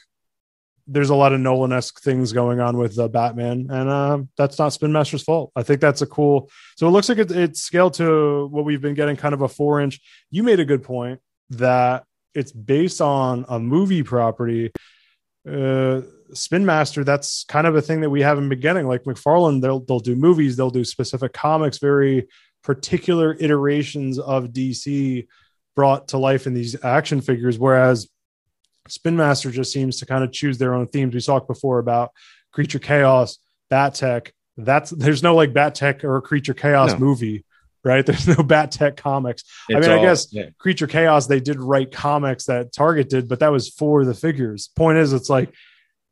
[0.88, 4.57] there's a lot of Nolan esque things going on with the Batman, and uh, that's
[4.57, 5.52] not Spin Master's fault.
[5.56, 6.49] I think that's a cool.
[6.78, 9.49] So it looks like it, it's scaled to what we've been getting, kind of a
[9.49, 9.99] four inch.
[10.32, 11.19] You made a good point
[11.49, 14.72] that it's based on a movie property
[15.48, 16.02] uh,
[16.34, 18.88] Spin Master, that's kind of a thing that we haven't been getting.
[18.88, 22.28] Like McFarlane, they'll they'll do movies, they'll do specific comics, very
[22.64, 25.26] particular iterations of DC
[25.76, 27.57] brought to life in these action figures.
[27.57, 28.10] Whereas
[28.90, 31.14] Spin Master just seems to kind of choose their own themes.
[31.14, 32.11] We talked before about
[32.52, 33.38] Creature Chaos,
[33.69, 34.34] Bat Tech.
[34.57, 36.99] That's there's no like Bat Tech or Creature Chaos No.
[36.99, 37.45] movie,
[37.83, 38.05] right?
[38.05, 39.43] There's no Bat Tech comics.
[39.69, 40.49] I It's mean, I guess yeah.
[40.57, 44.69] Creature Chaos, they did write comics that Target did, but that was for the figures.
[44.75, 45.53] Point is, it's like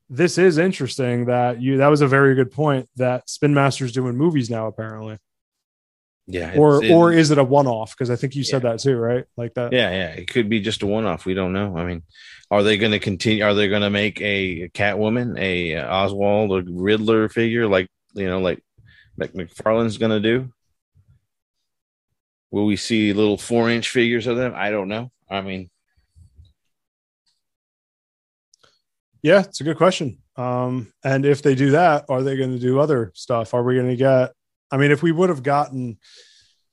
[0.10, 4.16] this is interesting that you that was a very good point that Spin Master's doing
[4.16, 5.18] movies now, apparently.
[6.28, 7.92] yeah, Or it's- or is it a one off?
[7.92, 9.26] Because I think you said that too, right?
[9.38, 9.74] Like that.
[9.74, 11.26] yeah, yeah, it could be just a one-off.
[11.26, 11.78] We don't know.
[11.78, 12.04] I mean,
[12.52, 13.44] are they going to continue?
[13.44, 18.40] Are they going to make a Catwoman, a Oswald, a Riddler figure like you know,
[18.40, 18.64] like
[19.18, 20.52] like McFarlane's going to do?
[22.56, 24.54] Will we see little four-inch figures of them?
[24.56, 25.12] I don't know.
[25.30, 25.70] I mean,
[29.22, 30.20] Yeah, it's a good question.
[30.38, 33.54] Um, and if they do that, are they going to do other stuff?
[33.54, 34.32] Are we going to get?
[34.72, 35.98] I mean, if we would have gotten,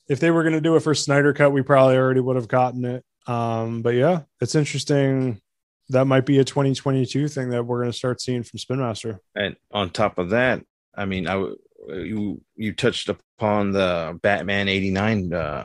[0.06, 2.46] if they were going to do it for Snyder Cut, we probably already would have
[2.46, 3.04] gotten it.
[3.26, 5.40] Um, but yeah, it's interesting.
[5.88, 9.18] That might be a 2022 thing that we're going to start seeing from Spin Master.
[9.34, 10.62] and on top of that,
[10.94, 11.54] I mean, I
[11.88, 15.64] you you touched upon the Batman '89 uh,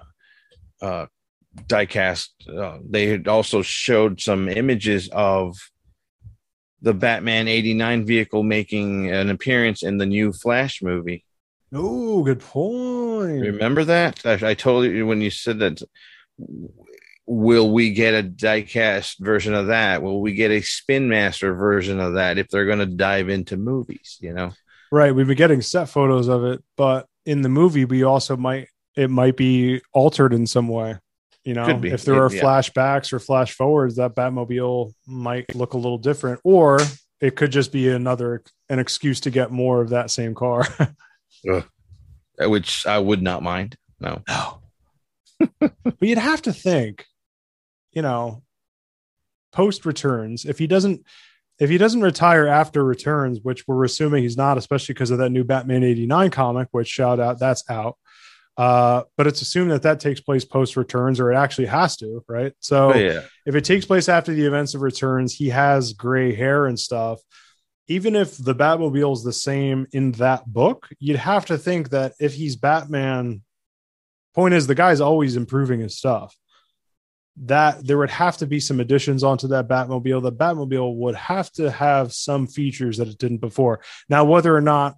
[0.81, 1.07] uh,
[1.65, 2.29] diecast.
[2.47, 5.57] Uh, they had also showed some images of
[6.81, 11.23] the Batman '89 vehicle making an appearance in the new Flash movie.
[11.73, 13.41] Oh, good point.
[13.41, 14.25] Remember that?
[14.25, 15.81] I, I told you when you said that.
[17.29, 20.01] Will we get a diecast version of that?
[20.01, 23.57] Will we get a Spin Master version of that if they're going to dive into
[23.57, 24.17] movies?
[24.21, 24.53] You know.
[24.93, 25.13] Right.
[25.13, 29.09] We've been getting set photos of it, but in the movie, we also might it
[29.09, 30.97] might be altered in some way.
[31.45, 31.91] You know, Could be.
[31.91, 32.41] if there are Yeah.
[32.43, 36.79] flashbacks or flash forwards, that Batmobile might look a little different, or
[37.21, 40.65] it could just be another an excuse to get more of that same car.
[41.47, 41.61] Uh,
[42.49, 43.75] which I would not mind.
[43.99, 44.59] No, No.
[45.59, 47.05] but you'd have to think,
[47.93, 48.43] you know,
[49.51, 51.03] post returns, if he doesn't
[51.59, 55.31] if he doesn't retire after returns, which we're assuming he's not, especially because of that
[55.31, 57.97] new Batman 89 comic, which shout out that's out.
[58.57, 62.23] Uh, but it's assumed that that takes place post returns, or it actually has to,
[62.27, 62.53] right?
[62.59, 66.33] So oh, yeah, if it takes place after the events of returns, he has gray
[66.33, 67.19] hair and stuff.
[67.87, 72.13] Even if the Batmobile is the same in that book, you'd have to think that
[72.19, 73.43] if he's Batman,
[74.33, 76.35] point is the guy's always improving his stuff.
[77.41, 80.23] That there would have to be some additions onto that Batmobile.
[80.23, 83.81] The Batmobile would have to have some features that it didn't before.
[84.09, 84.95] Now, whether or not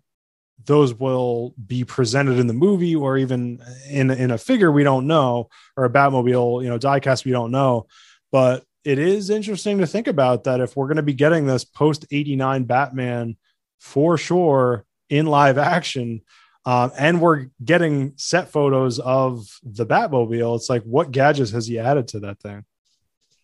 [0.66, 5.08] those will be presented in the movie or even in in a figure, we don't
[5.08, 7.88] know, or a Batmobile, you know, diecast, we don't know
[8.32, 11.64] but it is interesting to think about that if we're going to be getting this
[11.64, 13.38] post 89 batman
[13.80, 16.22] for sure in live action
[16.66, 21.80] um, and we're getting set photos of the batmobile it's like what gadgets has he
[21.80, 22.66] added to that thing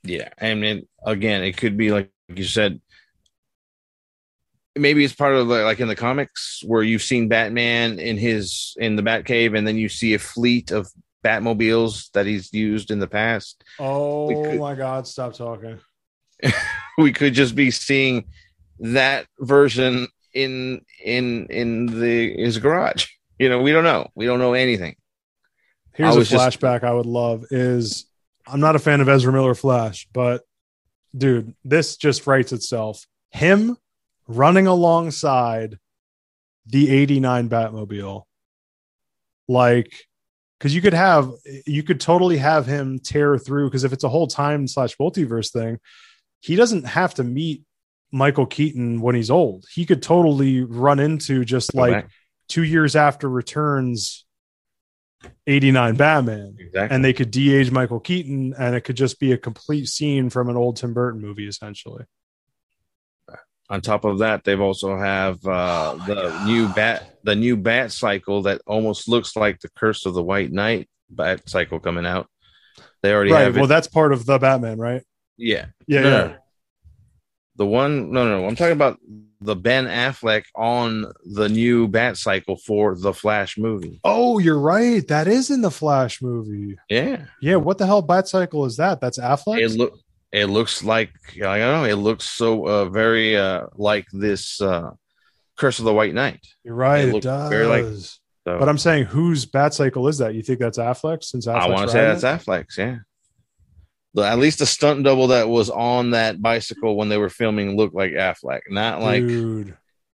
[0.06, 0.30] yeah.
[0.38, 2.82] And then again, it could be like you said.
[4.78, 8.76] Maybe it's part of the, like in the comics where you've seen Batman in his
[8.78, 10.88] in the Batcave, and then you see a fleet of
[11.24, 13.64] Batmobiles that he's used in the past.
[13.80, 15.80] oh could- my god stop talking
[16.98, 18.26] We could just be seeing
[18.80, 23.08] that version in in in the his garage.
[23.40, 24.08] You know, we don't know.
[24.16, 24.96] We don't know anything.
[25.94, 28.06] here's a was just- flashback i would love is
[28.48, 30.44] i'm not a fan of ezra miller flash but
[31.18, 33.78] dude this just writes itself him
[34.28, 35.78] running alongside
[36.66, 38.24] the 89 batmobile
[39.48, 40.06] like
[40.58, 41.32] because you could have
[41.68, 45.52] you could totally have him tear through because if it's a whole time slash multiverse
[45.52, 45.80] thing
[46.42, 47.64] he doesn't have to meet
[48.12, 52.10] michael keaton when he's old he could totally run into just Go like back.
[52.48, 54.26] two years after returns
[55.48, 56.96] 89 batman exactly.
[56.96, 60.50] and they could de-age Michael Keaton, and it could just be a complete scene from
[60.50, 62.06] an old Tim Burton movie, essentially.
[63.70, 66.48] On top of that, they've also have uh, Oh the God.
[66.48, 70.52] new bat, the new bat cycle that almost looks like the Curse of the White
[70.52, 72.28] Knight bat cycle coming out.
[73.02, 73.42] They already Right.
[73.44, 73.60] have it.
[73.60, 75.02] Well, that's part of the Batman, right?
[75.38, 76.02] yeah, Yeah.
[76.02, 76.18] No, yeah.
[76.28, 76.36] no.
[77.58, 78.12] the one.
[78.12, 78.48] No, no, no.
[78.48, 79.00] I'm talking about
[79.42, 84.00] the Ben Affleck on the new bat cycle for the Flash movie.
[84.04, 85.08] Oh, you're right.
[85.08, 86.76] That is in the Flash movie.
[86.90, 87.56] Yeah, Yeah.
[87.58, 89.02] What the hell bat cycle is that?
[89.02, 89.60] That's Affleck.
[89.62, 90.00] it look.
[90.36, 91.84] It looks like I don't know.
[91.86, 94.92] It looks so uh, very uh, like this uh,
[95.56, 96.46] Curse of the White Knight.
[96.64, 97.06] you're right.
[97.08, 97.50] it It, does.
[97.50, 100.36] very like- So but I'm saying, whose bat cycle is that?
[100.36, 101.24] You think that's Affleck?
[101.24, 102.28] Since Affleck's I want to say that's it?
[102.28, 102.98] Affleck's, yeah.
[104.14, 107.76] The, at least the stunt double that was on that bicycle when they were filming
[107.78, 109.76] looked like Affleck, not like Dude,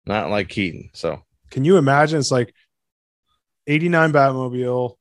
[0.06, 0.90] not like Keaton.
[0.94, 2.18] So can you imagine?
[2.18, 2.54] It's like
[3.66, 4.96] 89 Batmobile,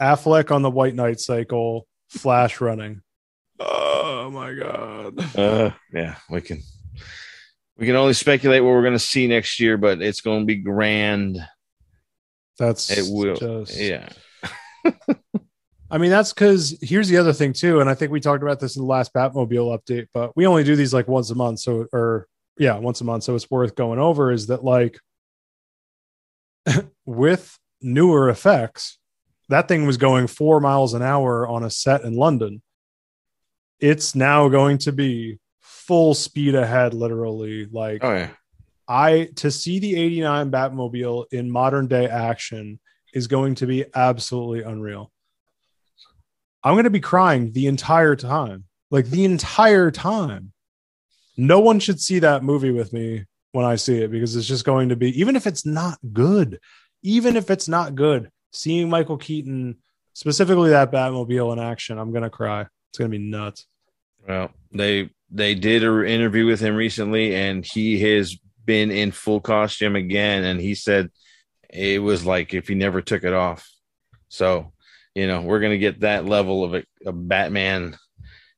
[0.00, 3.02] Affleck on the White Knight cycle, Flash running.
[3.58, 5.14] Uh, Oh my god.
[5.34, 6.60] Uh, yeah, we can
[7.78, 10.44] we can only speculate what we're going to see next year, but it's going to
[10.44, 11.38] be grand.
[12.58, 13.36] That's It will.
[13.36, 14.10] just Yeah.
[15.90, 18.60] I mean, that's because here's the other thing too, and I think we talked about
[18.60, 21.60] this in the last Batmobile update, but we only do these like once a month,
[21.60, 22.26] so or
[22.58, 24.30] yeah, once a month, so it's worth going over.
[24.30, 24.98] Is that like
[27.06, 28.98] with newer effects,
[29.48, 32.60] that thing was going four miles an hour on a set in London.
[33.80, 37.66] It's now going to be full speed ahead, literally.
[37.66, 38.30] Like Oh yeah.
[38.86, 42.80] I to see the 89 Batmobile in modern day action
[43.14, 45.10] is going to be absolutely unreal.
[46.62, 48.64] I'm going to be crying the entire time.
[48.90, 50.52] Like the entire time.
[51.36, 54.64] No one should see that movie with me when I see it because it's just
[54.64, 56.58] going to be even if it's not good,
[57.02, 59.78] even if it's not good, seeing Michael Keaton
[60.12, 62.62] specifically that Batmobile in action, I'm going to cry.
[62.90, 63.66] It's going to be nuts.
[64.28, 69.40] Well, they they did an interview with him recently, and he has been in full
[69.40, 71.10] costume again, and he said
[71.72, 73.68] it was like if he never took it off.
[74.28, 74.72] So,
[75.14, 77.96] you know, we're gonna get that level of a, a Batman,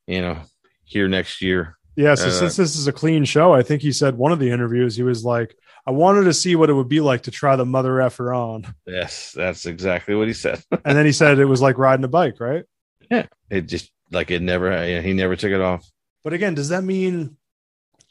[0.06, 0.39] you know,
[0.84, 1.76] here next year.
[1.94, 4.39] Yeah, so Uh, since this is a clean show, I think he said one of
[4.39, 5.55] the interviews he was like,
[5.86, 8.74] "I wanted to see what it would be like to try the mother effer on,"
[8.86, 10.62] Yes, that's exactly what he said.
[10.86, 12.64] and then he said it was like riding a bike, right?
[13.10, 15.89] Yeah, it just like it never, he never took it off.
[16.24, 17.36] But again, does that mean?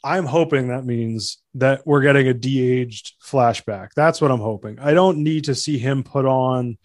[0.04, 3.90] I'm hoping that means that we're getting a de-aged flashback.
[3.94, 4.80] That's what I'm hoping.
[4.80, 6.76] I don't need to see him put on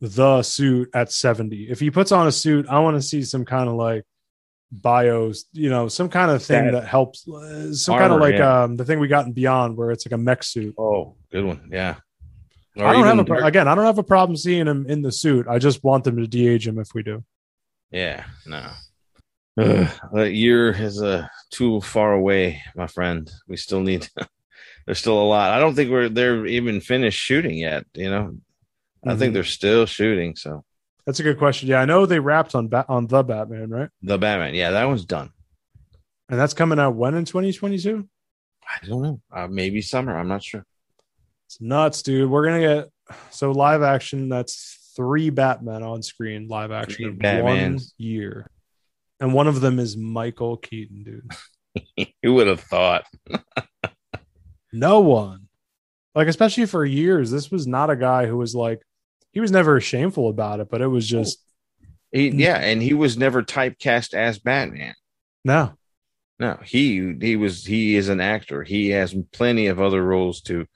[0.00, 1.68] the suit at 70.
[1.68, 4.04] If he puts on a suit, I want to see some kind of like
[4.72, 7.28] bios, you know, some kind of thing That- that, helps.
[7.28, 8.62] uh, Some kind of like yeah.
[8.64, 10.74] um the thing we got in Beyond, where it's like a mech suit.
[10.78, 11.68] Oh, good one.
[11.70, 11.96] Yeah.
[12.76, 13.68] Or I don't have a Dark- again.
[13.68, 15.46] I don't have a problem seeing him in the suit.
[15.48, 17.24] I just want them to de-age him if we do.
[17.96, 18.70] Yeah, no.
[19.58, 23.30] Ugh, that year is uh, too far away, my friend.
[23.48, 24.08] We still need.
[24.86, 25.50] there's still a lot.
[25.52, 27.84] I don't think we're they're even finished shooting yet.
[27.94, 28.36] You know,
[29.06, 29.18] I Mhm.
[29.18, 30.36] think they're still shooting.
[30.36, 30.62] So
[31.06, 31.68] That's a good question.
[31.68, 33.88] Yeah, I know they wrapped on ba- on the Batman, right?
[34.02, 35.30] the Batman, yeah, that one's done.
[36.28, 38.06] And that's coming out when in 2022.
[38.68, 39.20] I don't know.
[39.32, 40.18] Uh, maybe summer.
[40.18, 40.66] I'm not sure.
[41.46, 42.28] It's nuts, dude.
[42.28, 42.90] We're gonna get
[43.30, 44.28] so live action.
[44.28, 48.50] That's three Batman on screen, live action in one year,
[49.20, 52.08] and one of them is Michael Keaton, dude.
[52.22, 53.04] Who would have thought?
[54.72, 55.48] No one,
[56.14, 58.82] like especially for years, this was not a guy who was like
[59.32, 61.18] he was never shameful about it, but it was oh.
[61.18, 61.38] just
[62.12, 64.94] He, yeah, and he was never typecast as Batman.
[65.44, 65.72] no.
[66.38, 68.62] No, he he was he is an actor.
[68.62, 70.66] He has plenty of other roles to,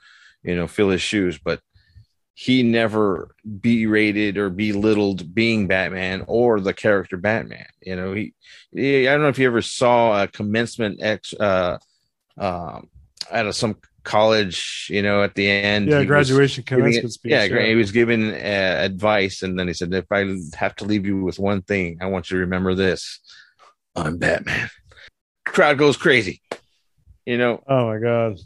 [0.42, 1.60] you know, fill his shoes, but
[2.42, 7.66] he never berated or belittled being Batman or the character Batman.
[7.82, 8.32] You know, he,
[8.72, 11.76] he I don't know if you ever saw a commencement ex uh
[12.38, 12.88] um
[13.30, 15.88] out of some college, you know, at the end.
[15.88, 17.32] Yeah, graduation commencement it- speech.
[17.32, 20.86] Yeah, gra- he was giving uh, advice, and then he said, "If I have to
[20.86, 23.20] leave you with one thing, I want you to remember this:
[23.94, 24.70] I'm Batman."
[25.44, 26.40] Crowd goes crazy.
[27.26, 28.38] You know, Oh my god.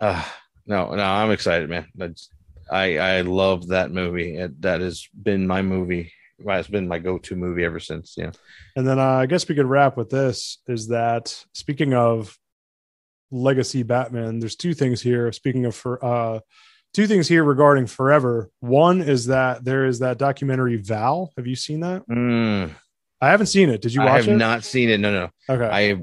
[0.00, 0.24] uh,
[0.66, 1.86] no, no, I'm excited, man.
[1.94, 2.30] That's,
[2.70, 4.36] I I love that movie.
[4.36, 6.12] It, that has been my movie.
[6.38, 8.14] Well, it's been my go-to movie ever since.
[8.16, 8.32] Yeah,
[8.76, 12.36] And then uh, I guess we could wrap with this is that speaking of
[13.30, 15.32] legacy Batman, there's two things here.
[15.32, 16.40] Speaking of for uh
[16.96, 18.50] two things here regarding forever.
[18.60, 21.32] One is that there is that documentary Val.
[21.36, 22.06] Have you seen that?
[22.08, 22.70] Mm,
[23.20, 23.82] I haven't seen it.
[23.82, 24.12] Did you watch it?
[24.12, 24.36] I have it?
[24.36, 24.98] not seen it.
[24.98, 26.00] No, no, okay.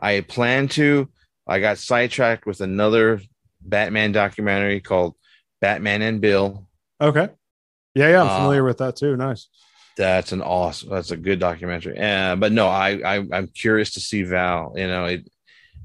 [0.00, 1.10] I I plan to.
[1.46, 3.20] I got sidetracked with another
[3.60, 5.14] Batman documentary called
[5.60, 6.66] Batman and Bill.
[7.00, 7.28] okay.
[7.94, 9.16] Yeah, yeah, I'm Uh, familiar with that too.
[9.16, 9.48] Nice.
[9.96, 10.90] That's an awesome.
[10.90, 11.98] That's a good documentary.
[11.98, 14.72] Uh, but no, I, I I'm curious to see Val.
[14.76, 15.28] You know, it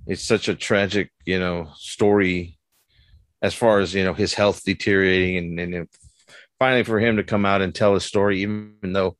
[0.07, 2.57] it's such a tragic you know story
[3.41, 5.89] as far as you know his health deteriorating and and it-
[6.59, 9.17] finally for him to come out and tell his story, even though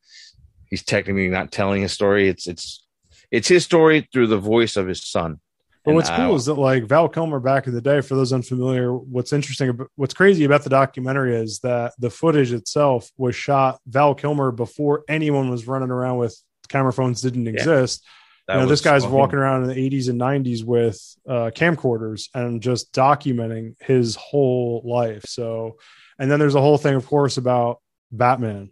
[0.70, 2.30] he's technically not telling his story.
[2.30, 2.86] It's it's
[3.32, 5.40] it's his story through the voice of his son.
[5.86, 8.16] But And what's I- cool is that like Val Kilmer back in the day, for
[8.16, 13.36] those unfamiliar, what's interesting, what's crazy about the documentary is that the footage itself was
[13.36, 16.36] shot Val Kilmer before anyone was running around with
[16.70, 18.04] camera phones didn't exist.
[18.48, 21.50] that you know, this guy's fucking- walking around in the 80s and 90s with uh,
[21.56, 25.26] camcorders and just documenting his whole life.
[25.26, 25.78] So,
[26.20, 27.80] and then there's a whole thing, of course, about
[28.12, 28.72] Batman.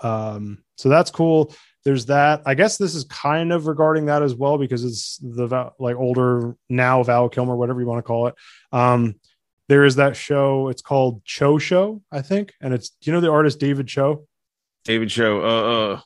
[0.00, 1.52] Um, so that's cool.
[1.84, 2.42] There's that.
[2.44, 6.56] I guess this is kind of regarding that as well because it's the like older
[6.68, 8.34] now Val Kilmer, whatever you want to call it.
[8.72, 9.14] Um,
[9.68, 10.68] there is that show.
[10.68, 14.26] It's called Choe Show, I think, and it's you know the artist David Choe?
[14.84, 15.40] David Show.
[15.40, 16.00] Uh, uh,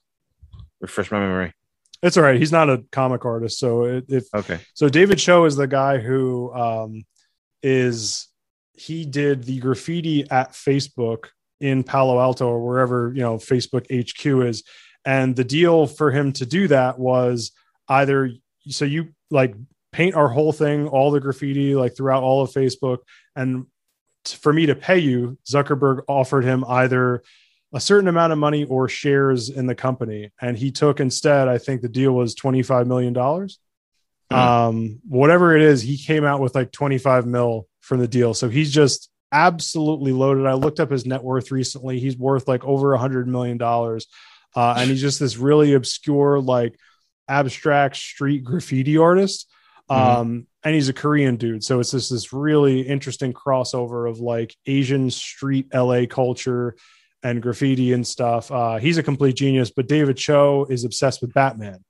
[0.80, 1.52] refresh my memory.
[2.02, 2.38] It's all right.
[2.38, 4.60] He's not a comic artist, so it, if Okay.
[4.74, 7.02] so, David Choe is the guy who um,
[7.62, 8.28] is
[8.74, 11.28] he did the graffiti at Facebook
[11.60, 14.62] in Palo Alto or wherever you know Facebook HQ is,
[15.05, 17.52] and the deal for him to do that was
[17.89, 18.31] either
[18.68, 19.55] so you like
[19.93, 22.98] paint our whole thing, all the graffiti like throughout all of Facebook,
[23.36, 23.66] and
[24.24, 27.22] t- for me to pay you, Zuckerberg offered him either
[27.72, 31.48] a certain amount of money or shares in the company, and he took instead.
[31.48, 33.59] I think the deal was twenty five million dollars.
[34.31, 34.39] Hmm.
[34.39, 38.32] Um, whatever it is, he came out with like twenty five mil from the deal,
[38.32, 40.47] so he's just absolutely loaded.
[40.47, 44.06] I looked up his net worth recently; he's worth like over a hundred million dollars,
[44.55, 46.76] uh, and he's just this really obscure, like
[47.28, 49.51] abstract street graffiti artist.
[49.89, 54.56] Um, and he's a Korean dude, so it's just this really interesting crossover of like
[54.66, 56.74] Asian street LA culture
[57.22, 58.51] and graffiti and stuff.
[58.51, 61.85] Uh, he's a complete genius, but David Choe is obsessed with Batman.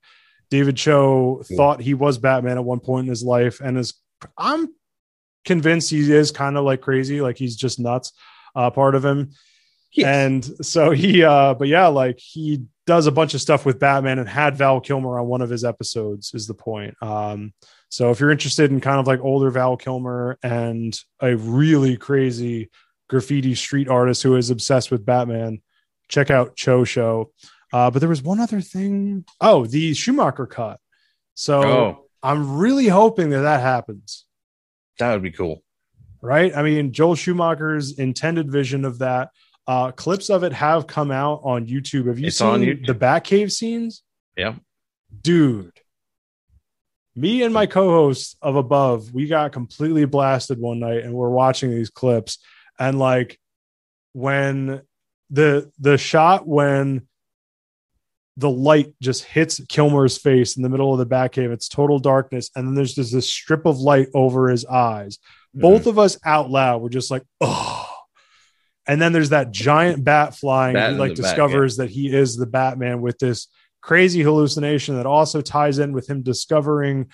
[0.49, 1.57] David Choe Cool.
[1.57, 3.93] thought he was Batman at one point in his life, and is
[4.37, 4.67] I'm
[5.45, 8.11] convinced he is kind of like crazy, like he's just nuts.
[8.55, 9.31] Uh, part of him,
[10.03, 14.19] and so he, uh, but yeah, like he does a bunch of stuff with Batman
[14.19, 16.95] and had Val Kilmer on one of his episodes, is the point.
[17.01, 17.53] Um,
[17.89, 22.69] so if you're interested in kind of like older Val Kilmer and a really crazy
[23.07, 25.61] graffiti street artist who is obsessed with Batman,
[26.09, 27.31] check out Choe Show.
[27.73, 29.25] Uh, but there was one other thing.
[29.41, 30.79] Oh, the Schumacher cut.
[31.33, 34.25] So Oh, I'm really hoping that that happens
[34.99, 35.61] that would be cool.
[36.21, 36.55] right?
[36.55, 39.29] I mean, Joel Schumacher's intended vision of that.
[39.67, 42.07] Uh, clips of it have come out on YouTube.
[42.07, 42.85] Have you It's seen YouTube.
[42.85, 44.03] the Batcave scenes?
[44.37, 44.55] Yeah.
[45.21, 45.71] Dude,
[47.15, 51.71] me and my co-hosts of Above, we got completely blasted one night, and we're watching
[51.71, 52.37] these clips,
[52.77, 53.39] and like
[54.13, 54.81] when
[55.29, 57.07] the the shot when
[58.37, 62.51] the light just hits Kilmer's face in the middle of the Batcave, it's total darkness,
[62.55, 65.17] and then there's just this strip of light over his eyes
[65.57, 67.84] both of us out loud were just like, oh.
[68.87, 70.73] And then there's that giant bat flying.
[70.73, 73.47] Bat he like the bat, discovers that he is the Batman with this
[73.81, 77.07] crazy hallucination that also ties in with him discovering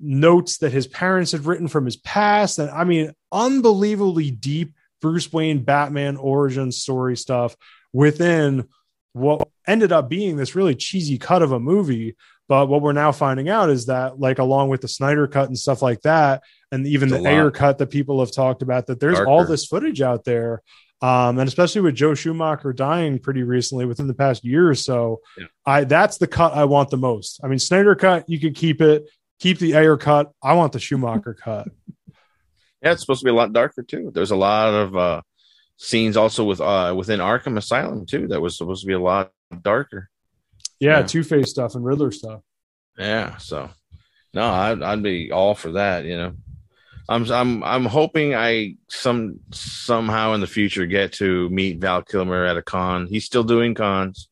[0.00, 2.58] notes that his parents had written from his past.
[2.58, 7.56] And I mean, unbelievably deep Bruce Wayne Batman origin story stuff
[7.92, 8.68] within
[9.12, 12.16] what ended up being this really cheesy cut of a movie.
[12.48, 15.58] But what we're now finding out is that, like, along with the Snyder cut and
[15.58, 17.32] stuff like that, and even It's the a lot.
[17.32, 20.62] Ayer cut that people have talked about, that there's all this footage out there.
[21.02, 25.20] Um, and especially with Joe Schumacher dying pretty recently within the past year or so,
[25.36, 25.46] Yeah.
[25.66, 27.40] I that's the cut I want the most.
[27.42, 29.10] I mean, Snyder cut, you could keep it,
[29.40, 30.30] keep the Ayer cut.
[30.42, 31.68] I want the Schumacher cut.
[32.82, 34.10] Yeah, it's supposed to be a lot darker too.
[34.14, 35.22] There's a lot of uh
[35.76, 39.32] scenes also with uh within Arkham Asylum too that was supposed to be a lot
[39.62, 40.08] darker.
[40.78, 41.02] Yeah, Yeah.
[41.06, 42.42] Two Face stuff and Riddler stuff.
[42.96, 43.70] Yeah, so
[44.34, 46.04] no, I'd I'd be all for that.
[46.04, 46.32] You know,
[47.12, 52.44] I'm I'm I'm hoping I some somehow in the future get to meet Val Kilmer
[52.44, 53.06] at a con.
[53.06, 54.28] He's still doing cons.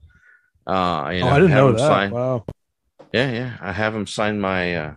[0.67, 1.89] Uh, you oh, I didn't have know him that.
[1.89, 2.45] sign- Wow.
[3.13, 4.95] Yeah, yeah, I have him sign my uh,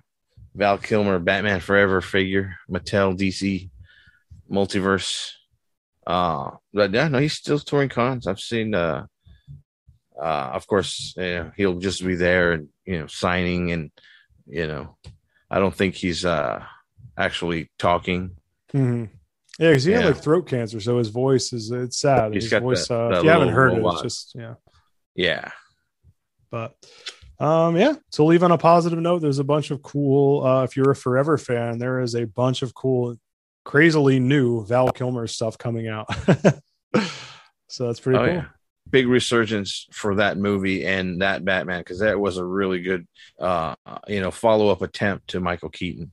[0.54, 3.70] Val Kilmer Batman Forever figure, Mattel DC
[4.52, 5.32] Multiverse.
[6.06, 8.28] Uh, but yeah, no, he's still touring cons.
[8.28, 8.74] I've seen.
[8.76, 9.08] Uh,
[10.22, 13.92] uh, of course, you know, he'll just be there and you know signing and
[14.46, 14.96] you know,
[15.50, 16.64] I don't think he's uh
[17.18, 18.36] actually talking.
[18.74, 19.10] Mhm.
[19.60, 22.34] Yeah, because he had like throat cancer, so his voice is it's sad.
[22.34, 24.56] He's his got voice, that- uh, that if you haven't heard it, it's just yeah.
[25.16, 25.52] Yeah,
[26.50, 26.76] But
[27.40, 30.44] um, yeah, to leave on a positive note, there's a bunch of cool.
[30.44, 33.16] Uh, if you're a Forever fan, there is a bunch of cool,
[33.64, 36.08] crazily new Val Kilmer stuff coming out.
[37.70, 38.34] so that's pretty oh cool.
[38.36, 38.46] yeah,
[38.90, 43.08] big resurgence for that movie and that Batman because that was a really good
[43.40, 43.76] uh
[44.08, 46.12] you know follow up attempt to Michael Keaton.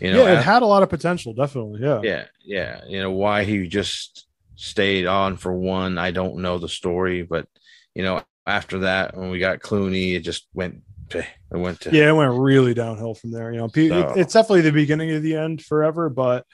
[0.00, 1.80] You know, yeah, it had a lot of potential, definitely.
[1.82, 2.00] Yeah.
[2.02, 2.80] yeah, yeah.
[2.86, 4.26] You know why he just
[4.56, 5.98] stayed on for one.
[5.98, 7.46] I don't know the story, but
[7.94, 10.82] you know after that when we got Clooney, it just went.
[11.14, 13.52] It went to Yeah, it went really downhill from there.
[13.52, 16.46] You know, So- it's definitely the beginning of the end forever, but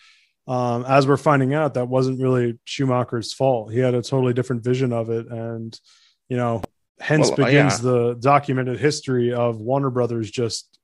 [0.48, 3.72] um, as we're finding out, that wasn't really Schumacher's fault.
[3.72, 5.78] He had a totally different vision of it, and
[6.28, 6.62] you know,
[6.98, 7.90] hence Well, uh, begins yeah.
[7.90, 10.77] the documented history of Warner Brothers just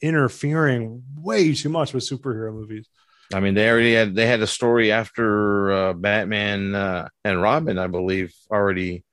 [0.00, 2.88] interfering way too much with superhero movies.
[3.32, 7.78] I mean, they already had they had a story after uh, Batman uh, and Robin,
[7.78, 9.04] I believe, already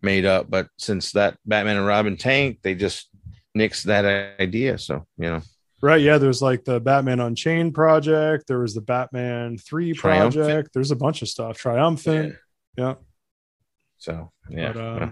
[0.00, 0.48] made up.
[0.50, 3.08] But since that Batman and Robin tanked, they just
[3.56, 4.78] nixed that idea.
[4.78, 5.42] So you know,
[5.80, 6.00] Right?
[6.00, 8.46] Yeah, there's like the Batman Unchained project.
[8.48, 10.44] There was the Batman Three Triumphant.
[10.46, 10.70] project.
[10.74, 11.56] There's a bunch of stuff.
[11.56, 12.34] Triumphant.
[12.76, 12.94] Yeah.
[13.98, 15.10] So yeah, But, um, yeah,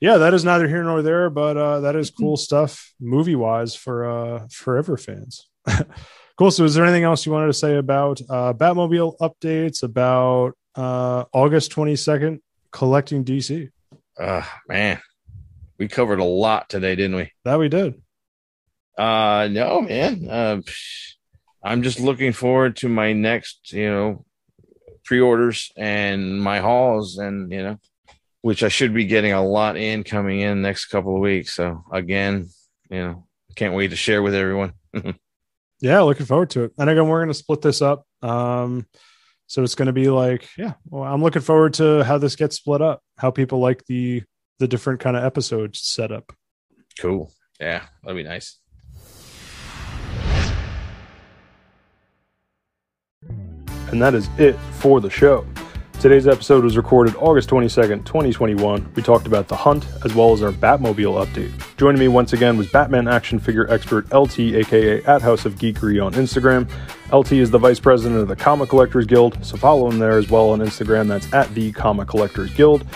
[0.00, 4.04] that is neither here nor there, but uh, that is cool stuff movie wise for
[4.04, 5.48] uh, forever fans.
[6.36, 6.50] cool.
[6.50, 11.24] So, is there anything else you wanted to say about uh, Batmobile updates about uh,
[11.32, 12.40] August 22nd
[12.70, 13.70] collecting DC?
[14.18, 15.00] Uh, man,
[15.78, 17.32] we covered a lot today, didn't we?
[17.44, 18.02] That we did.
[18.96, 20.28] Uh, no, man.
[20.28, 20.62] Uh,
[21.62, 24.24] I'm just looking forward to my next, you know,
[25.04, 27.78] pre-orders and my hauls, and you know,
[28.46, 31.56] which I should be getting a lot in coming in next couple of weeks.
[31.56, 32.48] So again,
[32.88, 34.72] you know, can't wait to share with everyone.
[35.80, 36.72] yeah, looking forward to it.
[36.78, 38.06] And again, we're going to split this up.
[38.22, 38.86] Um,
[39.48, 42.54] so it's going to be like, yeah, well, I'm looking forward to how this gets
[42.54, 44.22] split up, how people like the
[44.60, 46.32] the different kind of episodes set up.
[47.00, 47.32] Cool.
[47.58, 48.60] Yeah, that'd be nice.
[53.90, 55.44] And that is it for the show.
[55.98, 58.92] Today's episode was recorded August 22nd, 2021.
[58.94, 61.50] We talked about The Hunt as well as our Batmobile update.
[61.78, 66.04] Joining me once again was Batman action figure expert LT, aka at House of Geekery
[66.04, 66.70] on Instagram.
[67.12, 70.28] LT is the vice president of the Comic Collectors Guild, so follow him there as
[70.28, 71.08] well on Instagram.
[71.08, 72.86] That's at the Comic Collectors Guild.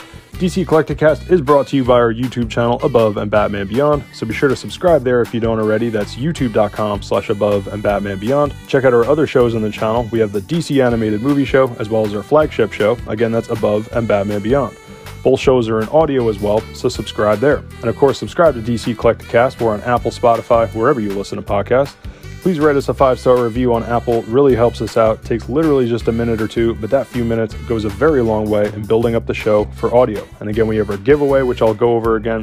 [0.40, 4.24] DC Collecticast is brought to you by our YouTube channel Above and Batman Beyond, so
[4.24, 5.90] be sure to subscribe there if you don't already.
[5.90, 8.54] That's youtube.com slash above and Batman Beyond.
[8.66, 10.08] Check out our other shows on the channel.
[10.10, 12.96] We have the DC Animated Movie Show as well as our flagship show.
[13.06, 14.74] Again, that's Above and Batman Beyond.
[15.22, 17.58] Both shows are in audio as well, so subscribe there.
[17.80, 19.60] And of course, subscribe to DC Collecticast.
[19.60, 21.96] We're on Apple, Spotify, wherever you listen to podcasts.
[22.40, 24.22] Please write us a five star review on Apple.
[24.22, 25.22] Really helps us out.
[25.22, 28.48] Takes literally just a minute or two, but that few minutes goes a very long
[28.48, 30.26] way in building up the show for audio.
[30.40, 32.42] And again, we have our giveaway, which I'll go over again.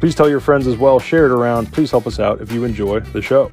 [0.00, 1.72] Please tell your friends as well, share it around.
[1.72, 3.52] Please help us out if you enjoy the show.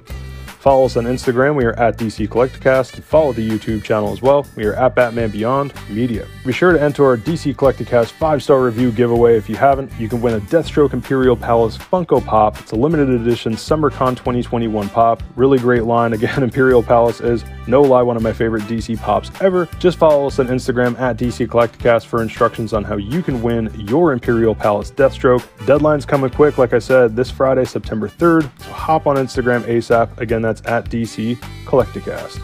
[0.64, 1.56] Follow us on Instagram.
[1.56, 3.02] We are at DC Collecticast.
[3.02, 4.48] Follow the YouTube channel as well.
[4.56, 6.26] We are at Batman Beyond Media.
[6.46, 9.36] Be sure to enter our DC Collecticast five star review giveaway.
[9.36, 12.58] If you haven't, you can win a Deathstroke Imperial Palace Funko Pop.
[12.62, 15.22] It's a limited edition SummerCon 2021 pop.
[15.36, 16.14] Really great line.
[16.24, 19.68] Again, Imperial Palace is no lie one of my favorite DC pops ever.
[19.80, 23.70] Just follow us on Instagram at DC Collecticast for instructions on how you can win
[23.78, 25.46] your Imperial Palace Deathstroke.
[25.66, 28.44] Deadline's coming quick, like I said, this Friday, September 3rd.
[28.62, 30.18] So hop on Instagram ASAP.
[30.20, 32.42] Again, that's at DC Collecticast.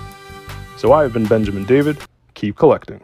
[0.77, 1.97] So I have been Benjamin David.
[2.33, 3.01] Keep collecting.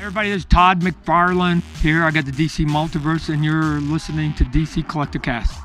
[0.00, 2.02] Everybody, this is Todd McFarlane here.
[2.02, 5.63] I got the DC Multiverse, and you're listening to DC Collecticast.